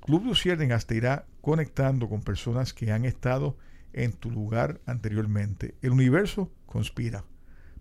Club 0.00 0.24
Luciérnagas 0.24 0.86
te 0.86 0.96
irá 0.96 1.26
conectando 1.42 2.08
con 2.08 2.22
personas 2.22 2.72
que 2.72 2.90
han 2.90 3.04
estado 3.04 3.58
en 3.92 4.12
tu 4.12 4.30
lugar 4.30 4.80
anteriormente. 4.86 5.74
El 5.82 5.90
universo 5.90 6.50
conspira 6.64 7.24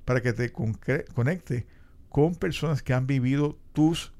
para 0.03 0.21
que 0.21 0.33
te 0.33 0.51
conecte 0.51 1.67
con 2.09 2.35
personas 2.35 2.83
que 2.83 2.93
han 2.93 3.07
vivido 3.07 3.57
tus 3.71 4.13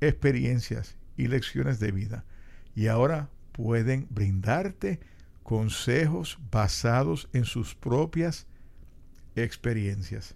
experiencias 0.00 0.96
y 1.18 1.26
lecciones 1.26 1.78
de 1.78 1.92
vida 1.92 2.24
y 2.74 2.86
ahora 2.86 3.28
pueden 3.52 4.06
brindarte 4.08 4.98
consejos 5.42 6.38
basados 6.50 7.28
en 7.32 7.44
sus 7.44 7.74
propias 7.74 8.46
experiencias. 9.36 10.34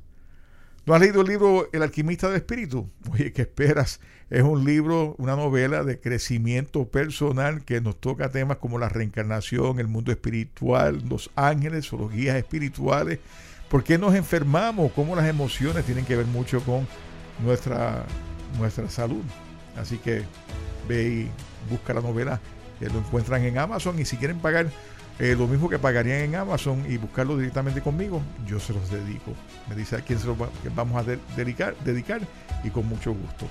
¿No 0.86 0.94
has 0.94 1.00
leído 1.00 1.22
el 1.22 1.26
libro 1.26 1.68
El 1.72 1.82
alquimista 1.82 2.28
del 2.28 2.36
espíritu? 2.36 2.88
Oye, 3.10 3.32
¿qué 3.32 3.42
esperas? 3.42 3.98
Es 4.30 4.42
un 4.42 4.64
libro, 4.64 5.16
una 5.18 5.34
novela 5.34 5.82
de 5.82 6.00
crecimiento 6.00 6.88
personal 6.88 7.64
que 7.64 7.80
nos 7.80 8.00
toca 8.00 8.30
temas 8.30 8.58
como 8.58 8.78
la 8.78 8.88
reencarnación, 8.88 9.80
el 9.80 9.88
mundo 9.88 10.12
espiritual, 10.12 11.02
los 11.08 11.30
ángeles 11.34 11.92
o 11.92 11.96
los 11.96 12.12
guías 12.12 12.36
espirituales. 12.36 13.18
¿Por 13.68 13.82
qué 13.82 13.98
nos 13.98 14.14
enfermamos? 14.14 14.92
¿Cómo 14.92 15.16
las 15.16 15.28
emociones 15.28 15.84
tienen 15.84 16.04
que 16.04 16.14
ver 16.14 16.26
mucho 16.26 16.60
con 16.62 16.86
nuestra, 17.44 18.04
nuestra 18.56 18.88
salud? 18.88 19.22
Así 19.76 19.98
que 19.98 20.22
ve 20.88 21.08
y 21.08 21.30
busca 21.68 21.94
la 21.94 22.00
novela, 22.00 22.40
que 22.78 22.88
lo 22.88 22.98
encuentran 22.98 23.42
en 23.42 23.58
Amazon 23.58 23.98
y 23.98 24.04
si 24.04 24.16
quieren 24.16 24.38
pagar 24.38 24.70
eh, 25.18 25.34
lo 25.36 25.46
mismo 25.46 25.70
que 25.70 25.78
pagarían 25.78 26.20
en 26.20 26.34
Amazon 26.34 26.84
y 26.88 26.98
buscarlo 26.98 27.38
directamente 27.38 27.80
conmigo, 27.80 28.20
yo 28.46 28.60
se 28.60 28.74
los 28.74 28.90
dedico. 28.90 29.32
Me 29.68 29.74
dice 29.74 29.96
a 29.96 30.00
quién 30.00 30.18
se 30.18 30.26
los 30.26 30.36
vamos 30.74 31.06
a 31.06 31.16
dedicar, 31.36 31.74
dedicar 31.84 32.20
y 32.62 32.70
con 32.70 32.86
mucho 32.86 33.12
gusto. 33.12 33.46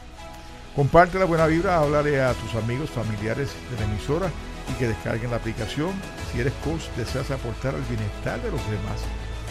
Comparte 0.76 1.18
la 1.18 1.26
buena 1.26 1.48
vibra, 1.48 1.80
háblale 1.80 2.22
a 2.22 2.34
tus 2.34 2.54
amigos, 2.56 2.90
familiares 2.90 3.50
de 3.72 3.80
la 3.80 3.86
emisora 3.92 4.30
y 4.70 4.74
que 4.78 4.90
descarguen 4.90 5.32
la 5.32 5.38
aplicación. 5.38 5.92
Si 6.32 6.40
eres 6.40 6.54
coach, 6.64 6.84
deseas 6.98 7.32
aportar 7.32 7.74
al 7.74 7.82
bienestar 7.84 8.40
de 8.42 8.52
los 8.52 8.62
demás, 8.70 9.02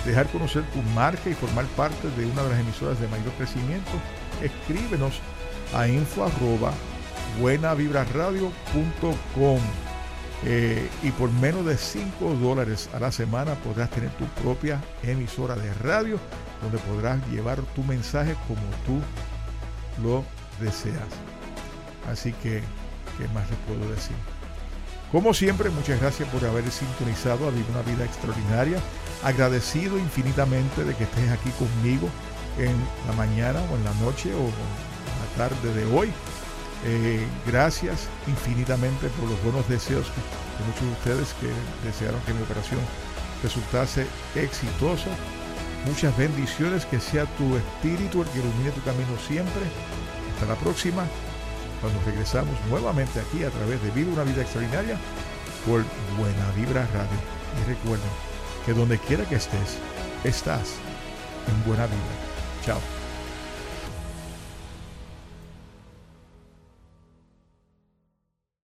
dejar 0.04 0.28
conocer 0.28 0.62
tu 0.72 0.82
marca 0.94 1.30
y 1.30 1.34
formar 1.34 1.64
parte 1.76 2.08
de 2.16 2.26
una 2.26 2.44
de 2.44 2.50
las 2.50 2.60
emisoras 2.60 3.00
de 3.00 3.08
mayor 3.08 3.32
crecimiento, 3.38 3.90
escríbenos 4.40 5.18
a 5.74 5.88
info 5.88 6.24
arroba 6.24 6.72
buenavibraradio.com. 7.40 9.83
Eh, 10.46 10.90
y 11.02 11.10
por 11.12 11.32
menos 11.32 11.64
de 11.64 11.78
5 11.78 12.34
dólares 12.34 12.90
a 12.92 13.00
la 13.00 13.10
semana 13.10 13.54
podrás 13.54 13.88
tener 13.90 14.10
tu 14.10 14.26
propia 14.42 14.78
emisora 15.02 15.54
de 15.54 15.72
radio 15.74 16.18
donde 16.60 16.78
podrás 16.78 17.18
llevar 17.28 17.62
tu 17.74 17.82
mensaje 17.82 18.34
como 18.46 18.60
tú 18.84 19.00
lo 20.02 20.24
deseas. 20.60 21.08
Así 22.10 22.32
que, 22.42 22.60
¿qué 23.16 23.28
más 23.32 23.48
les 23.48 23.58
puedo 23.60 23.90
decir? 23.90 24.16
Como 25.10 25.32
siempre, 25.32 25.70
muchas 25.70 26.00
gracias 26.00 26.28
por 26.28 26.44
haber 26.44 26.68
sintonizado 26.70 27.46
a 27.46 27.50
Vivir 27.50 27.66
una 27.70 27.82
Vida 27.82 28.04
Extraordinaria. 28.04 28.78
Agradecido 29.22 29.98
infinitamente 29.98 30.84
de 30.84 30.94
que 30.94 31.04
estés 31.04 31.30
aquí 31.30 31.50
conmigo 31.50 32.08
en 32.58 32.74
la 33.06 33.14
mañana 33.14 33.60
o 33.70 33.76
en 33.76 33.84
la 33.84 33.94
noche 33.94 34.34
o 34.34 34.40
en 34.40 34.48
la 34.48 35.48
tarde 35.48 35.72
de 35.72 35.86
hoy. 35.96 36.12
Eh, 36.86 37.26
gracias 37.46 38.08
infinitamente 38.26 39.08
por 39.08 39.28
los 39.28 39.42
buenos 39.42 39.66
deseos 39.68 40.06
de 40.06 40.66
muchos 40.66 40.82
de 40.82 40.92
ustedes 40.92 41.34
que 41.40 41.48
desearon 41.86 42.20
que 42.22 42.34
mi 42.34 42.42
operación 42.42 42.80
resultase 43.42 44.06
exitosa. 44.34 45.08
Muchas 45.86 46.16
bendiciones, 46.16 46.86
que 46.86 47.00
sea 47.00 47.24
tu 47.36 47.56
espíritu 47.56 48.22
el 48.22 48.28
que 48.28 48.38
ilumine 48.38 48.70
tu 48.70 48.82
camino 48.82 49.16
siempre. 49.26 49.62
Hasta 50.34 50.46
la 50.46 50.56
próxima, 50.56 51.04
cuando 51.80 52.00
regresamos 52.04 52.54
nuevamente 52.68 53.20
aquí 53.20 53.44
a 53.44 53.50
través 53.50 53.82
de 53.82 53.90
Viva 53.90 54.12
una 54.12 54.24
Vida 54.24 54.42
Extraordinaria 54.42 54.96
por 55.66 55.84
Buena 56.18 56.50
Vibra 56.56 56.86
Radio. 56.92 57.18
Y 57.60 57.68
recuerden 57.68 58.08
que 58.64 58.72
donde 58.72 58.98
quiera 58.98 59.24
que 59.24 59.36
estés, 59.36 59.78
estás 60.24 60.74
en 61.48 61.64
Buena 61.66 61.86
Vibra. 61.86 62.16
Chao. 62.64 63.03